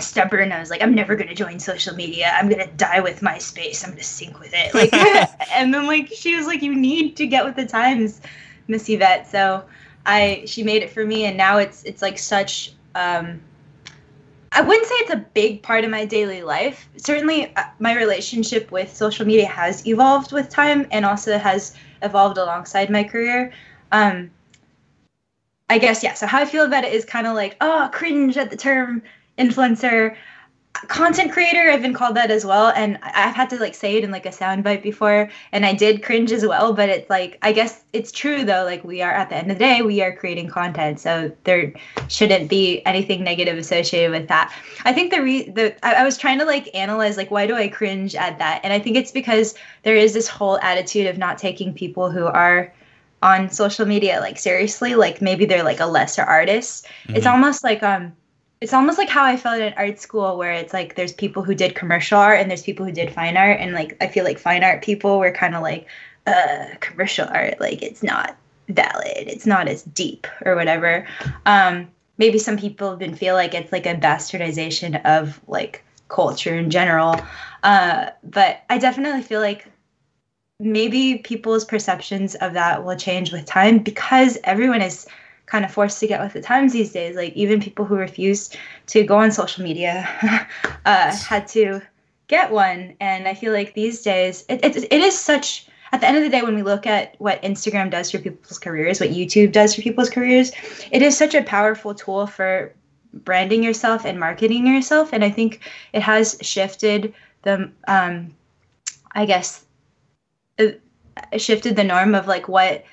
stubborn. 0.00 0.52
I 0.52 0.60
was 0.60 0.70
like, 0.70 0.82
I'm 0.82 0.94
never 0.94 1.16
gonna 1.16 1.34
join 1.34 1.58
social 1.58 1.94
media. 1.94 2.32
I'm 2.34 2.48
gonna 2.48 2.70
die 2.72 3.00
with 3.00 3.20
MySpace. 3.20 3.84
I'm 3.84 3.90
gonna 3.90 4.02
sink 4.02 4.38
with 4.38 4.52
it. 4.54 4.74
Like, 4.74 4.92
and 5.52 5.74
then 5.74 5.86
like 5.86 6.08
she 6.08 6.36
was 6.36 6.46
like, 6.46 6.62
you 6.62 6.74
need 6.74 7.16
to 7.16 7.26
get 7.26 7.44
with 7.44 7.56
the 7.56 7.66
times, 7.66 8.20
Miss 8.68 8.88
Yvette. 8.88 9.28
So 9.28 9.64
I 10.06 10.44
she 10.46 10.62
made 10.62 10.82
it 10.82 10.90
for 10.90 11.04
me, 11.04 11.24
and 11.24 11.36
now 11.36 11.58
it's 11.58 11.82
it's 11.84 12.02
like 12.02 12.18
such. 12.18 12.72
Um, 12.94 13.40
I 14.52 14.62
wouldn't 14.62 14.86
say 14.86 14.94
it's 14.96 15.12
a 15.12 15.24
big 15.34 15.62
part 15.62 15.84
of 15.84 15.90
my 15.90 16.04
daily 16.04 16.42
life. 16.42 16.88
Certainly, 16.96 17.54
uh, 17.56 17.64
my 17.78 17.94
relationship 17.94 18.70
with 18.70 18.94
social 18.94 19.26
media 19.26 19.46
has 19.46 19.86
evolved 19.86 20.32
with 20.32 20.48
time, 20.48 20.86
and 20.90 21.04
also 21.04 21.38
has 21.38 21.74
evolved 22.02 22.38
alongside 22.38 22.90
my 22.90 23.04
career. 23.04 23.52
Um, 23.92 24.30
I 25.70 25.78
guess 25.78 26.02
yeah. 26.02 26.14
So 26.14 26.26
how 26.26 26.40
I 26.40 26.44
feel 26.44 26.64
about 26.64 26.84
it 26.84 26.92
is 26.92 27.04
kind 27.04 27.26
of 27.26 27.34
like, 27.34 27.56
oh, 27.60 27.90
cringe 27.92 28.36
at 28.36 28.50
the 28.50 28.56
term 28.56 29.02
influencer 29.38 30.16
content 30.86 31.32
creator 31.32 31.70
i've 31.70 31.82
been 31.82 31.92
called 31.92 32.14
that 32.14 32.30
as 32.30 32.44
well 32.44 32.68
and 32.76 32.98
i've 33.02 33.34
had 33.34 33.50
to 33.50 33.56
like 33.58 33.74
say 33.74 33.96
it 33.96 34.04
in 34.04 34.10
like 34.10 34.26
a 34.26 34.30
soundbite 34.30 34.82
before 34.82 35.28
and 35.52 35.66
i 35.66 35.72
did 35.72 36.02
cringe 36.02 36.30
as 36.30 36.46
well 36.46 36.72
but 36.72 36.88
it's 36.88 37.08
like 37.10 37.36
i 37.42 37.52
guess 37.52 37.84
it's 37.92 38.12
true 38.12 38.44
though 38.44 38.64
like 38.64 38.84
we 38.84 39.02
are 39.02 39.10
at 39.10 39.28
the 39.28 39.36
end 39.36 39.50
of 39.50 39.58
the 39.58 39.64
day 39.64 39.82
we 39.82 40.00
are 40.00 40.14
creating 40.14 40.48
content 40.48 41.00
so 41.00 41.30
there 41.44 41.72
shouldn't 42.08 42.48
be 42.48 42.80
anything 42.86 43.24
negative 43.24 43.58
associated 43.58 44.10
with 44.10 44.28
that 44.28 44.54
i 44.84 44.92
think 44.92 45.12
the 45.12 45.20
re 45.20 45.48
the 45.50 45.74
I, 45.84 46.02
I 46.02 46.04
was 46.04 46.16
trying 46.16 46.38
to 46.38 46.44
like 46.44 46.70
analyze 46.74 47.16
like 47.16 47.30
why 47.30 47.46
do 47.46 47.54
i 47.54 47.68
cringe 47.68 48.14
at 48.14 48.38
that 48.38 48.60
and 48.62 48.72
i 48.72 48.78
think 48.78 48.96
it's 48.96 49.10
because 49.10 49.54
there 49.82 49.96
is 49.96 50.14
this 50.14 50.28
whole 50.28 50.58
attitude 50.60 51.06
of 51.06 51.18
not 51.18 51.38
taking 51.38 51.74
people 51.74 52.10
who 52.10 52.26
are 52.26 52.72
on 53.22 53.50
social 53.50 53.84
media 53.84 54.20
like 54.20 54.38
seriously 54.38 54.94
like 54.94 55.20
maybe 55.20 55.44
they're 55.44 55.64
like 55.64 55.80
a 55.80 55.86
lesser 55.86 56.22
artist 56.22 56.84
mm-hmm. 56.84 57.16
it's 57.16 57.26
almost 57.26 57.64
like 57.64 57.82
um 57.82 58.12
it's 58.60 58.72
almost 58.72 58.98
like 58.98 59.08
how 59.08 59.24
I 59.24 59.36
felt 59.36 59.60
in 59.60 59.72
art 59.74 60.00
school, 60.00 60.36
where 60.36 60.52
it's 60.52 60.72
like 60.72 60.96
there's 60.96 61.12
people 61.12 61.42
who 61.42 61.54
did 61.54 61.74
commercial 61.74 62.18
art 62.18 62.40
and 62.40 62.50
there's 62.50 62.62
people 62.62 62.84
who 62.84 62.92
did 62.92 63.12
fine 63.12 63.36
art, 63.36 63.60
and 63.60 63.72
like 63.72 63.96
I 64.00 64.08
feel 64.08 64.24
like 64.24 64.38
fine 64.38 64.64
art 64.64 64.82
people 64.82 65.18
were 65.18 65.30
kind 65.30 65.54
of 65.54 65.62
like, 65.62 65.86
uh, 66.26 66.66
commercial 66.80 67.28
art, 67.28 67.60
like 67.60 67.82
it's 67.82 68.02
not 68.02 68.36
valid, 68.68 69.28
it's 69.28 69.46
not 69.46 69.68
as 69.68 69.82
deep 69.82 70.26
or 70.44 70.54
whatever. 70.56 71.06
Um, 71.46 71.88
maybe 72.18 72.38
some 72.38 72.58
people 72.58 72.94
even 72.94 73.14
feel 73.14 73.34
like 73.34 73.54
it's 73.54 73.72
like 73.72 73.86
a 73.86 73.94
bastardization 73.94 75.04
of 75.04 75.40
like 75.48 75.84
culture 76.08 76.56
in 76.56 76.70
general, 76.70 77.14
uh, 77.62 78.10
but 78.24 78.62
I 78.68 78.78
definitely 78.78 79.22
feel 79.22 79.40
like 79.40 79.66
maybe 80.60 81.18
people's 81.18 81.64
perceptions 81.64 82.34
of 82.36 82.54
that 82.54 82.84
will 82.84 82.96
change 82.96 83.32
with 83.32 83.46
time 83.46 83.78
because 83.78 84.36
everyone 84.42 84.82
is 84.82 85.06
kind 85.48 85.64
of 85.64 85.70
forced 85.70 85.98
to 86.00 86.06
get 86.06 86.20
with 86.20 86.34
the 86.34 86.40
times 86.40 86.72
these 86.72 86.92
days. 86.92 87.16
Like 87.16 87.32
even 87.34 87.60
people 87.60 87.84
who 87.84 87.96
refuse 87.96 88.50
to 88.88 89.02
go 89.04 89.16
on 89.16 89.32
social 89.32 89.64
media 89.64 90.08
uh, 90.84 91.16
had 91.16 91.48
to 91.48 91.80
get 92.28 92.50
one. 92.50 92.94
And 93.00 93.26
I 93.26 93.34
feel 93.34 93.52
like 93.52 93.74
these 93.74 94.02
days 94.02 94.44
it, 94.48 94.64
it, 94.64 94.76
it 94.76 95.00
is 95.00 95.18
such. 95.18 95.66
At 95.90 96.02
the 96.02 96.06
end 96.06 96.18
of 96.18 96.22
the 96.22 96.28
day, 96.28 96.42
when 96.42 96.54
we 96.54 96.62
look 96.62 96.86
at 96.86 97.18
what 97.18 97.40
Instagram 97.40 97.90
does 97.90 98.10
for 98.10 98.18
people's 98.18 98.58
careers, 98.58 99.00
what 99.00 99.08
YouTube 99.08 99.52
does 99.52 99.74
for 99.74 99.80
people's 99.80 100.10
careers, 100.10 100.52
it 100.90 101.00
is 101.00 101.16
such 101.16 101.34
a 101.34 101.42
powerful 101.42 101.94
tool 101.94 102.26
for 102.26 102.74
branding 103.14 103.62
yourself 103.62 104.04
and 104.04 104.20
marketing 104.20 104.66
yourself. 104.66 105.14
And 105.14 105.24
I 105.24 105.30
think 105.30 105.60
it 105.94 106.02
has 106.02 106.36
shifted 106.42 107.14
the, 107.40 107.70
um, 107.86 108.34
I 109.12 109.24
guess, 109.24 109.64
uh, 110.58 110.72
shifted 111.38 111.76
the 111.76 111.84
norm 111.84 112.14
of 112.14 112.26
like 112.26 112.48
what 112.48 112.84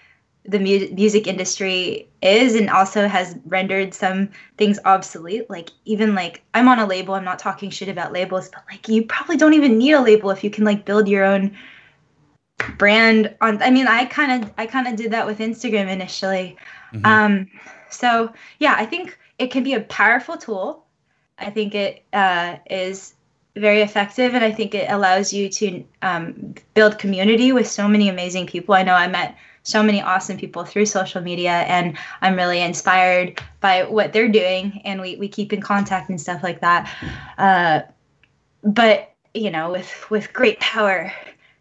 the 0.48 0.60
mu- 0.60 0.93
music 0.93 1.28
industry 1.28 2.08
is 2.22 2.56
and 2.56 2.70
also 2.70 3.08
has 3.08 3.36
rendered 3.46 3.93
some 3.93 4.30
things 4.58 4.80
obsolete 4.86 5.50
like 5.50 5.70
even 5.86 6.16
like 6.16 6.41
i'm 6.54 6.68
on 6.68 6.80
a 6.80 6.86
label 6.86 7.14
i'm 7.14 7.24
not 7.24 7.39
talking 7.39 7.70
shit 7.70 7.89
about 7.89 8.14
labels 8.14 8.50
but 8.50 8.64
like 8.70 8.88
you 8.88 9.04
probably 9.04 9.38
don't 9.38 9.54
even 9.54 9.78
need 9.78 9.93
a 9.93 10.02
label 10.02 10.30
if 10.30 10.43
you 10.43 10.50
can 10.50 10.64
like 10.64 10.86
build 10.86 11.08
your 11.08 11.24
own 11.24 11.56
brand 12.78 13.36
on 13.41 13.62
i 13.62 13.70
mean 13.70 13.88
i 13.88 14.06
kind 14.06 14.43
of 14.43 14.52
i 14.58 14.66
kind 14.66 14.88
of 14.88 14.96
did 14.96 15.12
that 15.12 15.26
with 15.26 15.39
instagram 15.39 15.89
initially. 15.89 16.58
Mm-hmm. 16.93 17.06
um 17.06 17.48
so 17.89 18.32
yeah 18.60 18.76
i 18.78 18.86
think 18.86 19.18
it 19.38 19.52
can 19.52 19.64
be 19.64 19.74
a 19.74 19.82
powerful 19.82 20.38
tool. 20.38 20.86
I 21.38 21.50
think 21.50 21.76
it 21.76 22.04
uh, 22.14 22.56
is 22.70 23.16
very 23.58 23.82
effective 23.82 24.34
and 24.34 24.43
i 24.43 24.52
think 24.52 24.74
it 24.74 24.89
allows 24.89 25.34
you 25.34 25.50
to 25.50 25.84
um, 26.02 26.56
build 26.74 26.98
community 27.00 27.52
with 27.52 27.68
so 27.68 27.88
many 27.88 28.10
amazing 28.10 28.48
people. 28.48 28.76
I 28.76 28.84
know 28.84 28.93
i 28.93 29.08
met 29.08 29.36
so 29.66 29.84
many 29.84 30.01
awesome 30.01 30.38
people 30.38 30.63
through 30.63 30.86
social 30.86 31.22
media 31.22 31.51
and 31.68 31.97
i'm 32.22 32.36
really 32.36 32.61
inspired 32.61 33.41
by 33.59 33.84
what 33.84 34.13
they're 34.13 34.30
doing 34.30 34.82
and 34.86 35.01
we, 35.01 35.16
we 35.18 35.28
keep 35.28 35.51
in 35.51 35.59
contact 35.59 36.09
and 36.09 36.22
stuff 36.22 36.43
like 36.43 36.61
that. 36.61 36.88
Uh, 37.38 37.82
but 38.63 39.11
you 39.34 39.51
know 39.51 39.72
with 39.72 40.09
with 40.09 40.32
great 40.34 40.59
power 40.59 41.11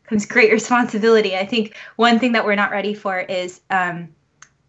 comes 0.05 0.26
great 0.26 0.52
responsibility. 0.52 1.34
I 1.34 1.46
think 1.46 1.74
one 1.96 2.18
thing 2.18 2.32
that 2.32 2.44
we're 2.44 2.55
not 2.55 2.70
ready 2.70 2.92
for 2.92 3.20
is 3.20 3.62
um, 3.70 4.11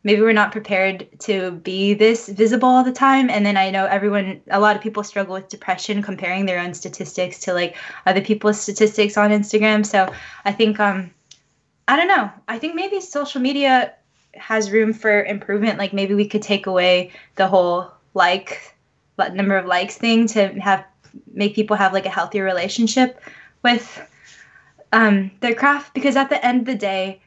maybe 0.05 0.21
we're 0.21 0.31
not 0.31 0.53
prepared 0.53 1.07
to 1.19 1.51
be 1.51 1.93
this 1.93 2.29
visible 2.29 2.69
all 2.69 2.85
the 2.85 2.91
time. 2.93 3.29
And 3.29 3.45
then 3.45 3.57
i 3.57 3.69
know 3.69 3.85
everyone 3.85 4.41
a 4.49 4.59
lot 4.59 4.75
of 4.75 4.81
people 4.81 5.03
struggle 5.03 5.33
with 5.33 5.49
depression 5.49 6.01
comparing 6.01 6.45
their 6.45 6.59
own 6.59 6.73
statistics 6.73 7.39
to 7.41 7.53
like 7.53 7.75
other 8.05 8.21
people's 8.21 8.59
statistics 8.59 9.17
on 9.17 9.31
instagram. 9.31 9.85
So 9.85 10.11
i 10.45 10.51
think 10.51 10.79
um 10.79 11.11
I 11.87 11.95
don't 11.95 12.07
know. 12.07 12.31
I 12.47 12.57
think 12.59 12.75
maybe 12.75 12.99
social 12.99 13.41
media 13.41 13.93
has 14.33 14.71
room 14.71 14.93
for 14.93 15.23
improvement. 15.23 15.77
Like 15.77 15.93
maybe 15.93 16.13
we 16.13 16.27
could 16.27 16.41
take 16.41 16.67
away 16.67 17.11
the 17.35 17.47
whole 17.47 17.91
like 18.13 18.75
number 19.17 19.57
of 19.57 19.65
likes 19.65 19.97
thing 19.97 20.27
to 20.27 20.49
have 20.59 20.85
make 21.33 21.55
people 21.55 21.77
have 21.77 21.93
like 21.93 22.05
a 22.05 22.09
healthier 22.09 22.43
relationship 22.43 23.21
with 23.63 24.01
um, 24.91 25.31
their 25.39 25.53
craft. 25.53 25.93
Because 25.93 26.15
at 26.15 26.29
the 26.29 26.43
end 26.45 26.61
of 26.61 26.65
the 26.65 26.75
day, 26.75 27.21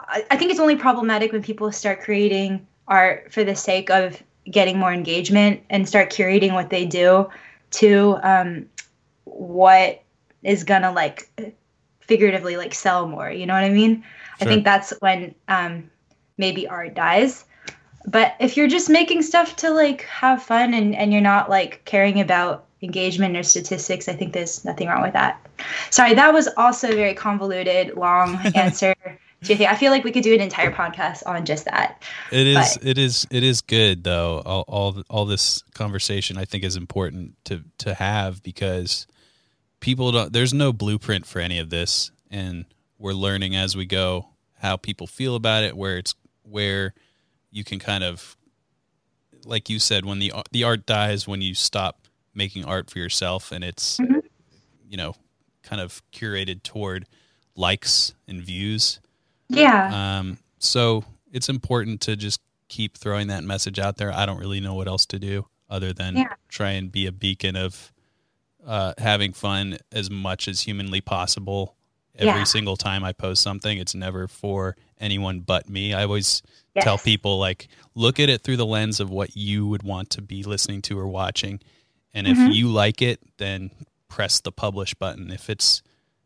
I, 0.00 0.24
I 0.30 0.36
think 0.36 0.50
it's 0.50 0.60
only 0.60 0.76
problematic 0.76 1.32
when 1.32 1.42
people 1.42 1.70
start 1.72 2.00
creating 2.00 2.66
art 2.88 3.32
for 3.32 3.44
the 3.44 3.56
sake 3.56 3.90
of 3.90 4.22
getting 4.50 4.78
more 4.78 4.92
engagement 4.92 5.60
and 5.70 5.88
start 5.88 6.10
curating 6.10 6.52
what 6.52 6.70
they 6.70 6.86
do 6.86 7.28
to 7.72 8.18
um, 8.22 8.66
what 9.24 10.02
is 10.42 10.62
gonna 10.62 10.92
like 10.92 11.28
figuratively 12.06 12.56
like 12.56 12.74
sell 12.74 13.06
more. 13.06 13.30
You 13.30 13.46
know 13.46 13.54
what 13.54 13.64
I 13.64 13.70
mean? 13.70 14.02
Sure. 14.02 14.04
I 14.40 14.44
think 14.44 14.64
that's 14.64 14.92
when 15.00 15.34
um, 15.48 15.90
maybe 16.38 16.66
art 16.66 16.94
dies. 16.94 17.44
But 18.06 18.36
if 18.38 18.56
you're 18.56 18.68
just 18.68 18.88
making 18.88 19.22
stuff 19.22 19.56
to 19.56 19.70
like 19.70 20.02
have 20.02 20.42
fun 20.42 20.74
and, 20.74 20.94
and 20.94 21.12
you're 21.12 21.20
not 21.20 21.50
like 21.50 21.84
caring 21.84 22.20
about 22.20 22.66
engagement 22.82 23.36
or 23.36 23.42
statistics, 23.42 24.08
I 24.08 24.12
think 24.12 24.32
there's 24.32 24.64
nothing 24.64 24.88
wrong 24.88 25.02
with 25.02 25.14
that. 25.14 25.40
Sorry, 25.90 26.14
that 26.14 26.32
was 26.32 26.48
also 26.56 26.90
a 26.90 26.94
very 26.94 27.14
convoluted, 27.14 27.96
long 27.96 28.36
answer. 28.54 28.94
I 29.48 29.76
feel 29.76 29.90
like 29.90 30.02
we 30.02 30.12
could 30.12 30.24
do 30.24 30.34
an 30.34 30.40
entire 30.40 30.72
podcast 30.72 31.22
on 31.26 31.44
just 31.44 31.66
that. 31.66 32.02
It 32.32 32.46
is. 32.46 32.76
But, 32.76 32.86
it 32.86 32.98
is. 32.98 33.26
It 33.30 33.42
is 33.42 33.60
good 33.60 34.02
though. 34.02 34.42
All, 34.44 34.64
all 34.66 35.02
all 35.08 35.24
this 35.24 35.62
conversation 35.74 36.38
I 36.38 36.44
think 36.44 36.64
is 36.64 36.74
important 36.74 37.34
to 37.44 37.62
to 37.78 37.94
have 37.94 38.42
because 38.42 39.06
people 39.86 40.10
don't 40.10 40.32
there's 40.32 40.52
no 40.52 40.72
blueprint 40.72 41.24
for 41.24 41.38
any 41.38 41.60
of 41.60 41.70
this 41.70 42.10
and 42.28 42.64
we're 42.98 43.12
learning 43.12 43.54
as 43.54 43.76
we 43.76 43.86
go 43.86 44.26
how 44.58 44.76
people 44.76 45.06
feel 45.06 45.36
about 45.36 45.62
it 45.62 45.76
where 45.76 45.96
it's 45.96 46.16
where 46.42 46.92
you 47.52 47.62
can 47.62 47.78
kind 47.78 48.02
of 48.02 48.36
like 49.44 49.70
you 49.70 49.78
said 49.78 50.04
when 50.04 50.18
the 50.18 50.32
the 50.50 50.64
art 50.64 50.86
dies 50.86 51.28
when 51.28 51.40
you 51.40 51.54
stop 51.54 52.08
making 52.34 52.64
art 52.64 52.90
for 52.90 52.98
yourself 52.98 53.52
and 53.52 53.62
it's 53.62 53.98
mm-hmm. 53.98 54.18
you 54.88 54.96
know 54.96 55.14
kind 55.62 55.80
of 55.80 56.02
curated 56.12 56.64
toward 56.64 57.06
likes 57.54 58.12
and 58.26 58.42
views 58.42 58.98
yeah 59.48 60.18
um 60.18 60.36
so 60.58 61.04
it's 61.30 61.48
important 61.48 62.00
to 62.00 62.16
just 62.16 62.40
keep 62.66 62.98
throwing 62.98 63.28
that 63.28 63.44
message 63.44 63.78
out 63.78 63.98
there 63.98 64.12
i 64.12 64.26
don't 64.26 64.40
really 64.40 64.58
know 64.58 64.74
what 64.74 64.88
else 64.88 65.06
to 65.06 65.20
do 65.20 65.46
other 65.70 65.92
than 65.92 66.16
yeah. 66.16 66.34
try 66.48 66.70
and 66.70 66.90
be 66.90 67.06
a 67.06 67.12
beacon 67.12 67.54
of 67.54 67.92
uh, 68.66 68.92
having 68.98 69.32
fun 69.32 69.78
as 69.92 70.10
much 70.10 70.48
as 70.48 70.60
humanly 70.60 71.00
possible 71.00 71.76
every 72.18 72.40
yeah. 72.40 72.44
single 72.44 72.76
time 72.76 73.04
I 73.04 73.12
post 73.12 73.42
something. 73.42 73.78
It's 73.78 73.94
never 73.94 74.26
for 74.26 74.76
anyone 74.98 75.40
but 75.40 75.68
me. 75.68 75.94
I 75.94 76.02
always 76.02 76.42
yes. 76.74 76.84
tell 76.84 76.98
people 76.98 77.38
like 77.38 77.68
look 77.94 78.18
at 78.18 78.28
it 78.28 78.42
through 78.42 78.56
the 78.56 78.66
lens 78.66 79.00
of 79.00 79.10
what 79.10 79.36
you 79.36 79.66
would 79.66 79.82
want 79.82 80.10
to 80.10 80.22
be 80.22 80.42
listening 80.42 80.82
to 80.82 80.98
or 80.98 81.06
watching. 81.06 81.60
And 82.12 82.26
mm-hmm. 82.26 82.50
if 82.50 82.54
you 82.54 82.68
like 82.68 83.02
it, 83.02 83.20
then 83.36 83.70
press 84.08 84.40
the 84.40 84.52
publish 84.52 84.94
button. 84.94 85.30
If 85.30 85.48
it's 85.48 85.82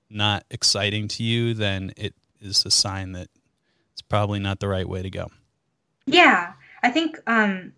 not 0.09 0.45
exciting 0.51 1.09
to 1.09 1.23
you, 1.23 1.55
then 1.55 1.93
it 1.97 2.15
is 2.41 2.65
a 2.65 2.71
sign 2.71 3.13
that 3.13 3.29
it's 3.93 4.03
probably 4.03 4.39
not 4.39 4.61
the 4.61 4.69
right 4.69 4.89
way 4.89 5.03
to 5.03 5.11
go. 5.11 5.31
Yeah. 6.07 6.53
I 6.83 6.91
think 6.91 7.19
um 7.27 7.73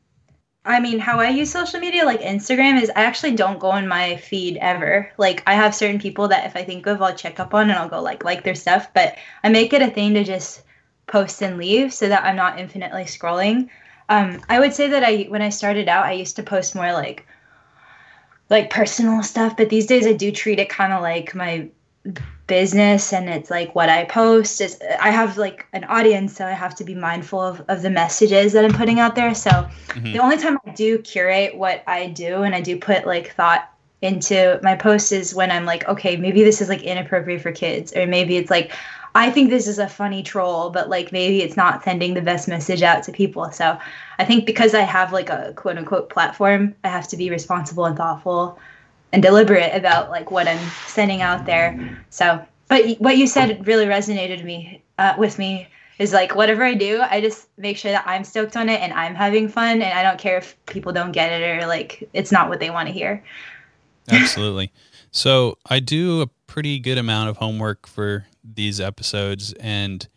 I 0.64 0.78
mean, 0.78 1.00
how 1.00 1.18
I 1.18 1.30
use 1.30 1.50
social 1.50 1.80
media, 1.80 2.04
like 2.04 2.20
Instagram, 2.20 2.80
is 2.80 2.90
I 2.90 3.02
actually 3.02 3.34
don't 3.34 3.58
go 3.58 3.70
on 3.70 3.88
my 3.88 4.16
feed 4.16 4.58
ever. 4.58 5.10
Like, 5.18 5.42
I 5.46 5.54
have 5.54 5.74
certain 5.74 6.00
people 6.00 6.28
that 6.28 6.46
if 6.46 6.54
I 6.54 6.62
think 6.62 6.86
of, 6.86 7.02
I'll 7.02 7.16
check 7.16 7.40
up 7.40 7.52
on 7.52 7.68
and 7.68 7.78
I'll 7.78 7.88
go 7.88 8.00
like 8.00 8.24
like 8.24 8.44
their 8.44 8.54
stuff. 8.54 8.92
But 8.94 9.16
I 9.42 9.48
make 9.48 9.72
it 9.72 9.82
a 9.82 9.90
thing 9.90 10.14
to 10.14 10.22
just 10.22 10.62
post 11.08 11.42
and 11.42 11.58
leave 11.58 11.92
so 11.92 12.08
that 12.08 12.24
I'm 12.24 12.36
not 12.36 12.60
infinitely 12.60 13.04
scrolling. 13.04 13.68
Um, 14.08 14.40
I 14.48 14.60
would 14.60 14.72
say 14.72 14.88
that 14.88 15.02
I 15.02 15.24
when 15.24 15.42
I 15.42 15.48
started 15.48 15.88
out, 15.88 16.06
I 16.06 16.12
used 16.12 16.36
to 16.36 16.42
post 16.42 16.74
more 16.74 16.92
like 16.92 17.26
like 18.48 18.70
personal 18.70 19.22
stuff, 19.22 19.56
but 19.56 19.68
these 19.68 19.86
days 19.86 20.06
I 20.06 20.12
do 20.12 20.30
treat 20.30 20.60
it 20.60 20.68
kind 20.68 20.92
of 20.92 21.02
like 21.02 21.34
my 21.34 21.68
business 22.48 23.12
and 23.12 23.28
it's 23.28 23.50
like 23.50 23.74
what 23.74 23.88
I 23.88 24.05
post 24.05 24.61
is 24.61 24.76
I 25.00 25.11
have 25.11 25.38
like 25.38 25.66
an 25.72 25.84
audience 25.84 26.36
so 26.36 26.44
I 26.44 26.50
have 26.50 26.74
to 26.76 26.84
be 26.84 26.94
mindful 26.94 27.40
of, 27.40 27.62
of 27.68 27.82
the 27.82 27.90
messages 27.90 28.53
that 28.53 28.64
I'm 28.64 28.72
putting 28.72 28.98
out 28.98 29.14
there. 29.14 29.34
So 29.34 29.50
mm-hmm. 29.50 30.12
the 30.12 30.18
only 30.18 30.36
time 30.36 30.59
I 30.66 30.70
do 30.70 30.98
curate 30.98 31.57
what 31.57 31.84
I 31.86 32.09
do 32.09 32.42
and 32.42 32.55
I 32.55 32.61
do 32.61 32.76
put 32.78 33.07
like 33.07 33.34
thought 33.34 33.68
into 34.03 34.59
my 34.62 34.74
posts 34.74 35.12
is 35.12 35.34
when 35.34 35.50
I'm 35.50 35.64
like, 35.64 35.88
okay, 35.88 36.16
maybe 36.16 36.42
this 36.42 36.61
is 36.61 36.68
like 36.68 36.82
inappropriate 36.82 37.40
for 37.40 37.53
kids, 37.53 37.96
or 37.96 38.07
maybe 38.07 38.36
it's 38.36 38.50
like, 38.50 38.72
I 39.14 39.30
think 39.30 39.50
this 39.50 39.68
is 39.68 39.78
a 39.78 39.88
funny 39.88 40.22
troll, 40.22 40.70
but 40.70 40.88
like 40.88 41.12
maybe 41.12 41.42
it's 41.42 41.57
not 41.57 41.84
sending 41.84 42.14
the 42.14 42.22
best 42.22 42.48
message 42.48 42.82
out 42.82 43.05
to 43.05 43.12
people. 43.12 43.50
So 43.53 43.78
I 44.18 44.24
think 44.24 44.44
because 44.44 44.74
I 44.74 44.80
have 44.80 45.12
like 45.12 45.30
a 45.30 45.53
quote 45.55 45.78
unquote 45.78 46.11
platform, 46.11 46.74
I 46.82 46.88
have 46.88 47.07
to 47.09 47.16
be 47.16 47.30
responsible 47.30 47.84
and 47.84 47.96
thoughtful 47.96 48.59
and 49.12 49.22
deliberate 49.22 49.74
about 49.74 50.10
like 50.10 50.30
what 50.30 50.48
I'm 50.48 50.70
sending 50.86 51.22
out 51.22 51.44
there. 51.46 51.98
So, 52.10 52.44
but 52.68 52.98
what 52.98 53.16
you 53.16 53.26
said 53.26 53.66
really 53.66 53.86
resonated 53.86 54.44
me 54.44 54.82
uh, 54.98 55.14
with 55.18 55.38
me 55.38 55.68
is 55.98 56.12
like 56.12 56.34
whatever 56.34 56.64
I 56.64 56.74
do, 56.74 57.02
I 57.02 57.20
just 57.20 57.48
make 57.58 57.76
sure 57.76 57.92
that 57.92 58.04
I'm 58.06 58.24
stoked 58.24 58.56
on 58.56 58.68
it 58.68 58.80
and 58.80 58.92
I'm 58.92 59.14
having 59.14 59.48
fun, 59.48 59.82
and 59.82 59.98
I 59.98 60.02
don't 60.02 60.18
care 60.18 60.38
if 60.38 60.56
people 60.66 60.92
don't 60.92 61.12
get 61.12 61.30
it 61.30 61.62
or 61.62 61.66
like 61.66 62.08
it's 62.12 62.32
not 62.32 62.48
what 62.48 62.60
they 62.60 62.70
want 62.70 62.88
to 62.88 62.92
hear. 62.92 63.22
Absolutely. 64.08 64.72
So 65.10 65.58
I 65.66 65.78
do 65.78 66.22
a 66.22 66.26
pretty 66.46 66.78
good 66.78 66.98
amount 66.98 67.28
of 67.28 67.36
homework 67.36 67.86
for 67.86 68.26
these 68.42 68.80
episodes, 68.80 69.52
and 69.60 70.08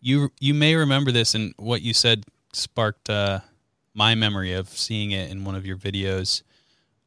you 0.00 0.30
you 0.38 0.52
may 0.52 0.74
remember 0.74 1.10
this, 1.10 1.34
and 1.34 1.54
what 1.56 1.80
you 1.80 1.94
said 1.94 2.24
sparked 2.52 3.08
uh, 3.08 3.40
my 3.94 4.14
memory 4.14 4.52
of 4.52 4.68
seeing 4.68 5.10
it 5.12 5.30
in 5.30 5.44
one 5.44 5.54
of 5.54 5.64
your 5.64 5.76
videos 5.76 6.42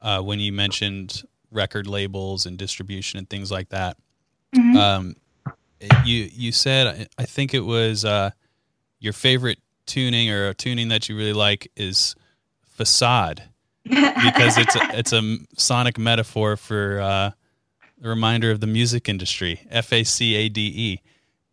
uh, 0.01 0.21
when 0.21 0.39
you 0.39 0.51
mentioned 0.51 1.23
record 1.51 1.87
labels 1.87 2.45
and 2.45 2.57
distribution 2.57 3.17
and 3.17 3.29
things 3.29 3.51
like 3.51 3.69
that. 3.69 3.97
Mm-hmm. 4.55 4.77
Um, 4.77 5.15
you 6.05 6.29
you 6.33 6.51
said 6.51 7.07
I 7.17 7.25
think 7.25 7.53
it 7.53 7.61
was 7.61 8.03
uh, 8.03 8.31
your 8.99 9.13
favorite 9.13 9.59
tuning 9.85 10.29
or 10.29 10.49
a 10.49 10.53
tuning 10.53 10.89
that 10.89 11.07
you 11.09 11.15
really 11.15 11.33
like 11.33 11.71
is 11.75 12.15
facade 12.63 13.43
because 13.83 14.57
it's 14.57 14.75
a, 14.75 14.97
it's 14.97 15.13
a 15.13 15.37
sonic 15.55 15.97
metaphor 15.97 16.57
for 16.57 16.99
uh, 16.99 17.31
a 18.03 18.07
reminder 18.07 18.51
of 18.51 18.59
the 18.59 18.67
music 18.67 19.09
industry. 19.09 19.61
F 19.69 19.91
A 19.93 20.03
C 20.03 20.35
A 20.35 20.49
D 20.49 20.61
E. 20.61 21.01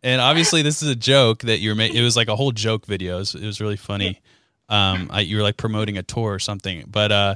And 0.03 0.21
obviously, 0.21 0.61
this 0.61 0.83
is 0.83 0.89
a 0.89 0.95
joke 0.95 1.39
that 1.39 1.59
you're 1.59 1.73
making. 1.73 1.97
It 1.97 2.03
was 2.03 2.15
like 2.15 2.27
a 2.27 2.35
whole 2.35 2.51
joke 2.51 2.85
video. 2.85 3.15
It 3.15 3.19
was, 3.19 3.35
it 3.35 3.45
was 3.45 3.59
really 3.59 3.77
funny. 3.77 4.21
Um, 4.69 5.09
I, 5.11 5.21
you 5.21 5.37
were 5.37 5.43
like 5.43 5.57
promoting 5.57 5.97
a 5.97 6.03
tour 6.03 6.31
or 6.33 6.39
something. 6.39 6.83
But 6.87 7.11
uh, 7.11 7.35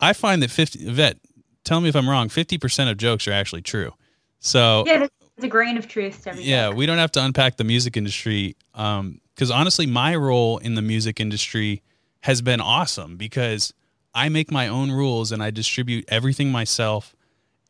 I 0.00 0.12
find 0.12 0.42
that 0.42 0.50
50 0.50 0.90
vet, 0.92 1.18
tell 1.64 1.80
me 1.80 1.88
if 1.88 1.96
I'm 1.96 2.08
wrong, 2.08 2.28
50% 2.28 2.90
of 2.90 2.96
jokes 2.96 3.26
are 3.28 3.32
actually 3.32 3.62
true. 3.62 3.92
So 4.38 4.84
Yeah, 4.86 4.98
there's 4.98 5.10
a 5.42 5.48
grain 5.48 5.76
of 5.76 5.88
truth 5.88 6.22
to 6.24 6.34
Yeah, 6.40 6.68
joke. 6.68 6.76
we 6.76 6.86
don't 6.86 6.98
have 6.98 7.12
to 7.12 7.24
unpack 7.24 7.56
the 7.56 7.64
music 7.64 7.96
industry 7.96 8.56
um 8.74 9.20
cuz 9.36 9.50
honestly 9.50 9.86
my 9.86 10.14
role 10.14 10.58
in 10.58 10.74
the 10.74 10.82
music 10.82 11.20
industry 11.20 11.82
has 12.20 12.42
been 12.42 12.60
awesome 12.60 13.16
because 13.16 13.72
I 14.14 14.28
make 14.28 14.50
my 14.50 14.68
own 14.68 14.90
rules 14.90 15.32
and 15.32 15.42
I 15.42 15.50
distribute 15.50 16.04
everything 16.08 16.50
myself. 16.50 17.14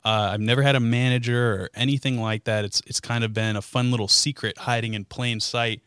Uh, 0.05 0.31
I've 0.33 0.41
never 0.41 0.63
had 0.63 0.75
a 0.75 0.81
manager 0.81 1.53
or 1.55 1.71
anything 1.75 2.21
like 2.21 2.45
that. 2.45 2.65
It's 2.65 2.81
it's 2.87 3.01
kind 3.01 3.23
of 3.25 3.35
been 3.35 3.57
a 3.57 3.63
fun 3.63 3.91
little 3.91 4.09
secret 4.09 4.57
hiding 4.59 4.95
in 4.95 5.05
plain 5.05 5.41
sight 5.41 5.83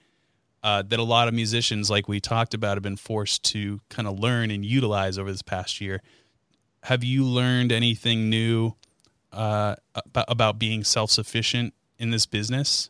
uh, 0.61 0.83
that 0.83 0.99
a 0.99 1.03
lot 1.03 1.27
of 1.27 1.33
musicians, 1.33 1.89
like 1.89 2.07
we 2.07 2.19
talked 2.19 2.53
about, 2.53 2.77
have 2.77 2.83
been 2.83 2.95
forced 2.95 3.43
to 3.43 3.81
kind 3.89 4.07
of 4.07 4.19
learn 4.19 4.51
and 4.51 4.63
utilize 4.63 5.17
over 5.17 5.31
this 5.31 5.41
past 5.41 5.81
year. 5.81 6.01
Have 6.83 7.03
you 7.03 7.23
learned 7.23 7.71
anything 7.71 8.29
new 8.29 8.73
uh, 9.31 9.75
about, 9.95 10.25
about 10.27 10.59
being 10.59 10.83
self 10.83 11.11
sufficient 11.11 11.73
in 11.97 12.11
this 12.11 12.25
business? 12.25 12.89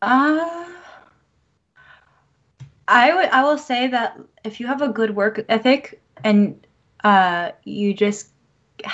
Uh, 0.00 0.64
I 2.86 3.14
would 3.14 3.28
I 3.30 3.42
will 3.42 3.58
say 3.58 3.88
that 3.88 4.18
if 4.44 4.60
you 4.60 4.66
have 4.68 4.80
a 4.80 4.88
good 4.88 5.16
work 5.16 5.44
ethic 5.48 6.00
and 6.22 6.66
uh, 7.02 7.50
you 7.64 7.94
just 7.94 8.28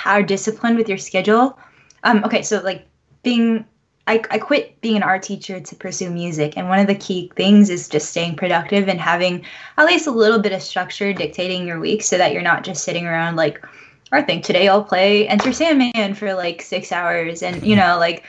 are 0.05 0.23
disciplined 0.23 0.77
with 0.77 0.89
your 0.89 0.97
schedule. 0.97 1.57
Um, 2.03 2.23
okay, 2.23 2.41
so 2.41 2.61
like 2.61 2.87
being 3.21 3.65
I, 4.07 4.23
I 4.31 4.39
quit 4.39 4.79
being 4.79 4.95
an 4.95 5.03
art 5.03 5.21
teacher 5.21 5.59
to 5.59 5.75
pursue 5.75 6.09
music 6.09 6.57
and 6.57 6.69
one 6.69 6.79
of 6.79 6.87
the 6.87 6.95
key 6.95 7.31
things 7.35 7.69
is 7.69 7.89
just 7.89 8.09
staying 8.09 8.37
productive 8.37 8.87
and 8.87 8.99
having 8.99 9.45
at 9.77 9.85
least 9.85 10.07
a 10.07 10.11
little 10.11 10.39
bit 10.39 10.53
of 10.53 10.61
structure 10.61 11.11
dictating 11.13 11.67
your 11.67 11.79
week 11.79 12.01
so 12.01 12.17
that 12.17 12.31
you're 12.31 12.41
not 12.41 12.63
just 12.63 12.83
sitting 12.83 13.05
around 13.05 13.35
like 13.35 13.63
I 14.11 14.21
think 14.21 14.45
today 14.45 14.69
I'll 14.69 14.83
play 14.83 15.27
Enter 15.27 15.51
Sandman 15.51 16.13
for 16.15 16.33
like 16.33 16.61
six 16.61 16.93
hours 16.93 17.43
and 17.43 17.61
you 17.63 17.75
know 17.75 17.97
like 17.99 18.23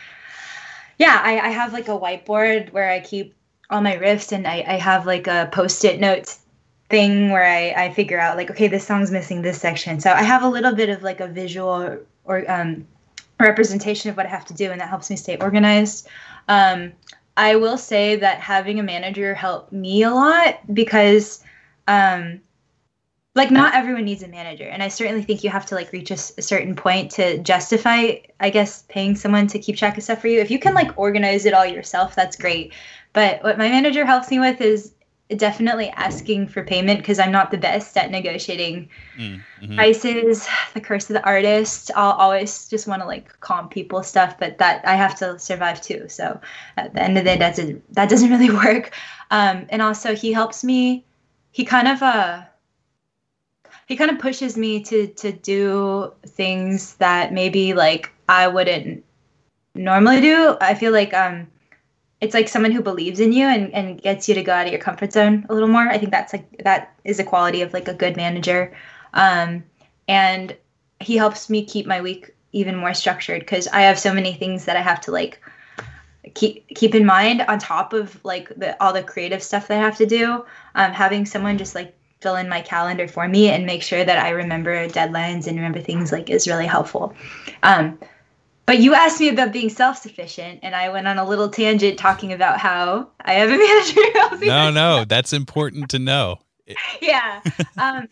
yeah 0.98 1.20
I, 1.22 1.38
I 1.38 1.48
have 1.50 1.72
like 1.72 1.88
a 1.88 1.98
whiteboard 1.98 2.72
where 2.72 2.90
I 2.90 2.98
keep 2.98 3.34
all 3.70 3.80
my 3.80 3.96
riffs 3.96 4.32
and 4.32 4.46
I, 4.46 4.64
I 4.66 4.74
have 4.74 5.06
like 5.06 5.28
a 5.28 5.48
post-it 5.52 6.00
notes 6.00 6.40
thing 6.90 7.30
where 7.30 7.44
I, 7.44 7.84
I 7.84 7.92
figure 7.92 8.18
out 8.18 8.36
like 8.36 8.50
okay 8.50 8.66
this 8.66 8.86
song's 8.86 9.12
missing 9.12 9.42
this 9.42 9.60
section. 9.60 10.00
So 10.00 10.10
I 10.10 10.22
have 10.22 10.42
a 10.42 10.48
little 10.48 10.74
bit 10.74 10.88
of 10.88 11.04
like 11.04 11.20
a 11.20 11.28
visual 11.28 11.98
or 12.24 12.50
um, 12.50 12.86
representation 13.44 14.10
of 14.10 14.16
what 14.16 14.26
I 14.26 14.30
have 14.30 14.44
to 14.46 14.54
do 14.54 14.70
and 14.70 14.80
that 14.80 14.88
helps 14.88 15.10
me 15.10 15.16
stay 15.16 15.36
organized. 15.38 16.08
Um, 16.48 16.92
I 17.36 17.56
will 17.56 17.78
say 17.78 18.16
that 18.16 18.40
having 18.40 18.80
a 18.80 18.82
manager 18.82 19.34
helped 19.34 19.72
me 19.72 20.02
a 20.02 20.10
lot 20.10 20.60
because 20.74 21.44
um, 21.86 22.40
like 23.38 23.50
not 23.52 23.74
everyone 23.74 24.04
needs 24.04 24.22
a 24.24 24.28
manager 24.28 24.64
and 24.64 24.82
i 24.82 24.88
certainly 24.88 25.22
think 25.22 25.44
you 25.44 25.50
have 25.50 25.64
to 25.64 25.76
like 25.76 25.92
reach 25.92 26.10
a, 26.10 26.14
a, 26.14 26.42
certain 26.42 26.74
point 26.74 27.10
to 27.12 27.38
justify 27.38 28.16
i 28.40 28.50
guess 28.50 28.82
paying 28.88 29.14
someone 29.14 29.46
to 29.46 29.58
keep 29.58 29.76
track 29.76 29.96
of 29.96 30.02
stuff 30.02 30.20
for 30.20 30.28
you. 30.28 30.40
If 30.40 30.50
you 30.50 30.58
can 30.58 30.74
like 30.74 30.98
organize 30.98 31.46
it 31.46 31.54
all 31.54 31.64
yourself 31.64 32.14
that's 32.14 32.36
great. 32.36 32.72
But 33.12 33.42
what 33.42 33.56
my 33.56 33.68
manager 33.68 34.04
helps 34.04 34.30
me 34.30 34.38
with 34.38 34.60
is 34.60 34.92
definitely 35.36 35.90
asking 35.90 36.48
for 36.48 36.62
payment 36.64 37.00
because 37.00 37.18
I'm 37.18 37.32
not 37.32 37.50
the 37.50 37.58
best 37.58 37.96
at 37.96 38.10
negotiating 38.10 38.88
mm, 39.18 39.40
hmm 39.60 39.74
prices. 39.76 40.48
The 40.74 40.80
curse 40.80 41.08
of 41.10 41.14
the 41.14 41.24
artist. 41.24 41.90
I'll 41.94 42.12
always 42.12 42.68
just 42.68 42.86
want 42.86 43.02
to 43.02 43.06
like 43.06 43.38
calm 43.40 43.68
people 43.68 44.02
stuff, 44.02 44.38
but 44.38 44.58
that 44.58 44.86
I 44.86 44.94
have 44.94 45.14
to 45.18 45.38
survive 45.38 45.80
too. 45.80 46.08
So 46.08 46.40
at 46.76 46.94
the 46.94 47.02
end 47.02 47.18
of 47.18 47.24
the 47.24 47.30
day, 47.30 47.36
that 47.38 47.56
doesn't 47.56 47.94
that 47.94 48.08
doesn't 48.08 48.30
really 48.34 48.50
work. 48.50 48.92
Um, 49.30 49.66
and 49.68 49.82
also, 49.82 50.14
he 50.14 50.32
helps 50.32 50.64
me. 50.64 51.04
He 51.50 51.64
kind 51.64 51.88
of 51.88 52.02
uh 52.02 52.42
he 53.86 53.96
kind 53.96 54.10
of 54.10 54.18
pushes 54.18 54.56
me 54.56 54.82
to 54.84 55.06
to 55.08 55.32
do 55.32 56.12
things 56.26 56.94
that 56.96 57.32
maybe 57.32 57.74
like 57.74 58.10
I 58.28 58.48
wouldn't 58.48 59.04
normally 59.74 60.20
do. 60.20 60.56
I 60.60 60.74
feel 60.74 60.92
like 60.92 61.14
um 61.14 61.48
it's 62.20 62.34
like 62.34 62.48
someone 62.48 62.72
who 62.72 62.82
believes 62.82 63.20
in 63.20 63.32
you 63.32 63.46
and, 63.46 63.72
and 63.72 64.02
gets 64.02 64.28
you 64.28 64.34
to 64.34 64.42
go 64.42 64.52
out 64.52 64.66
of 64.66 64.72
your 64.72 64.80
comfort 64.80 65.12
zone 65.12 65.46
a 65.48 65.54
little 65.54 65.68
more. 65.68 65.88
I 65.88 65.98
think 65.98 66.10
that's 66.10 66.32
like 66.32 66.62
that 66.64 66.94
is 67.04 67.18
a 67.20 67.24
quality 67.24 67.62
of 67.62 67.72
like 67.72 67.88
a 67.88 67.94
good 67.94 68.16
manager. 68.16 68.74
Um, 69.14 69.64
and 70.08 70.56
he 71.00 71.16
helps 71.16 71.48
me 71.48 71.64
keep 71.64 71.86
my 71.86 72.00
week 72.00 72.34
even 72.52 72.76
more 72.76 72.94
structured 72.94 73.40
because 73.40 73.68
I 73.68 73.82
have 73.82 73.98
so 73.98 74.12
many 74.12 74.34
things 74.34 74.64
that 74.64 74.76
I 74.76 74.80
have 74.80 75.00
to 75.02 75.12
like 75.12 75.40
keep 76.34 76.66
keep 76.74 76.94
in 76.94 77.06
mind 77.06 77.42
on 77.42 77.58
top 77.58 77.92
of 77.92 78.22
like 78.24 78.48
the 78.56 78.82
all 78.82 78.92
the 78.92 79.02
creative 79.02 79.42
stuff 79.42 79.68
that 79.68 79.78
I 79.78 79.82
have 79.82 79.96
to 79.98 80.06
do. 80.06 80.44
Um, 80.74 80.92
having 80.92 81.24
someone 81.24 81.56
just 81.56 81.74
like 81.74 81.94
fill 82.20 82.34
in 82.34 82.48
my 82.48 82.60
calendar 82.62 83.06
for 83.06 83.28
me 83.28 83.48
and 83.48 83.64
make 83.64 83.82
sure 83.82 84.04
that 84.04 84.18
I 84.18 84.30
remember 84.30 84.88
deadlines 84.88 85.46
and 85.46 85.56
remember 85.56 85.80
things 85.80 86.10
like 86.10 86.30
is 86.30 86.48
really 86.48 86.66
helpful. 86.66 87.14
Um, 87.62 87.98
but 88.68 88.80
you 88.80 88.92
asked 88.92 89.18
me 89.18 89.30
about 89.30 89.50
being 89.50 89.70
self 89.70 89.96
sufficient, 89.96 90.60
and 90.62 90.76
I 90.76 90.90
went 90.90 91.08
on 91.08 91.16
a 91.16 91.26
little 91.26 91.48
tangent 91.48 91.98
talking 91.98 92.34
about 92.34 92.58
how 92.58 93.08
I 93.22 93.32
have 93.32 93.48
a 93.48 93.56
manager. 94.36 94.44
no, 94.44 94.70
no, 94.70 95.06
that's 95.06 95.32
important 95.32 95.88
to 95.90 95.98
know. 95.98 96.36
yeah. 97.00 97.40
Um, 97.78 98.08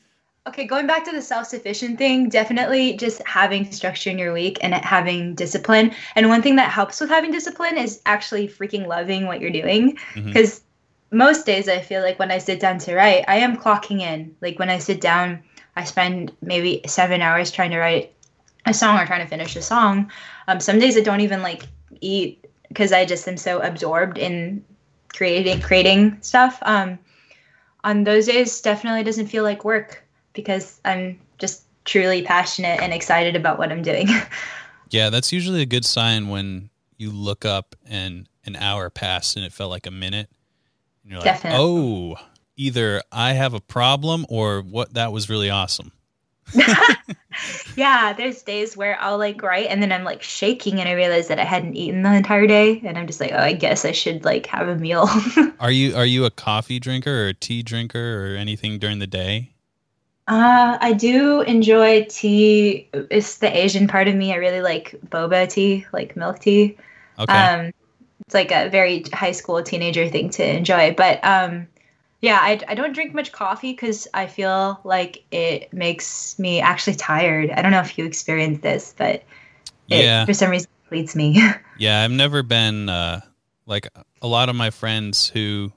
okay, 0.46 0.64
going 0.64 0.86
back 0.86 1.04
to 1.04 1.12
the 1.12 1.20
self 1.20 1.46
sufficient 1.46 1.98
thing, 1.98 2.30
definitely 2.30 2.96
just 2.96 3.20
having 3.26 3.70
structure 3.70 4.08
in 4.08 4.18
your 4.18 4.32
week 4.32 4.56
and 4.62 4.72
having 4.72 5.34
discipline. 5.34 5.92
And 6.14 6.30
one 6.30 6.40
thing 6.40 6.56
that 6.56 6.70
helps 6.70 7.02
with 7.02 7.10
having 7.10 7.32
discipline 7.32 7.76
is 7.76 8.00
actually 8.06 8.48
freaking 8.48 8.86
loving 8.86 9.26
what 9.26 9.42
you're 9.42 9.50
doing. 9.50 9.98
Because 10.14 10.60
mm-hmm. 10.60 11.18
most 11.18 11.44
days 11.44 11.68
I 11.68 11.80
feel 11.80 12.00
like 12.00 12.18
when 12.18 12.30
I 12.30 12.38
sit 12.38 12.60
down 12.60 12.78
to 12.78 12.94
write, 12.94 13.26
I 13.28 13.36
am 13.40 13.58
clocking 13.58 14.00
in. 14.00 14.34
Like 14.40 14.58
when 14.58 14.70
I 14.70 14.78
sit 14.78 15.02
down, 15.02 15.42
I 15.76 15.84
spend 15.84 16.32
maybe 16.40 16.80
seven 16.86 17.20
hours 17.20 17.50
trying 17.50 17.72
to 17.72 17.78
write 17.78 18.14
a 18.66 18.74
song 18.74 18.98
or 18.98 19.06
trying 19.06 19.22
to 19.22 19.26
finish 19.26 19.56
a 19.56 19.62
song. 19.62 20.10
Um, 20.48 20.60
some 20.60 20.78
days 20.78 20.96
I 20.96 21.00
don't 21.00 21.20
even 21.20 21.42
like 21.42 21.62
eat 22.00 22.44
because 22.68 22.92
I 22.92 23.04
just 23.04 23.26
am 23.26 23.36
so 23.36 23.60
absorbed 23.60 24.18
in 24.18 24.64
creating 25.14 25.60
creating 25.60 26.18
stuff. 26.20 26.58
Um, 26.62 26.98
on 27.84 28.04
those 28.04 28.26
days, 28.26 28.60
definitely 28.60 29.04
doesn't 29.04 29.28
feel 29.28 29.44
like 29.44 29.64
work 29.64 30.04
because 30.32 30.80
I'm 30.84 31.18
just 31.38 31.62
truly 31.84 32.22
passionate 32.22 32.80
and 32.82 32.92
excited 32.92 33.36
about 33.36 33.58
what 33.58 33.70
I'm 33.70 33.82
doing. 33.82 34.08
yeah, 34.90 35.08
that's 35.10 35.32
usually 35.32 35.62
a 35.62 35.66
good 35.66 35.84
sign 35.84 36.28
when 36.28 36.68
you 36.98 37.10
look 37.10 37.44
up 37.44 37.76
and 37.88 38.28
an 38.44 38.56
hour 38.56 38.90
passed 38.90 39.36
and 39.36 39.44
it 39.44 39.52
felt 39.52 39.70
like 39.70 39.86
a 39.86 39.90
minute. 39.90 40.28
And 41.02 41.12
you're 41.12 41.20
like, 41.20 41.26
definitely. 41.26 41.60
oh, 41.60 42.16
either 42.56 43.02
I 43.12 43.32
have 43.32 43.54
a 43.54 43.60
problem 43.60 44.26
or 44.28 44.60
what 44.60 44.94
that 44.94 45.12
was 45.12 45.30
really 45.30 45.50
awesome. 45.50 45.92
yeah, 47.76 48.12
there's 48.12 48.42
days 48.42 48.76
where 48.76 48.98
I'll 49.00 49.18
like 49.18 49.42
write 49.42 49.66
and 49.66 49.82
then 49.82 49.92
I'm 49.92 50.04
like 50.04 50.22
shaking 50.22 50.80
and 50.80 50.88
I 50.88 50.92
realize 50.92 51.28
that 51.28 51.38
I 51.38 51.44
hadn't 51.44 51.74
eaten 51.74 52.02
the 52.02 52.14
entire 52.14 52.46
day 52.46 52.80
and 52.84 52.96
I'm 52.96 53.06
just 53.06 53.20
like, 53.20 53.32
oh, 53.32 53.38
I 53.38 53.52
guess 53.52 53.84
I 53.84 53.92
should 53.92 54.24
like 54.24 54.46
have 54.46 54.68
a 54.68 54.76
meal. 54.76 55.08
are 55.60 55.70
you 55.70 55.94
are 55.96 56.06
you 56.06 56.24
a 56.24 56.30
coffee 56.30 56.78
drinker 56.78 57.24
or 57.24 57.28
a 57.28 57.34
tea 57.34 57.62
drinker 57.62 58.32
or 58.32 58.36
anything 58.36 58.78
during 58.78 58.98
the 58.98 59.06
day? 59.06 59.50
Uh, 60.28 60.76
I 60.80 60.92
do 60.92 61.42
enjoy 61.42 62.04
tea. 62.08 62.88
It's 62.92 63.38
the 63.38 63.56
Asian 63.56 63.86
part 63.86 64.08
of 64.08 64.14
me. 64.14 64.32
I 64.32 64.36
really 64.36 64.60
like 64.60 64.96
boba 65.08 65.48
tea, 65.48 65.86
like 65.92 66.16
milk 66.16 66.40
tea. 66.40 66.76
Okay. 67.18 67.32
Um, 67.32 67.72
it's 68.26 68.34
like 68.34 68.50
a 68.50 68.68
very 68.68 69.04
high 69.12 69.32
school 69.32 69.62
teenager 69.62 70.08
thing 70.08 70.30
to 70.30 70.44
enjoy, 70.44 70.94
but 70.94 71.24
um, 71.24 71.68
yeah, 72.20 72.38
I, 72.40 72.60
I 72.68 72.74
don't 72.74 72.92
drink 72.92 73.14
much 73.14 73.32
coffee 73.32 73.72
because 73.72 74.08
I 74.14 74.26
feel 74.26 74.80
like 74.84 75.24
it 75.30 75.72
makes 75.72 76.38
me 76.38 76.60
actually 76.60 76.96
tired. 76.96 77.50
I 77.50 77.62
don't 77.62 77.70
know 77.70 77.80
if 77.80 77.98
you 77.98 78.06
experience 78.06 78.60
this, 78.62 78.94
but 78.96 79.22
it, 79.88 80.04
yeah, 80.04 80.24
for 80.24 80.32
some 80.32 80.50
reason 80.50 80.68
leads 80.90 81.14
me. 81.14 81.40
yeah, 81.78 82.02
I've 82.02 82.10
never 82.10 82.42
been 82.42 82.88
uh, 82.88 83.20
like 83.66 83.88
a 84.22 84.26
lot 84.26 84.48
of 84.48 84.56
my 84.56 84.70
friends 84.70 85.28
who 85.28 85.72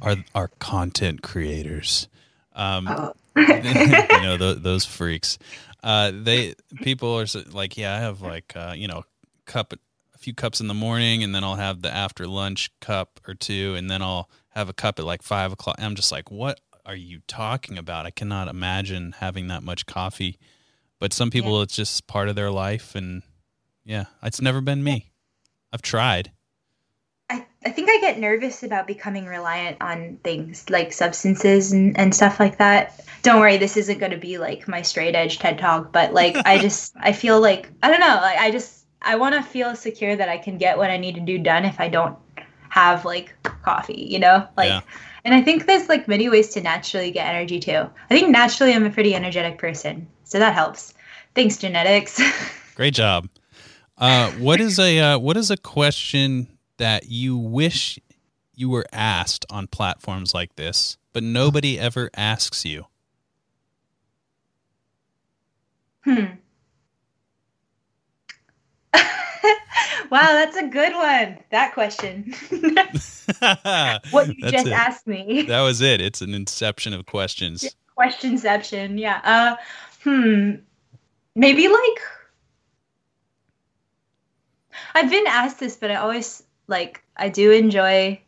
are 0.00 0.16
are 0.34 0.48
content 0.58 1.22
creators. 1.22 2.08
Um, 2.54 2.88
oh. 2.88 3.12
you 3.36 3.44
know 3.46 4.36
th- 4.38 4.58
those 4.58 4.84
freaks. 4.84 5.38
Uh, 5.82 6.12
they 6.14 6.54
people 6.76 7.18
are 7.18 7.26
like, 7.52 7.76
yeah, 7.76 7.94
I 7.94 8.00
have 8.00 8.22
like 8.22 8.54
uh, 8.56 8.74
you 8.76 8.88
know 8.88 9.04
cup 9.44 9.72
a 9.72 10.18
few 10.18 10.34
cups 10.34 10.60
in 10.60 10.66
the 10.66 10.74
morning, 10.74 11.22
and 11.22 11.34
then 11.34 11.44
I'll 11.44 11.56
have 11.56 11.82
the 11.82 11.94
after 11.94 12.26
lunch 12.26 12.70
cup 12.80 13.20
or 13.28 13.34
two, 13.34 13.74
and 13.76 13.90
then 13.90 14.02
I'll 14.02 14.28
have 14.50 14.68
a 14.68 14.72
cup 14.72 14.98
at 14.98 15.04
like 15.04 15.22
five 15.22 15.52
o'clock. 15.52 15.76
I'm 15.78 15.94
just 15.94 16.12
like, 16.12 16.30
what 16.30 16.60
are 16.86 16.96
you 16.96 17.20
talking 17.26 17.78
about? 17.78 18.06
I 18.06 18.10
cannot 18.10 18.48
imagine 18.48 19.12
having 19.18 19.48
that 19.48 19.62
much 19.62 19.86
coffee. 19.86 20.38
But 20.98 21.12
some 21.12 21.30
people, 21.30 21.56
yeah. 21.56 21.62
it's 21.62 21.76
just 21.76 22.06
part 22.06 22.28
of 22.28 22.36
their 22.36 22.50
life. 22.50 22.94
And 22.94 23.22
yeah, 23.84 24.04
it's 24.22 24.40
never 24.40 24.60
been 24.60 24.84
me. 24.84 25.10
I've 25.72 25.82
tried. 25.82 26.32
I, 27.30 27.46
I 27.64 27.70
think 27.70 27.88
I 27.88 28.00
get 28.00 28.18
nervous 28.18 28.62
about 28.62 28.86
becoming 28.86 29.24
reliant 29.24 29.76
on 29.80 30.18
things 30.24 30.68
like 30.68 30.92
substances 30.92 31.72
and, 31.72 31.96
and 31.96 32.14
stuff 32.14 32.40
like 32.40 32.58
that. 32.58 33.04
Don't 33.22 33.40
worry, 33.40 33.56
this 33.56 33.76
isn't 33.76 33.98
going 33.98 34.10
to 34.10 34.18
be 34.18 34.38
like 34.38 34.66
my 34.66 34.82
straight 34.82 35.14
edge 35.14 35.38
TED 35.38 35.58
talk, 35.58 35.92
but 35.92 36.12
like 36.12 36.36
I 36.44 36.58
just, 36.62 36.94
I 36.98 37.12
feel 37.12 37.40
like, 37.40 37.70
I 37.82 37.88
don't 37.88 38.00
know, 38.00 38.18
like 38.20 38.38
I 38.38 38.50
just, 38.50 38.84
I 39.00 39.16
want 39.16 39.34
to 39.36 39.42
feel 39.42 39.76
secure 39.76 40.16
that 40.16 40.28
I 40.28 40.38
can 40.38 40.58
get 40.58 40.76
what 40.76 40.90
I 40.90 40.96
need 40.96 41.14
to 41.14 41.20
do 41.20 41.38
done 41.38 41.64
if 41.64 41.80
I 41.80 41.88
don't 41.88 42.18
have 42.70 43.04
like 43.04 43.34
coffee, 43.62 44.06
you 44.10 44.18
know? 44.18 44.46
Like 44.56 44.68
yeah. 44.68 44.80
and 45.24 45.34
I 45.34 45.42
think 45.42 45.66
there's 45.66 45.88
like 45.88 46.08
many 46.08 46.28
ways 46.28 46.48
to 46.50 46.60
naturally 46.60 47.10
get 47.10 47.26
energy 47.28 47.60
too. 47.60 47.88
I 48.10 48.14
think 48.14 48.30
naturally 48.30 48.72
I'm 48.72 48.86
a 48.86 48.90
pretty 48.90 49.14
energetic 49.14 49.58
person. 49.58 50.08
So 50.24 50.38
that 50.38 50.54
helps. 50.54 50.94
Thanks 51.34 51.58
genetics. 51.58 52.20
Great 52.74 52.94
job. 52.94 53.28
Uh, 53.98 54.30
what 54.32 54.60
is 54.60 54.78
a 54.78 54.98
uh, 54.98 55.18
what 55.18 55.36
is 55.36 55.50
a 55.50 55.56
question 55.56 56.48
that 56.78 57.08
you 57.08 57.36
wish 57.36 57.98
you 58.54 58.70
were 58.70 58.86
asked 58.92 59.44
on 59.50 59.66
platforms 59.66 60.32
like 60.32 60.56
this 60.56 60.96
but 61.12 61.22
nobody 61.22 61.78
ever 61.78 62.10
asks 62.16 62.64
you? 62.64 62.86
Hmm. 66.04 66.24
wow, 70.10 70.20
that's 70.20 70.56
a 70.56 70.66
good 70.66 70.92
one. 70.94 71.38
That 71.50 71.74
question. 71.74 72.34
what 74.10 74.28
you 74.28 74.34
That's 74.40 74.52
just 74.52 74.66
it. 74.66 74.72
asked 74.72 75.06
me. 75.06 75.42
That 75.42 75.62
was 75.62 75.80
it. 75.80 76.00
It's 76.00 76.20
an 76.20 76.34
inception 76.34 76.92
of 76.92 77.06
questions. 77.06 77.74
Questionception. 77.98 78.98
Yeah. 78.98 79.20
Uh, 79.24 79.56
hmm. 80.02 80.54
Maybe 81.34 81.68
like 81.68 82.00
I've 84.94 85.10
been 85.10 85.26
asked 85.26 85.60
this, 85.60 85.76
but 85.76 85.90
I 85.90 85.96
always 85.96 86.42
like 86.66 87.02
I 87.16 87.28
do 87.28 87.50
enjoy 87.50 88.20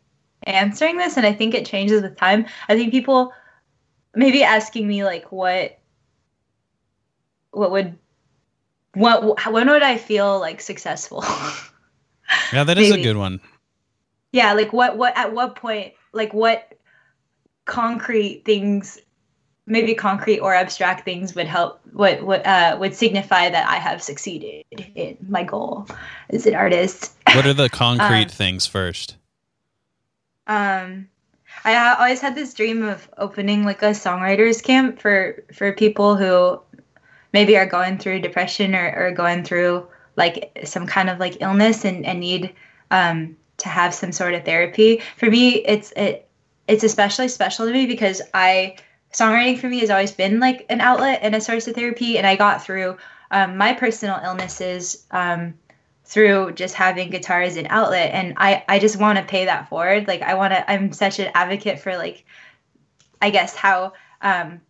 answering 0.44 0.98
this, 0.98 1.16
and 1.16 1.26
I 1.26 1.32
think 1.32 1.54
it 1.54 1.66
changes 1.66 2.02
with 2.02 2.16
time. 2.16 2.46
I 2.68 2.76
think 2.76 2.92
people 2.92 3.32
maybe 4.14 4.42
asking 4.42 4.86
me 4.86 5.04
like 5.04 5.32
what 5.32 5.78
what 7.50 7.70
would 7.70 7.98
what 8.94 9.52
when 9.52 9.68
would 9.70 9.82
I 9.82 9.96
feel 9.98 10.38
like 10.40 10.60
successful? 10.60 11.24
Yeah, 12.52 12.64
that 12.64 12.78
is 12.78 12.90
a 12.90 13.02
good 13.02 13.16
one. 13.16 13.40
yeah, 14.32 14.52
like 14.54 14.72
what 14.72 14.96
what 14.96 15.16
at 15.16 15.32
what 15.34 15.56
point 15.56 15.92
like 16.12 16.32
what 16.32 16.72
concrete 17.64 18.42
things 18.44 18.98
maybe 19.66 19.94
concrete 19.94 20.40
or 20.40 20.52
abstract 20.54 21.04
things 21.04 21.34
would 21.34 21.46
help 21.46 21.80
what 21.92 22.22
what 22.22 22.44
uh 22.46 22.76
would 22.80 22.94
signify 22.94 23.48
that 23.48 23.68
I 23.68 23.76
have 23.76 24.02
succeeded 24.02 24.64
in 24.94 25.16
my 25.28 25.44
goal 25.44 25.86
as 26.30 26.46
an 26.46 26.54
artist. 26.54 27.12
What 27.34 27.46
are 27.46 27.52
the 27.54 27.68
concrete 27.84 28.22
Um, 28.24 28.28
things 28.28 28.66
first? 28.66 29.16
Um, 30.46 31.08
I 31.64 31.94
always 31.94 32.20
had 32.20 32.34
this 32.34 32.54
dream 32.54 32.82
of 32.82 33.08
opening 33.18 33.64
like 33.64 33.82
a 33.82 33.90
songwriters 33.90 34.62
camp 34.62 35.00
for 35.00 35.44
for 35.52 35.72
people 35.72 36.16
who 36.16 36.60
maybe 37.32 37.56
are 37.56 37.66
going 37.66 37.98
through 37.98 38.20
depression 38.20 38.74
or, 38.74 38.94
or 38.96 39.10
going 39.12 39.44
through 39.44 39.86
like 40.16 40.58
some 40.64 40.86
kind 40.86 41.08
of 41.08 41.18
like 41.18 41.40
illness 41.40 41.84
and, 41.84 42.04
and 42.04 42.20
need 42.20 42.54
um, 42.90 43.36
to 43.58 43.68
have 43.68 43.94
some 43.94 44.12
sort 44.12 44.34
of 44.34 44.44
therapy. 44.44 45.00
For 45.16 45.30
me, 45.30 45.64
it's 45.64 45.92
it 45.92 46.28
it's 46.68 46.84
especially 46.84 47.28
special 47.28 47.66
to 47.66 47.72
me 47.72 47.86
because 47.86 48.22
I 48.34 48.76
songwriting 49.12 49.58
for 49.58 49.68
me 49.68 49.80
has 49.80 49.90
always 49.90 50.12
been 50.12 50.40
like 50.40 50.66
an 50.68 50.80
outlet 50.80 51.20
and 51.22 51.34
a 51.34 51.40
source 51.40 51.66
of 51.66 51.74
therapy, 51.74 52.18
and 52.18 52.26
I 52.26 52.36
got 52.36 52.64
through 52.64 52.96
um, 53.30 53.56
my 53.56 53.72
personal 53.72 54.20
illnesses. 54.22 55.06
Um, 55.10 55.54
through 56.04 56.52
just 56.52 56.74
having 56.74 57.08
guitar 57.08 57.40
as 57.40 57.56
an 57.56 57.66
outlet 57.70 58.10
and 58.12 58.34
i 58.36 58.62
i 58.68 58.78
just 58.78 58.98
want 58.98 59.16
to 59.16 59.24
pay 59.24 59.44
that 59.44 59.68
forward 59.68 60.06
like 60.08 60.20
i 60.20 60.34
want 60.34 60.52
to 60.52 60.70
i'm 60.70 60.92
such 60.92 61.20
an 61.20 61.30
advocate 61.32 61.78
for 61.78 61.96
like 61.96 62.24
i 63.22 63.30
guess 63.30 63.54
how 63.54 63.92
um 64.20 64.60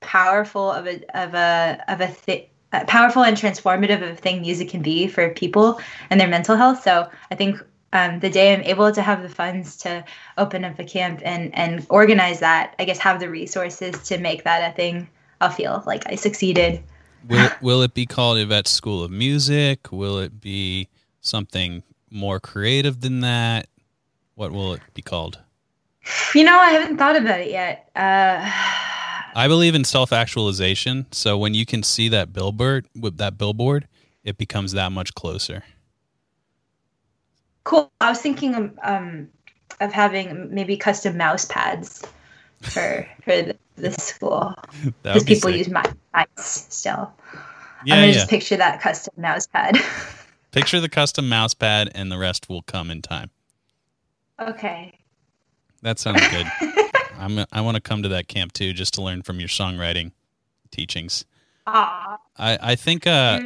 powerful 0.00 0.70
of 0.70 0.86
a 0.86 1.00
of 1.18 1.34
a 1.34 1.82
of 1.88 2.00
a 2.00 2.08
thi- 2.08 2.48
uh, 2.72 2.84
powerful 2.84 3.22
and 3.22 3.36
transformative 3.36 4.02
of 4.02 4.10
a 4.10 4.16
thing 4.16 4.40
music 4.40 4.68
can 4.68 4.82
be 4.82 5.06
for 5.06 5.30
people 5.30 5.80
and 6.10 6.20
their 6.20 6.28
mental 6.28 6.56
health 6.56 6.82
so 6.82 7.08
i 7.30 7.34
think 7.34 7.60
um, 7.92 8.20
the 8.20 8.28
day 8.28 8.52
i'm 8.52 8.62
able 8.62 8.92
to 8.92 9.00
have 9.00 9.22
the 9.22 9.28
funds 9.28 9.76
to 9.76 10.04
open 10.36 10.64
up 10.64 10.78
a 10.78 10.84
camp 10.84 11.20
and 11.24 11.54
and 11.54 11.86
organize 11.88 12.40
that 12.40 12.74
i 12.78 12.84
guess 12.84 12.98
have 12.98 13.20
the 13.20 13.30
resources 13.30 14.02
to 14.02 14.18
make 14.18 14.44
that 14.44 14.70
a 14.70 14.74
thing 14.74 15.08
i'll 15.40 15.50
feel 15.50 15.82
like 15.86 16.04
i 16.10 16.14
succeeded 16.14 16.82
Will 17.28 17.50
will 17.60 17.82
it 17.82 17.92
be 17.92 18.06
called 18.06 18.38
Yvette's 18.38 18.70
School 18.70 19.02
of 19.02 19.10
Music? 19.10 19.90
Will 19.90 20.20
it 20.20 20.40
be 20.40 20.88
something 21.20 21.82
more 22.08 22.38
creative 22.38 23.00
than 23.00 23.18
that? 23.20 23.66
What 24.36 24.52
will 24.52 24.74
it 24.74 24.82
be 24.94 25.02
called? 25.02 25.40
you 26.34 26.44
know 26.44 26.56
i 26.56 26.70
haven't 26.70 26.98
thought 26.98 27.16
about 27.16 27.40
it 27.40 27.50
yet 27.50 27.90
uh 27.96 28.48
I 29.36 29.48
believe 29.48 29.74
in 29.74 29.84
self 29.84 30.14
actualization. 30.14 31.06
So 31.12 31.36
when 31.36 31.52
you 31.52 31.66
can 31.66 31.82
see 31.82 32.08
that 32.08 32.32
billboard 32.32 32.86
with 32.98 33.18
that 33.18 33.36
billboard, 33.36 33.86
it 34.24 34.38
becomes 34.38 34.72
that 34.72 34.92
much 34.92 35.14
closer. 35.14 35.62
Cool. 37.64 37.92
I 38.00 38.08
was 38.08 38.20
thinking 38.20 38.54
of, 38.54 38.78
um, 38.82 39.28
of 39.80 39.92
having 39.92 40.54
maybe 40.54 40.78
custom 40.78 41.18
mouse 41.18 41.44
pads 41.44 42.02
for 42.62 43.06
for 43.22 43.42
the, 43.42 43.56
the 43.76 43.92
school 43.92 44.54
because 45.02 45.24
be 45.24 45.34
people 45.34 45.50
sick. 45.50 45.58
use 45.58 45.68
mice 45.68 46.26
still. 46.36 47.12
Yeah, 47.84 47.96
I'm 47.96 48.00
gonna 48.00 48.06
yeah. 48.06 48.12
just 48.14 48.30
picture 48.30 48.56
that 48.56 48.80
custom 48.80 49.12
mouse 49.18 49.46
pad. 49.46 49.76
Picture 50.52 50.80
the 50.80 50.88
custom 50.88 51.28
mouse 51.28 51.52
pad, 51.52 51.90
and 51.94 52.10
the 52.10 52.16
rest 52.16 52.48
will 52.48 52.62
come 52.62 52.90
in 52.90 53.02
time. 53.02 53.28
okay. 54.40 54.98
That 55.82 55.98
sounds 55.98 56.26
good. 56.28 56.46
I'm. 57.18 57.44
I 57.52 57.60
want 57.60 57.76
to 57.76 57.80
come 57.80 58.02
to 58.02 58.08
that 58.10 58.28
camp 58.28 58.52
too, 58.52 58.72
just 58.72 58.94
to 58.94 59.02
learn 59.02 59.22
from 59.22 59.40
your 59.40 59.48
songwriting 59.48 60.12
teachings. 60.70 61.24
Ah, 61.66 62.18
I 62.36 62.58
I 62.60 62.74
think. 62.76 63.06
Uh. 63.06 63.40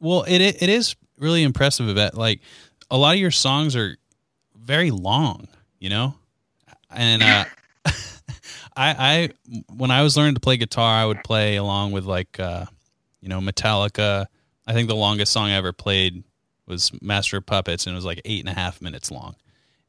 Well, 0.00 0.22
it 0.22 0.40
it 0.40 0.68
is 0.68 0.96
really 1.18 1.42
impressive. 1.42 1.88
Yvette. 1.88 2.16
like 2.16 2.40
a 2.90 2.96
lot 2.96 3.14
of 3.14 3.20
your 3.20 3.30
songs 3.30 3.76
are 3.76 3.96
very 4.56 4.90
long, 4.90 5.48
you 5.78 5.90
know, 5.90 6.14
and 6.90 7.22
uh, 7.22 7.44
I 7.84 7.90
I 8.76 9.30
when 9.74 9.90
I 9.90 10.02
was 10.02 10.16
learning 10.16 10.34
to 10.34 10.40
play 10.40 10.56
guitar, 10.56 11.02
I 11.02 11.04
would 11.04 11.22
play 11.22 11.56
along 11.56 11.92
with 11.92 12.04
like 12.04 12.40
uh, 12.40 12.66
you 13.20 13.28
know 13.28 13.40
Metallica. 13.40 14.26
I 14.66 14.72
think 14.72 14.88
the 14.88 14.96
longest 14.96 15.32
song 15.32 15.50
I 15.50 15.54
ever 15.54 15.72
played 15.72 16.22
was 16.66 16.92
Master 17.02 17.38
of 17.38 17.46
Puppets, 17.46 17.86
and 17.86 17.94
it 17.94 17.96
was 17.96 18.04
like 18.04 18.20
eight 18.24 18.40
and 18.40 18.48
a 18.48 18.58
half 18.58 18.80
minutes 18.80 19.10
long. 19.10 19.36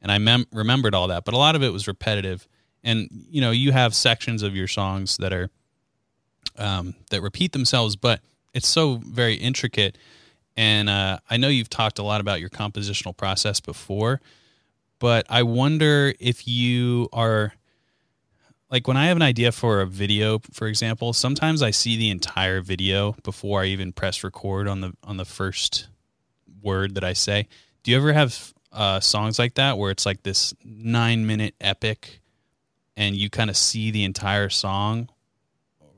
And 0.02 0.12
I 0.12 0.18
mem- 0.18 0.48
remembered 0.52 0.96
all 0.96 1.10
that, 1.10 1.26
but 1.26 1.34
a 1.36 1.38
lot 1.38 1.56
of 1.56 1.62
it 1.62 1.72
was 1.72 1.88
repetitive. 1.88 2.48
And 2.84 3.08
you 3.30 3.42
know, 3.42 3.52
you 3.52 3.72
have 3.72 3.94
sections 3.94 4.44
of 4.44 4.56
your 4.56 4.68
songs 4.68 5.18
that 5.18 5.34
are 5.34 5.50
um, 6.58 6.96
that 7.10 7.22
repeat 7.22 7.52
themselves, 7.52 7.96
but 7.96 8.22
it's 8.54 8.68
so 8.68 8.96
very 9.06 9.36
intricate. 9.36 9.98
And 10.58 10.90
uh, 10.90 11.20
I 11.30 11.38
know 11.38 11.48
you've 11.48 11.70
talked 11.70 12.00
a 12.00 12.04
lot 12.04 12.22
about 12.22 12.40
your 12.40 12.50
compositional 12.50 13.16
process 13.16 13.60
before, 13.60 14.22
but 15.00 15.26
I 15.30 15.44
wonder 15.44 16.14
if 16.20 16.48
you 16.48 17.08
are 17.14 17.54
like 18.70 18.88
when 18.88 18.98
I 18.98 19.08
have 19.08 19.18
an 19.18 19.22
idea 19.22 19.52
for 19.52 19.82
a 19.82 19.86
video, 19.86 20.40
for 20.54 20.68
example, 20.68 21.12
sometimes 21.12 21.62
I 21.62 21.72
see 21.72 21.98
the 21.98 22.10
entire 22.10 22.62
video 22.62 23.16
before 23.24 23.62
I 23.62 23.66
even 23.66 23.92
press 23.92 24.24
record 24.24 24.68
on 24.68 24.82
the 24.82 24.94
on 25.04 25.18
the 25.18 25.26
first 25.26 25.88
word 26.62 26.96
that 26.96 27.04
I 27.04 27.14
say. 27.14 27.48
Do 27.84 27.92
you 27.92 27.98
ever 27.98 28.14
have 28.14 28.54
uh, 28.72 29.00
songs 29.02 29.38
like 29.38 29.56
that 29.56 29.78
where 29.78 29.92
it's 29.92 30.06
like 30.06 30.24
this 30.24 30.54
nine 30.64 31.28
minute 31.28 31.56
epic, 31.60 32.21
and 33.02 33.16
you 33.16 33.32
kind 33.32 33.50
of 33.50 33.58
see 33.58 33.90
the 33.90 34.04
entire 34.04 34.48
song 34.48 35.10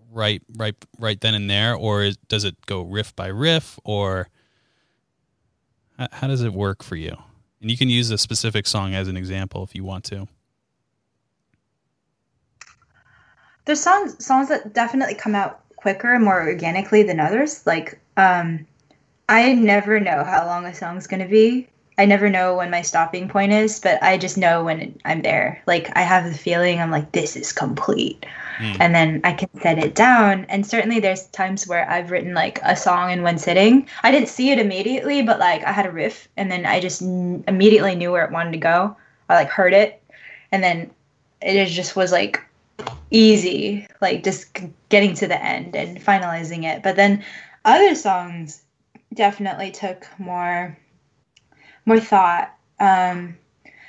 right 0.09 0.41
right 0.55 0.75
right 0.97 1.19
then 1.19 1.33
and 1.33 1.49
there, 1.49 1.75
or 1.75 2.01
is, 2.01 2.15
does 2.29 2.45
it 2.45 2.55
go 2.65 2.81
riff 2.81 3.13
by 3.13 3.27
riff, 3.27 3.77
or 3.83 4.29
how, 5.97 6.07
how 6.13 6.27
does 6.27 6.41
it 6.41 6.53
work 6.53 6.81
for 6.81 6.95
you? 6.95 7.13
And 7.61 7.69
you 7.69 7.75
can 7.75 7.89
use 7.89 8.09
a 8.09 8.17
specific 8.17 8.65
song 8.65 8.95
as 8.95 9.09
an 9.09 9.17
example 9.17 9.63
if 9.63 9.75
you 9.75 9.83
want 9.83 10.05
to. 10.05 10.29
There's 13.65 13.81
songs 13.81 14.23
songs 14.23 14.47
that 14.47 14.73
definitely 14.73 15.15
come 15.15 15.35
out 15.35 15.59
quicker 15.75 16.13
and 16.13 16.23
more 16.23 16.41
organically 16.41 17.03
than 17.03 17.19
others. 17.19 17.67
Like, 17.67 17.99
um, 18.15 18.65
I 19.27 19.53
never 19.53 19.99
know 19.99 20.23
how 20.23 20.45
long 20.45 20.65
a 20.65 20.73
song's 20.73 21.07
gonna 21.07 21.27
be. 21.27 21.67
I 21.97 22.05
never 22.05 22.29
know 22.29 22.55
when 22.55 22.71
my 22.71 22.81
stopping 22.81 23.29
point 23.29 23.51
is, 23.51 23.79
but 23.79 24.01
I 24.01 24.17
just 24.17 24.37
know 24.37 24.63
when 24.63 24.99
I'm 25.05 25.21
there. 25.21 25.61
Like, 25.67 25.95
I 25.95 26.01
have 26.01 26.25
the 26.25 26.37
feeling 26.37 26.79
I'm 26.79 26.91
like, 26.91 27.11
this 27.11 27.35
is 27.35 27.51
complete. 27.51 28.25
Hmm. 28.57 28.73
and 28.79 28.95
then 28.95 29.21
I 29.23 29.33
can 29.33 29.49
set 29.61 29.79
it 29.79 29.95
down. 29.95 30.45
And 30.47 30.65
certainly 30.65 30.99
there's 30.99 31.25
times 31.27 31.67
where 31.67 31.89
I've 31.89 32.11
written 32.11 32.33
like 32.35 32.59
a 32.63 32.75
song 32.75 33.11
in 33.11 33.23
one 33.23 33.37
sitting. 33.39 33.87
I 34.03 34.11
didn't 34.11 34.29
see 34.29 34.51
it 34.51 34.59
immediately, 34.59 35.23
but 35.23 35.39
like 35.39 35.63
I 35.63 35.71
had 35.71 35.87
a 35.87 35.91
riff 35.91 36.27
and 36.37 36.51
then 36.51 36.65
I 36.65 36.79
just 36.79 37.01
n- 37.01 37.43
immediately 37.47 37.95
knew 37.95 38.11
where 38.11 38.25
it 38.25 38.31
wanted 38.31 38.51
to 38.51 38.59
go. 38.59 38.95
I 39.27 39.35
like 39.35 39.49
heard 39.49 39.73
it 39.73 40.03
and 40.51 40.63
then 40.63 40.91
it 41.41 41.65
just 41.65 41.95
was 41.95 42.11
like 42.11 42.41
easy, 43.09 43.87
like 44.01 44.23
just 44.23 44.55
getting 44.89 45.15
to 45.15 45.27
the 45.27 45.43
end 45.43 45.75
and 45.75 45.99
finalizing 45.99 46.63
it. 46.63 46.83
But 46.83 46.95
then 46.95 47.23
other 47.65 47.95
songs 47.95 48.61
definitely 49.13 49.71
took 49.71 50.07
more 50.19 50.77
more 51.85 51.99
thought. 51.99 52.53
Um 52.79 53.37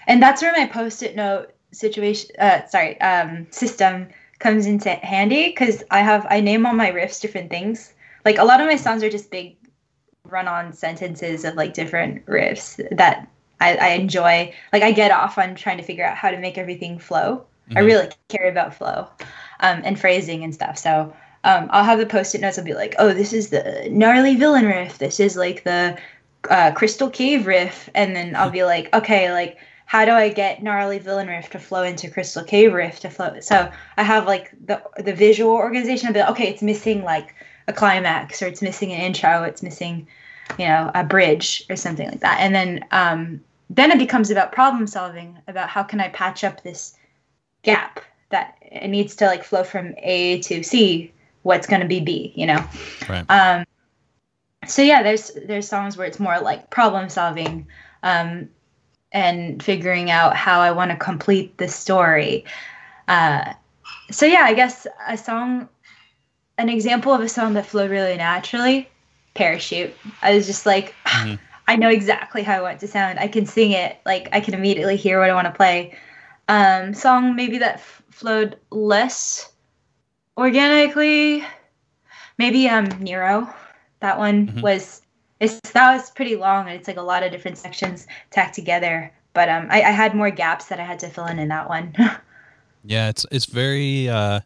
and 0.07 0.23
that's 0.23 0.43
where 0.43 0.53
my 0.53 0.67
post-it 0.67 1.17
note 1.17 1.53
situation 1.73 2.31
uh 2.39 2.67
sorry, 2.67 3.01
um 3.01 3.47
system 3.51 4.09
comes 4.39 4.67
into 4.67 4.91
handy 4.91 5.49
because 5.49 5.83
I 5.91 6.01
have 6.01 6.27
I 6.31 6.41
name 6.41 6.67
all 6.67 6.75
my 6.75 6.91
riffs 6.91 7.21
different 7.21 7.51
things. 7.51 7.93
Like 8.25 8.39
a 8.39 8.45
lot 8.45 8.61
of 8.61 8.67
my 8.67 8.77
songs 8.77 9.03
are 9.03 9.11
just 9.11 9.31
big 9.31 9.57
run-on 10.29 10.73
sentences 10.73 11.45
of 11.45 11.55
like 11.55 11.75
different 11.75 12.25
riffs 12.27 12.77
that 12.97 13.29
I, 13.61 13.77
I 13.77 13.89
enjoy. 13.91 14.53
Like 14.73 14.83
I 14.83 14.93
get 14.93 15.11
off 15.11 15.39
on 15.39 15.55
trying 15.55 15.77
to 15.77 15.83
figure 15.83 16.05
out 16.05 16.17
how 16.17 16.31
to 16.31 16.39
make 16.39 16.59
everything 16.59 16.99
flow. 16.99 17.45
I 17.77 17.81
Mhm. 17.81 17.87
really 17.87 18.09
care 18.29 18.49
about 18.49 18.75
flow 18.75 19.09
um, 19.61 19.83
and 19.85 19.99
phrasing 19.99 20.45
and 20.45 20.55
stuff. 20.55 20.77
So 20.79 21.15
um, 21.45 21.69
I'll 21.71 21.85
have 21.85 21.99
the 21.99 22.07
post-it 22.07 22.41
notes. 22.41 22.59
I'll 22.59 22.65
be 22.65 22.75
like, 22.75 22.95
oh, 22.99 23.13
this 23.13 23.33
is 23.33 23.51
the 23.51 23.87
gnarly 23.91 24.35
villain 24.35 24.67
riff. 24.67 24.99
This 24.99 25.21
is 25.21 25.37
like 25.37 25.65
the 25.65 25.97
uh, 26.51 26.73
crystal 26.73 27.11
cave 27.11 27.47
riff, 27.47 27.89
and 27.95 28.15
then 28.15 28.37
I'll 28.37 28.51
be 28.51 28.65
like, 28.65 28.95
okay, 28.95 29.33
like 29.33 29.59
how 29.87 30.05
do 30.05 30.13
I 30.13 30.29
get 30.31 30.63
gnarly 30.63 30.99
villain 30.99 31.29
riff 31.29 31.51
to 31.51 31.59
flow 31.59 31.83
into 31.83 32.11
crystal 32.11 32.43
cave 32.43 32.73
riff 32.73 33.01
to 33.01 33.11
flow? 33.11 33.41
So 33.41 33.71
I 33.97 34.03
have 34.03 34.27
like 34.27 34.51
the 34.67 34.83
the 34.99 35.15
visual 35.15 35.53
organization 35.53 36.09
of 36.09 36.17
it. 36.17 36.29
Okay, 36.31 36.49
it's 36.49 36.63
missing 36.63 37.03
like 37.03 37.35
a 37.69 37.73
climax, 37.73 38.43
or 38.43 38.47
it's 38.47 38.63
missing 38.63 38.93
an 38.93 39.01
intro, 39.01 39.43
it's 39.45 39.63
missing, 39.63 40.07
you 40.59 40.67
know, 40.67 40.91
a 40.95 41.05
bridge 41.05 41.65
or 41.71 41.77
something 41.77 42.09
like 42.09 42.21
that. 42.21 42.41
And 42.41 42.55
then 42.55 42.85
um, 42.91 43.41
then 43.71 43.91
it 43.91 43.99
becomes 43.99 44.31
about 44.31 44.53
problem 44.53 44.87
solving, 44.87 45.39
about 45.49 45.69
how 45.69 45.83
can 45.83 46.01
I 46.01 46.09
patch 46.09 46.45
up 46.45 46.63
this 46.63 46.97
gap 47.63 48.01
that 48.31 48.57
it 48.63 48.89
needs 48.89 49.15
to 49.17 49.27
like 49.27 49.45
flow 49.45 49.65
from 49.65 49.95
A 49.99 50.41
to 50.41 50.63
C. 50.63 51.13
What's 51.43 51.67
going 51.67 51.83
to 51.83 51.89
be 51.89 52.01
B? 52.01 52.33
You 52.35 52.47
know. 52.47 52.65
Right. 53.09 53.25
Um, 53.29 53.65
so 54.67 54.83
yeah, 54.83 55.03
there's 55.03 55.31
there's 55.47 55.69
songs 55.69 55.97
where 55.97 56.07
it's 56.07 56.21
more 56.21 56.41
like 56.41 56.71
problem 56.71 57.09
solving. 57.09 57.67
Um, 58.03 58.49
and 59.15 59.63
figuring 59.63 60.11
out 60.11 60.37
how 60.37 60.61
I 60.61 60.73
want 60.73 60.91
to 60.91 60.97
complete 60.97 61.57
the 61.57 61.69
story. 61.69 62.45
Uh, 63.07 63.55
so 64.11 64.27
yeah, 64.27 64.43
I 64.43 64.53
guess 64.53 64.87
a 65.07 65.17
song, 65.17 65.69
an 66.59 66.69
example 66.69 67.15
of 67.15 67.21
a 67.21 67.29
song 67.29 67.55
that 67.55 67.65
flowed 67.65 67.91
really 67.91 68.17
naturally, 68.17 68.91
"Parachute." 69.35 69.95
I 70.21 70.35
was 70.35 70.47
just 70.47 70.67
like, 70.67 70.95
mm-hmm. 71.07 71.37
I 71.69 71.77
know 71.77 71.89
exactly 71.89 72.43
how 72.43 72.59
I 72.59 72.61
want 72.61 72.81
to 72.81 72.89
sound. 72.89 73.19
I 73.21 73.29
can 73.29 73.47
sing 73.47 73.71
it. 73.71 73.97
Like 74.05 74.29
I 74.33 74.41
can 74.41 74.53
immediately 74.53 74.97
hear 74.97 75.21
what 75.21 75.31
I 75.31 75.35
want 75.35 75.47
to 75.47 75.53
play. 75.53 75.97
Um, 76.49 76.93
song 76.93 77.37
maybe 77.37 77.59
that 77.59 77.77
f- 77.77 78.03
flowed 78.11 78.59
less 78.71 79.51
organically. 80.37 81.45
Maybe 82.37 82.69
um 82.69 82.87
Nero. 83.01 83.49
That 84.05 84.19
one 84.19 84.49
mm-hmm. 84.49 84.61
was 84.61 85.01
it's 85.41 85.59
that 85.71 85.97
was 85.97 86.11
pretty 86.11 86.37
long 86.37 86.69
and 86.69 86.77
it's 86.77 86.87
like 86.87 86.99
a 86.99 87.03
lot 87.03 87.23
of 87.23 87.33
different 87.33 87.57
sections 87.57 88.07
tacked 88.31 88.55
together. 88.55 89.11
But 89.33 89.49
um, 89.49 89.69
I, 89.71 89.81
I 89.81 89.91
had 89.93 90.15
more 90.15 90.31
gaps 90.31 90.67
that 90.67 90.79
I 90.79 90.85
had 90.85 90.99
to 90.99 91.09
fill 91.09 91.25
in 91.25 91.39
in 91.39 91.49
that 91.49 91.71
one. 91.71 91.95
yeah, 92.85 93.09
it's 93.09 93.25
it's 93.31 93.47
very. 93.47 94.11
Uh, 94.11 94.41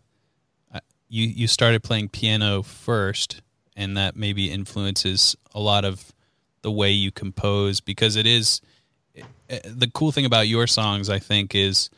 you 1.08 1.26
you 1.26 1.48
started 1.48 1.82
playing 1.82 2.10
piano 2.10 2.62
first, 2.62 3.42
and 3.76 3.96
that 3.96 4.14
maybe 4.14 4.48
influences 4.48 5.34
a 5.56 5.58
lot 5.58 5.84
of 5.84 6.12
the 6.62 6.70
way 6.70 6.92
you 6.92 7.10
compose 7.10 7.80
because 7.80 8.14
it 8.14 8.26
is 8.28 8.60
eh, 9.16 9.22
eh, 9.50 9.58
the 9.64 9.90
cool 9.90 10.12
thing 10.12 10.24
about 10.24 10.46
your 10.46 10.68
songs. 10.68 11.10
I 11.10 11.18
think 11.18 11.52
is 11.52 11.90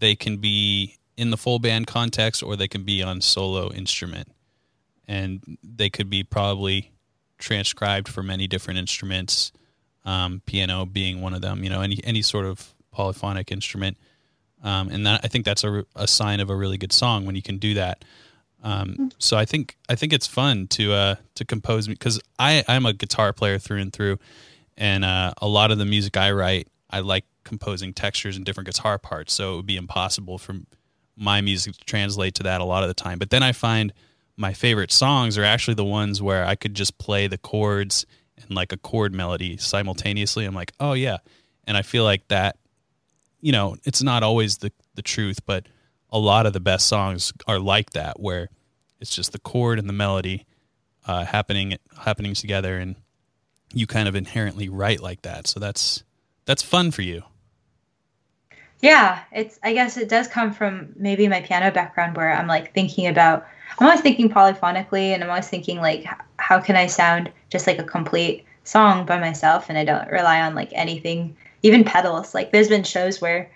they 0.00 0.16
can 0.16 0.38
be 0.38 0.96
in 1.16 1.30
the 1.30 1.36
full 1.36 1.60
band 1.60 1.86
context 1.86 2.42
or 2.42 2.56
they 2.56 2.66
can 2.66 2.82
be 2.82 3.00
on 3.00 3.20
solo 3.20 3.70
instrument, 3.70 4.26
and 5.06 5.56
they 5.62 5.88
could 5.88 6.10
be 6.10 6.24
probably 6.24 6.90
transcribed 7.38 8.08
for 8.08 8.22
many 8.22 8.46
different 8.46 8.78
instruments, 8.78 9.52
um, 10.04 10.42
piano 10.46 10.86
being 10.86 11.20
one 11.20 11.34
of 11.34 11.42
them. 11.42 11.62
You 11.64 11.70
know, 11.70 11.80
any 11.80 12.00
any 12.04 12.22
sort 12.22 12.46
of 12.46 12.74
polyphonic 12.90 13.52
instrument, 13.52 13.96
um, 14.62 14.88
and 14.88 15.06
that 15.06 15.20
I 15.24 15.28
think 15.28 15.44
that's 15.44 15.64
a, 15.64 15.84
a 15.94 16.06
sign 16.06 16.40
of 16.40 16.50
a 16.50 16.56
really 16.56 16.78
good 16.78 16.92
song 16.92 17.26
when 17.26 17.34
you 17.34 17.42
can 17.42 17.58
do 17.58 17.74
that. 17.74 18.04
Um, 18.62 19.12
so 19.18 19.36
I 19.36 19.44
think 19.44 19.76
I 19.88 19.94
think 19.94 20.12
it's 20.12 20.26
fun 20.26 20.66
to 20.68 20.92
uh, 20.92 21.14
to 21.36 21.44
compose 21.44 21.86
because 21.88 22.20
I 22.38 22.64
I'm 22.68 22.86
a 22.86 22.92
guitar 22.92 23.32
player 23.32 23.58
through 23.58 23.80
and 23.80 23.92
through, 23.92 24.18
and 24.76 25.04
uh, 25.04 25.34
a 25.38 25.48
lot 25.48 25.70
of 25.70 25.78
the 25.78 25.84
music 25.84 26.16
I 26.16 26.32
write 26.32 26.68
I 26.90 27.00
like 27.00 27.24
composing 27.44 27.92
textures 27.92 28.36
and 28.36 28.44
different 28.44 28.66
guitar 28.66 28.98
parts. 28.98 29.32
So 29.32 29.54
it 29.54 29.56
would 29.56 29.66
be 29.66 29.76
impossible 29.76 30.38
for 30.38 30.56
my 31.16 31.40
music 31.40 31.76
to 31.76 31.84
translate 31.84 32.34
to 32.36 32.42
that 32.44 32.60
a 32.60 32.64
lot 32.64 32.82
of 32.82 32.88
the 32.88 32.94
time. 32.94 33.18
But 33.18 33.30
then 33.30 33.42
I 33.42 33.52
find 33.52 33.92
my 34.36 34.52
favorite 34.52 34.92
songs 34.92 35.38
are 35.38 35.44
actually 35.44 35.74
the 35.74 35.84
ones 35.84 36.20
where 36.20 36.44
I 36.44 36.54
could 36.54 36.74
just 36.74 36.98
play 36.98 37.26
the 37.26 37.38
chords 37.38 38.04
and 38.36 38.54
like 38.54 38.72
a 38.72 38.76
chord 38.76 39.14
melody 39.14 39.56
simultaneously. 39.56 40.44
I'm 40.44 40.54
like, 40.54 40.72
oh 40.78 40.92
yeah, 40.92 41.18
and 41.66 41.76
I 41.76 41.82
feel 41.82 42.04
like 42.04 42.28
that. 42.28 42.56
You 43.40 43.52
know, 43.52 43.76
it's 43.84 44.02
not 44.02 44.22
always 44.22 44.58
the 44.58 44.72
the 44.94 45.02
truth, 45.02 45.40
but 45.46 45.66
a 46.10 46.18
lot 46.18 46.46
of 46.46 46.52
the 46.52 46.60
best 46.60 46.86
songs 46.86 47.32
are 47.46 47.58
like 47.58 47.90
that, 47.90 48.18
where 48.20 48.48
it's 49.00 49.14
just 49.14 49.32
the 49.32 49.38
chord 49.38 49.78
and 49.78 49.88
the 49.88 49.92
melody 49.92 50.46
uh, 51.06 51.24
happening 51.24 51.76
happening 51.98 52.34
together, 52.34 52.78
and 52.78 52.96
you 53.72 53.86
kind 53.86 54.08
of 54.08 54.14
inherently 54.14 54.68
write 54.68 55.00
like 55.00 55.22
that. 55.22 55.46
So 55.46 55.60
that's 55.60 56.02
that's 56.44 56.62
fun 56.62 56.90
for 56.90 57.02
you. 57.02 57.22
Yeah, 58.82 59.22
it's. 59.32 59.58
I 59.62 59.72
guess 59.72 59.96
it 59.96 60.08
does 60.08 60.28
come 60.28 60.52
from 60.52 60.92
maybe 60.96 61.28
my 61.28 61.40
piano 61.40 61.70
background, 61.70 62.16
where 62.16 62.32
I'm 62.32 62.46
like 62.46 62.74
thinking 62.74 63.06
about 63.06 63.46
I'm 63.78 63.86
always 63.86 64.00
thinking 64.00 64.28
polyphonically, 64.28 65.12
and 65.12 65.22
I'm 65.22 65.30
always 65.30 65.48
thinking 65.48 65.80
like, 65.80 66.06
how 66.38 66.60
can 66.60 66.76
I 66.76 66.86
sound 66.86 67.30
just 67.50 67.66
like 67.66 67.78
a 67.78 67.84
complete 67.84 68.44
song 68.64 69.06
by 69.06 69.18
myself, 69.18 69.68
and 69.68 69.78
I 69.78 69.84
don't 69.84 70.10
rely 70.10 70.40
on 70.40 70.54
like 70.54 70.70
anything, 70.72 71.36
even 71.62 71.84
pedals. 71.84 72.34
Like 72.34 72.52
there's 72.52 72.68
been 72.68 72.84
shows 72.84 73.20
where 73.20 73.50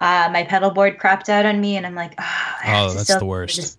uh, 0.00 0.28
my 0.32 0.44
pedal 0.44 0.70
board 0.70 0.98
crapped 0.98 1.28
out 1.28 1.46
on 1.46 1.60
me, 1.60 1.76
and 1.76 1.86
I'm 1.86 1.94
like, 1.94 2.14
oh, 2.18 2.54
oh 2.66 2.94
that's 2.94 3.14
the 3.14 3.24
worst. 3.24 3.56
Just, 3.56 3.78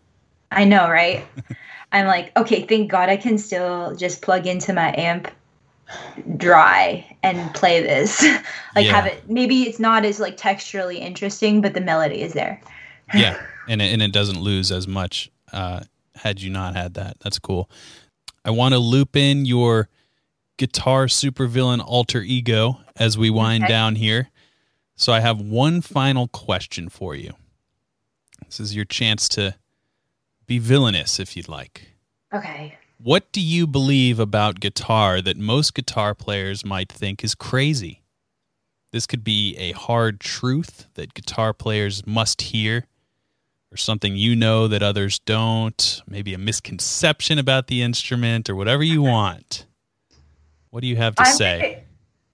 I 0.51 0.65
know, 0.65 0.89
right? 0.89 1.25
I'm 1.91 2.07
like, 2.07 2.35
okay, 2.35 2.65
thank 2.65 2.89
God 2.89 3.09
I 3.09 3.17
can 3.17 3.37
still 3.37 3.95
just 3.95 4.23
plug 4.23 4.47
into 4.47 4.73
my 4.73 4.93
amp 4.97 5.29
dry 6.37 7.05
and 7.23 7.53
play 7.53 7.81
this. 7.81 8.21
like 8.75 8.85
yeah. 8.85 8.91
have 8.91 9.05
it 9.05 9.29
maybe 9.29 9.63
it's 9.63 9.79
not 9.79 10.05
as 10.05 10.19
like 10.19 10.37
texturally 10.37 10.99
interesting, 10.99 11.61
but 11.61 11.73
the 11.73 11.81
melody 11.81 12.21
is 12.21 12.33
there. 12.33 12.61
yeah. 13.13 13.41
And 13.67 13.81
it, 13.81 13.93
and 13.93 14.01
it 14.01 14.11
doesn't 14.11 14.39
lose 14.39 14.71
as 14.71 14.87
much 14.87 15.31
uh, 15.51 15.81
had 16.15 16.41
you 16.41 16.49
not 16.49 16.75
had 16.75 16.95
that. 16.95 17.17
That's 17.21 17.39
cool. 17.39 17.69
I 18.45 18.51
want 18.51 18.73
to 18.73 18.79
loop 18.79 19.15
in 19.15 19.45
your 19.45 19.89
guitar 20.57 21.05
supervillain 21.05 21.83
alter 21.85 22.21
ego 22.21 22.79
as 22.95 23.17
we 23.17 23.29
wind 23.29 23.63
okay. 23.63 23.71
down 23.71 23.95
here. 23.95 24.29
So 24.95 25.11
I 25.11 25.21
have 25.21 25.41
one 25.41 25.81
final 25.81 26.27
question 26.27 26.89
for 26.89 27.15
you. 27.15 27.33
This 28.45 28.59
is 28.59 28.75
your 28.75 28.85
chance 28.85 29.27
to 29.29 29.55
be 30.45 30.59
villainous 30.59 31.19
if 31.19 31.35
you'd 31.35 31.47
like. 31.47 31.93
Okay. 32.33 32.77
What 33.03 33.29
do 33.33 33.41
you 33.41 33.67
believe 33.67 34.17
about 34.17 34.61
guitar 34.61 35.21
that 35.21 35.35
most 35.35 35.73
guitar 35.73 36.15
players 36.15 36.63
might 36.63 36.89
think 36.89 37.21
is 37.21 37.35
crazy? 37.35 38.01
This 38.93 39.05
could 39.05 39.25
be 39.25 39.57
a 39.57 39.73
hard 39.73 40.21
truth 40.21 40.87
that 40.93 41.13
guitar 41.13 41.53
players 41.53 42.07
must 42.07 42.41
hear 42.43 42.85
or 43.73 43.75
something 43.75 44.15
you 44.15 44.37
know 44.37 44.69
that 44.69 44.81
others 44.81 45.19
don't, 45.19 46.01
maybe 46.07 46.33
a 46.33 46.37
misconception 46.37 47.39
about 47.39 47.67
the 47.67 47.81
instrument 47.81 48.49
or 48.49 48.55
whatever 48.55 48.83
you 48.83 49.01
want. 49.01 49.65
What 50.69 50.79
do 50.79 50.87
you 50.87 50.95
have 50.95 51.15
to 51.15 51.23
I'm 51.23 51.35
say? 51.35 51.83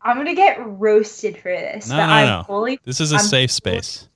Gonna, 0.04 0.12
I'm 0.12 0.24
going 0.24 0.36
to 0.36 0.40
get 0.40 0.60
roasted 0.64 1.38
for 1.38 1.50
this. 1.50 1.90
No, 1.90 1.98
no, 1.98 2.04
I'm 2.04 2.28
no. 2.28 2.44
Fully, 2.44 2.80
this 2.84 3.02
is 3.02 3.12
a 3.12 3.16
I'm 3.16 3.22
safe 3.22 3.50
space. 3.50 4.09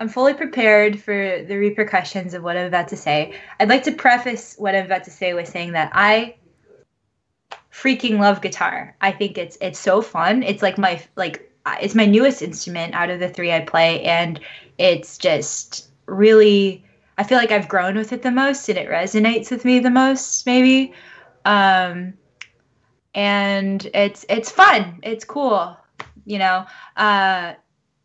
I'm 0.00 0.08
fully 0.08 0.32
prepared 0.32 0.98
for 0.98 1.44
the 1.46 1.56
repercussions 1.56 2.32
of 2.32 2.42
what 2.42 2.56
I'm 2.56 2.66
about 2.66 2.88
to 2.88 2.96
say. 2.96 3.38
I'd 3.60 3.68
like 3.68 3.82
to 3.82 3.92
preface 3.92 4.54
what 4.56 4.74
I'm 4.74 4.86
about 4.86 5.04
to 5.04 5.10
say 5.10 5.34
with 5.34 5.46
saying 5.46 5.72
that 5.72 5.92
I 5.94 6.36
freaking 7.70 8.18
love 8.18 8.40
guitar. 8.40 8.96
I 9.02 9.12
think 9.12 9.36
it's 9.36 9.58
it's 9.60 9.78
so 9.78 10.00
fun. 10.00 10.42
It's 10.42 10.62
like 10.62 10.78
my 10.78 11.02
like 11.16 11.52
it's 11.82 11.94
my 11.94 12.06
newest 12.06 12.40
instrument 12.40 12.94
out 12.94 13.10
of 13.10 13.20
the 13.20 13.28
3 13.28 13.52
I 13.52 13.60
play 13.60 14.02
and 14.02 14.40
it's 14.78 15.18
just 15.18 15.90
really 16.06 16.82
I 17.18 17.22
feel 17.22 17.36
like 17.36 17.50
I've 17.50 17.68
grown 17.68 17.94
with 17.94 18.14
it 18.14 18.22
the 18.22 18.30
most 18.30 18.70
and 18.70 18.78
it 18.78 18.88
resonates 18.88 19.50
with 19.50 19.66
me 19.66 19.80
the 19.80 19.90
most 19.90 20.46
maybe. 20.46 20.94
Um 21.44 22.14
and 23.14 23.86
it's 23.92 24.24
it's 24.30 24.50
fun. 24.50 25.00
It's 25.02 25.26
cool, 25.26 25.76
you 26.24 26.38
know. 26.38 26.64
Uh 26.96 27.52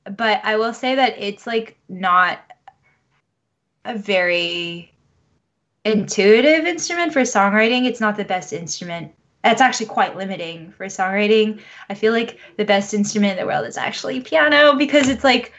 but 0.10 0.42
I 0.44 0.58
will 0.58 0.74
say 0.74 0.96
that 0.96 1.16
it's 1.18 1.48
like 1.48 1.78
not 1.90 2.40
a 3.84 3.98
very 3.98 4.92
intuitive 5.84 6.66
instrument 6.66 7.14
for 7.14 7.22
songwriting. 7.22 7.86
It's 7.86 8.00
not 8.00 8.18
the 8.18 8.26
best 8.26 8.54
instrument. 8.54 9.14
It's 9.44 9.62
actually 9.62 9.88
quite 9.88 10.18
limiting 10.18 10.72
for 10.72 10.88
songwriting. 10.88 11.62
I 11.90 11.94
feel 11.94 12.14
like 12.14 12.40
the 12.58 12.66
best 12.66 12.94
instrument 12.94 13.34
in 13.34 13.38
the 13.38 13.46
world 13.46 13.68
is 13.68 13.78
actually 13.78 14.22
piano 14.22 14.76
because 14.76 15.08
it's 15.08 15.24
like 15.24 15.54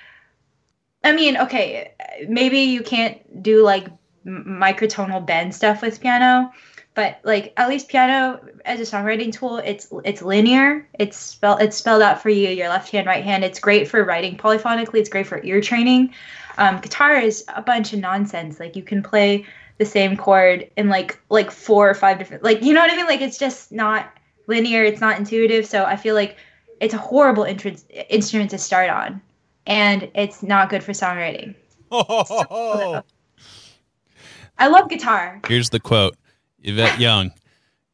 I 1.05 1.13
mean, 1.13 1.37
okay, 1.37 1.93
maybe 2.29 2.59
you 2.59 2.83
can't 2.83 3.43
do 3.43 3.63
like 3.63 3.87
microtonal 4.27 5.25
bend 5.25 5.55
stuff 5.55 5.83
with 5.83 6.01
piano, 6.01 6.53
but 6.97 7.21
like 7.25 7.53
at 7.59 7.69
least 7.69 7.89
piano 7.89 8.41
as 8.65 8.81
a 8.81 8.83
songwriting 8.83 9.31
tool, 9.31 9.59
it's 9.59 9.87
it's 10.03 10.23
linear. 10.23 10.89
It's 10.99 11.19
spelled 11.19 11.61
it's 11.61 11.77
spelled 11.77 12.01
out 12.01 12.23
for 12.23 12.31
you, 12.31 12.49
your 12.49 12.71
left 12.71 12.91
hand, 12.91 13.07
right 13.07 13.23
hand. 13.23 13.45
It's 13.45 13.61
great 13.61 13.87
for 13.87 14.03
writing 14.03 14.37
polyphonically. 14.37 15.01
It's 15.01 15.11
great 15.11 15.27
for 15.27 15.45
ear 15.45 15.61
training. 15.61 16.15
Um, 16.57 16.81
guitar 16.81 17.17
is 17.17 17.45
a 17.55 17.61
bunch 17.61 17.93
of 17.93 18.01
nonsense. 18.01 18.59
Like 18.59 18.77
you 18.77 18.83
can 18.83 19.03
play 19.03 19.45
the 19.77 19.85
same 19.85 20.17
chord 20.17 20.71
in 20.79 20.89
like 20.89 21.21
like 21.29 21.51
four 21.51 21.89
or 21.89 21.95
five 21.95 22.19
different 22.19 22.43
like 22.43 22.63
you 22.63 22.73
know 22.73 22.81
what 22.81 22.91
I 22.91 22.97
mean. 22.97 23.07
Like 23.07 23.21
it's 23.21 23.37
just 23.37 23.73
not 23.73 24.11
linear. 24.47 24.83
It's 24.83 25.01
not 25.01 25.19
intuitive. 25.19 25.67
So 25.67 25.85
I 25.85 25.97
feel 25.97 26.15
like 26.15 26.39
it's 26.81 26.95
a 26.95 26.99
horrible 26.99 27.45
instrument 27.45 28.51
to 28.51 28.59
start 28.59 28.89
on 28.89 29.21
and 29.67 30.11
it's 30.15 30.43
not 30.43 30.71
good 30.71 30.83
for 30.83 30.93
songwriting. 30.93 31.55
Oh. 31.93 33.03
I 34.59 34.69
love 34.69 34.89
guitar. 34.89 35.43
Here's 35.47 35.69
the 35.69 35.79
quote 35.79 36.17
Yvette 36.63 36.99
Young 36.99 37.33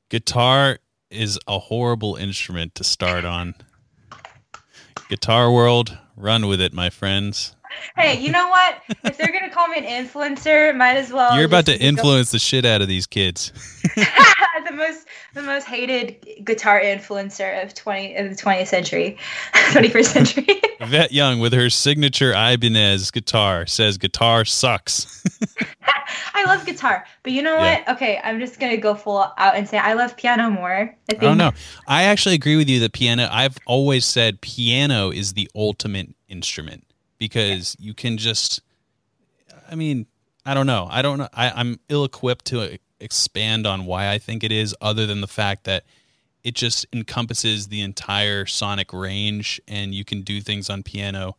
Guitar 0.08 0.78
is 1.10 1.38
a 1.46 1.58
horrible 1.58 2.16
instrument 2.16 2.74
to 2.76 2.84
start 2.84 3.24
on. 3.24 3.54
Guitar 5.08 5.52
world, 5.52 5.98
run 6.16 6.46
with 6.46 6.60
it, 6.60 6.72
my 6.72 6.90
friends. 6.90 7.54
Hey, 7.96 8.20
you 8.20 8.30
know 8.30 8.48
what? 8.48 8.82
If 9.04 9.16
they're 9.16 9.32
gonna 9.32 9.50
call 9.50 9.68
me 9.68 9.78
an 9.78 10.06
influencer, 10.06 10.76
might 10.76 10.96
as 10.96 11.12
well. 11.12 11.36
You're 11.36 11.46
about 11.46 11.66
to 11.66 11.78
influence 11.78 12.30
the 12.30 12.38
shit 12.38 12.64
out 12.64 12.82
of 12.82 12.88
these 12.88 13.06
kids. 13.06 13.52
the 14.66 14.72
most 14.72 15.06
the 15.34 15.42
most 15.42 15.66
hated 15.66 16.44
guitar 16.44 16.80
influencer 16.80 17.62
of 17.62 17.74
twenty 17.74 18.14
of 18.16 18.30
the 18.30 18.36
twentieth 18.36 18.68
century, 18.68 19.18
twenty 19.72 19.88
first 19.88 20.12
century. 20.12 20.60
Yvette 20.80 21.12
Young 21.12 21.40
with 21.40 21.52
her 21.52 21.70
signature 21.70 22.32
Ibanez 22.32 23.10
guitar 23.10 23.66
says 23.66 23.98
guitar 23.98 24.44
sucks. 24.44 25.24
I 26.34 26.44
love 26.44 26.64
guitar, 26.64 27.04
but 27.22 27.32
you 27.32 27.42
know 27.42 27.56
yeah. 27.56 27.82
what? 27.84 27.96
Okay, 27.96 28.20
I'm 28.22 28.40
just 28.40 28.58
gonna 28.58 28.76
go 28.76 28.94
full 28.94 29.18
out 29.36 29.54
and 29.54 29.68
say 29.68 29.78
I 29.78 29.94
love 29.94 30.16
piano 30.16 30.50
more. 30.50 30.94
I 31.10 31.14
think. 31.14 31.22
Oh 31.22 31.34
no, 31.34 31.52
I 31.86 32.04
actually 32.04 32.34
agree 32.34 32.56
with 32.56 32.68
you. 32.68 32.80
that 32.80 32.92
piano. 32.92 33.28
I've 33.30 33.58
always 33.66 34.04
said 34.04 34.40
piano 34.40 35.10
is 35.10 35.34
the 35.34 35.50
ultimate 35.54 36.14
instrument 36.28 36.84
because 37.18 37.76
you 37.78 37.94
can 37.94 38.18
just. 38.18 38.62
I 39.70 39.74
mean, 39.74 40.06
I 40.44 40.54
don't 40.54 40.66
know. 40.66 40.86
I 40.90 41.02
don't 41.02 41.18
know. 41.18 41.28
I, 41.32 41.50
I'm 41.50 41.80
ill 41.88 42.04
equipped 42.04 42.46
to 42.46 42.78
expand 43.00 43.66
on 43.66 43.86
why 43.86 44.10
I 44.10 44.18
think 44.18 44.44
it 44.44 44.52
is, 44.52 44.74
other 44.80 45.06
than 45.06 45.20
the 45.20 45.28
fact 45.28 45.64
that 45.64 45.84
it 46.42 46.54
just 46.54 46.86
encompasses 46.92 47.68
the 47.68 47.80
entire 47.80 48.46
sonic 48.46 48.92
range, 48.92 49.60
and 49.68 49.94
you 49.94 50.04
can 50.04 50.22
do 50.22 50.40
things 50.40 50.68
on 50.68 50.82
piano 50.82 51.36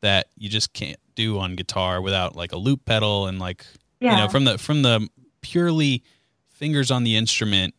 that 0.00 0.28
you 0.36 0.48
just 0.48 0.72
can't 0.72 0.98
do 1.14 1.38
on 1.38 1.56
guitar 1.56 2.00
without 2.00 2.36
like 2.36 2.52
a 2.52 2.56
loop 2.56 2.84
pedal 2.84 3.26
and 3.26 3.38
like 3.38 3.66
yeah. 4.00 4.12
you 4.12 4.16
know 4.18 4.28
from 4.28 4.44
the 4.44 4.58
from 4.58 4.82
the 4.82 5.08
purely 5.40 6.02
fingers 6.50 6.90
on 6.90 7.04
the 7.04 7.16
instrument 7.16 7.74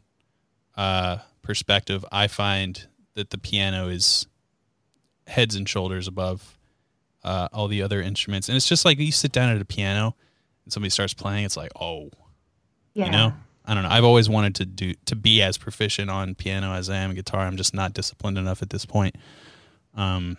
uh, 0.75 1.17
perspective. 1.41 2.05
I 2.11 2.27
find 2.27 2.87
that 3.15 3.29
the 3.29 3.37
piano 3.37 3.87
is 3.87 4.27
heads 5.27 5.55
and 5.55 5.67
shoulders 5.67 6.07
above 6.07 6.57
uh, 7.23 7.49
all 7.53 7.67
the 7.67 7.81
other 7.81 8.01
instruments, 8.01 8.49
and 8.49 8.55
it's 8.55 8.67
just 8.67 8.85
like 8.85 8.99
you 8.99 9.11
sit 9.11 9.31
down 9.31 9.53
at 9.53 9.61
a 9.61 9.65
piano 9.65 10.15
and 10.65 10.73
somebody 10.73 10.89
starts 10.89 11.13
playing, 11.13 11.45
it's 11.45 11.57
like 11.57 11.71
oh 11.79 12.09
yeah. 12.93 13.05
You 13.05 13.11
know, 13.11 13.33
I 13.65 13.73
don't 13.73 13.83
know. 13.83 13.89
I've 13.89 14.03
always 14.03 14.29
wanted 14.29 14.55
to 14.55 14.65
do 14.65 14.93
to 15.05 15.15
be 15.15 15.41
as 15.41 15.57
proficient 15.57 16.09
on 16.09 16.35
piano 16.35 16.73
as 16.73 16.89
I 16.89 16.97
am 16.97 17.13
guitar. 17.13 17.41
I'm 17.41 17.57
just 17.57 17.73
not 17.73 17.93
disciplined 17.93 18.37
enough 18.37 18.61
at 18.61 18.69
this 18.69 18.85
point. 18.85 19.15
Um, 19.95 20.37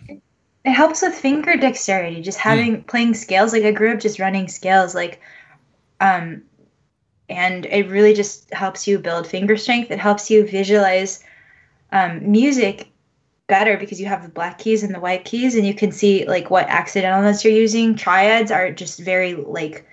it 0.63 0.71
helps 0.71 1.01
with 1.01 1.15
finger 1.15 1.55
dexterity. 1.57 2.21
Just 2.21 2.37
having 2.37 2.75
yeah. 2.75 2.81
playing 2.87 3.13
scales. 3.15 3.53
Like 3.53 3.63
I 3.63 3.71
grew 3.71 3.91
up 3.91 3.99
just 3.99 4.19
running 4.19 4.47
scales. 4.47 4.93
Like, 4.93 5.21
um, 6.01 6.41
and 7.29 7.65
it 7.67 7.87
really 7.87 8.13
just 8.13 8.53
helps 8.53 8.87
you 8.87 8.99
build 8.99 9.25
finger 9.25 9.55
strength. 9.55 9.89
It 9.91 9.99
helps 9.99 10.29
you 10.29 10.45
visualize 10.45 11.23
um, 11.93 12.29
music 12.29 12.91
better 13.47 13.77
because 13.77 14.01
you 14.01 14.07
have 14.07 14.23
the 14.23 14.29
black 14.29 14.57
keys 14.57 14.83
and 14.83 14.93
the 14.93 14.99
white 14.99 15.23
keys, 15.23 15.55
and 15.55 15.65
you 15.65 15.73
can 15.73 15.91
see 15.91 16.25
like 16.25 16.49
what 16.49 16.67
accidental 16.67 17.21
notes 17.21 17.45
you're 17.45 17.53
using. 17.53 17.95
Triads 17.95 18.51
are 18.51 18.71
just 18.71 18.99
very 18.99 19.35
like 19.35 19.85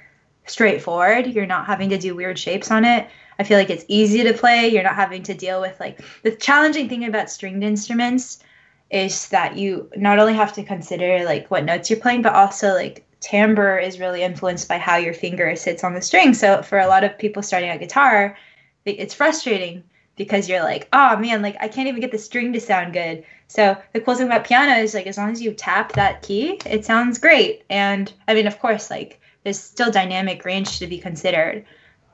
straightforward. 0.46 1.26
You're 1.26 1.46
not 1.46 1.66
having 1.66 1.90
to 1.90 1.98
do 1.98 2.16
weird 2.16 2.38
shapes 2.38 2.70
on 2.70 2.84
it. 2.84 3.06
I 3.38 3.44
feel 3.44 3.58
like 3.58 3.70
it's 3.70 3.84
easy 3.86 4.24
to 4.24 4.32
play. 4.32 4.68
You're 4.68 4.82
not 4.82 4.96
having 4.96 5.22
to 5.24 5.34
deal 5.34 5.60
with 5.60 5.78
like 5.78 6.00
the 6.22 6.32
challenging 6.32 6.88
thing 6.88 7.04
about 7.04 7.30
stringed 7.30 7.62
instruments 7.62 8.42
is 8.90 9.28
that 9.28 9.56
you 9.56 9.90
not 9.96 10.18
only 10.18 10.32
have 10.32 10.54
to 10.54 10.64
consider 10.64 11.24
like 11.24 11.50
what 11.50 11.64
notes 11.64 11.90
you're 11.90 12.00
playing, 12.00 12.22
but 12.22 12.34
also 12.34 12.72
like 12.72 13.04
timbre 13.20 13.78
is 13.78 14.00
really 14.00 14.22
influenced 14.22 14.68
by 14.68 14.78
how 14.78 14.96
your 14.96 15.14
finger 15.14 15.54
sits 15.56 15.84
on 15.84 15.94
the 15.94 16.02
string. 16.02 16.34
So 16.34 16.62
for 16.62 16.78
a 16.78 16.86
lot 16.86 17.04
of 17.04 17.18
people 17.18 17.42
starting 17.42 17.70
out 17.70 17.80
guitar, 17.80 18.36
it's 18.84 19.14
frustrating 19.14 19.84
because 20.16 20.48
you're 20.48 20.62
like, 20.62 20.88
oh 20.92 21.16
man, 21.16 21.42
like 21.42 21.56
I 21.60 21.68
can't 21.68 21.88
even 21.88 22.00
get 22.00 22.12
the 22.12 22.18
string 22.18 22.52
to 22.52 22.60
sound 22.60 22.92
good. 22.92 23.24
So 23.46 23.76
the 23.92 24.00
cool 24.00 24.14
thing 24.14 24.26
about 24.26 24.44
piano 24.44 24.80
is 24.80 24.94
like 24.94 25.06
as 25.06 25.16
long 25.16 25.30
as 25.30 25.40
you 25.40 25.52
tap 25.52 25.92
that 25.92 26.22
key, 26.22 26.60
it 26.66 26.84
sounds 26.84 27.18
great. 27.18 27.64
And 27.70 28.12
I 28.26 28.34
mean, 28.34 28.46
of 28.46 28.58
course, 28.58 28.90
like 28.90 29.20
there's 29.44 29.60
still 29.60 29.90
dynamic 29.90 30.44
range 30.44 30.78
to 30.78 30.86
be 30.86 30.98
considered. 30.98 31.64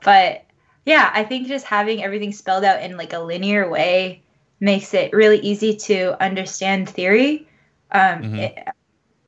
But 0.03 0.45
yeah, 0.85 1.09
I 1.13 1.23
think 1.23 1.47
just 1.47 1.65
having 1.65 2.03
everything 2.03 2.31
spelled 2.31 2.63
out 2.63 2.81
in 2.83 2.95
like 2.95 3.13
a 3.13 3.19
linear 3.19 3.69
way 3.69 4.21
makes 4.59 4.93
it 4.93 5.13
really 5.13 5.39
easy 5.39 5.75
to 5.75 6.21
understand 6.23 6.87
theory. 6.87 7.47
Um, 7.91 8.21
mm-hmm. 8.21 8.35
it, 8.35 8.67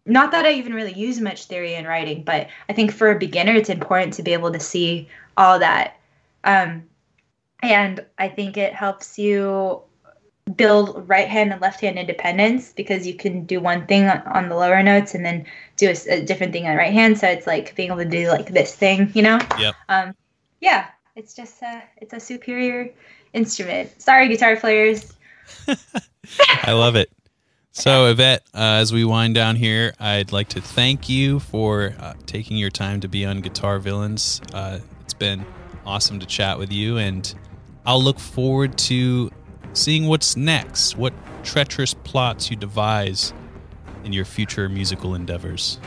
not 0.07 0.31
that 0.31 0.45
I 0.45 0.53
even 0.53 0.73
really 0.73 0.93
use 0.93 1.19
much 1.19 1.45
theory 1.45 1.75
in 1.75 1.85
writing, 1.85 2.23
but 2.23 2.47
I 2.69 2.73
think 2.73 2.91
for 2.91 3.11
a 3.11 3.19
beginner, 3.19 3.53
it's 3.53 3.69
important 3.69 4.13
to 4.13 4.23
be 4.23 4.33
able 4.33 4.51
to 4.53 4.59
see 4.59 5.09
all 5.35 5.59
that. 5.59 5.97
Um, 6.43 6.83
and 7.61 8.05
I 8.17 8.29
think 8.29 8.57
it 8.57 8.73
helps 8.73 9.19
you 9.19 9.81
build 10.55 11.09
right 11.09 11.27
hand 11.27 11.51
and 11.51 11.61
left 11.61 11.81
hand 11.81 11.99
independence 11.99 12.71
because 12.71 13.05
you 13.05 13.13
can 13.13 13.45
do 13.45 13.59
one 13.59 13.85
thing 13.85 14.07
on 14.07 14.47
the 14.47 14.55
lower 14.55 14.81
notes 14.81 15.13
and 15.13 15.25
then 15.25 15.45
do 15.75 15.89
a, 15.89 16.13
a, 16.13 16.21
different 16.21 16.53
thing 16.53 16.65
on 16.65 16.71
the 16.71 16.77
right 16.77 16.93
hand. 16.93 17.17
So 17.19 17.27
it's 17.27 17.45
like 17.45 17.75
being 17.75 17.89
able 17.89 18.03
to 18.03 18.09
do 18.09 18.29
like 18.29 18.47
this 18.47 18.73
thing, 18.73 19.11
you 19.13 19.23
know? 19.23 19.39
Yeah. 19.59 19.71
Um, 19.89 20.15
yeah, 20.61 20.87
it's 21.15 21.33
just 21.33 21.61
a, 21.61 21.83
it's 21.97 22.13
a 22.13 22.19
superior 22.19 22.93
instrument. 23.33 24.01
Sorry, 24.01 24.29
guitar 24.29 24.55
players. 24.55 25.13
I 26.63 26.71
love 26.71 26.95
it. 26.95 27.11
So, 27.77 28.07
Yvette, 28.07 28.41
uh, 28.55 28.81
as 28.81 28.91
we 28.91 29.05
wind 29.05 29.35
down 29.35 29.55
here, 29.55 29.93
I'd 29.99 30.31
like 30.31 30.49
to 30.49 30.61
thank 30.61 31.07
you 31.07 31.39
for 31.39 31.93
uh, 31.99 32.15
taking 32.25 32.57
your 32.57 32.71
time 32.71 33.01
to 33.01 33.07
be 33.07 33.23
on 33.23 33.39
Guitar 33.41 33.77
Villains. 33.77 34.41
Uh, 34.51 34.79
it's 35.01 35.13
been 35.13 35.45
awesome 35.85 36.19
to 36.19 36.25
chat 36.25 36.57
with 36.57 36.71
you, 36.71 36.97
and 36.97 37.35
I'll 37.85 38.01
look 38.01 38.17
forward 38.17 38.79
to 38.79 39.29
seeing 39.73 40.07
what's 40.07 40.35
next, 40.35 40.97
what 40.97 41.13
treacherous 41.43 41.93
plots 41.93 42.49
you 42.49 42.57
devise 42.57 43.31
in 44.03 44.11
your 44.11 44.25
future 44.25 44.67
musical 44.67 45.13
endeavors. 45.13 45.79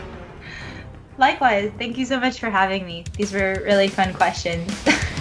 Likewise, 1.19 1.73
thank 1.77 1.99
you 1.99 2.07
so 2.07 2.21
much 2.21 2.39
for 2.39 2.51
having 2.51 2.87
me. 2.87 3.05
These 3.17 3.33
were 3.33 3.63
really 3.65 3.89
fun 3.89 4.15
questions. 4.15 4.71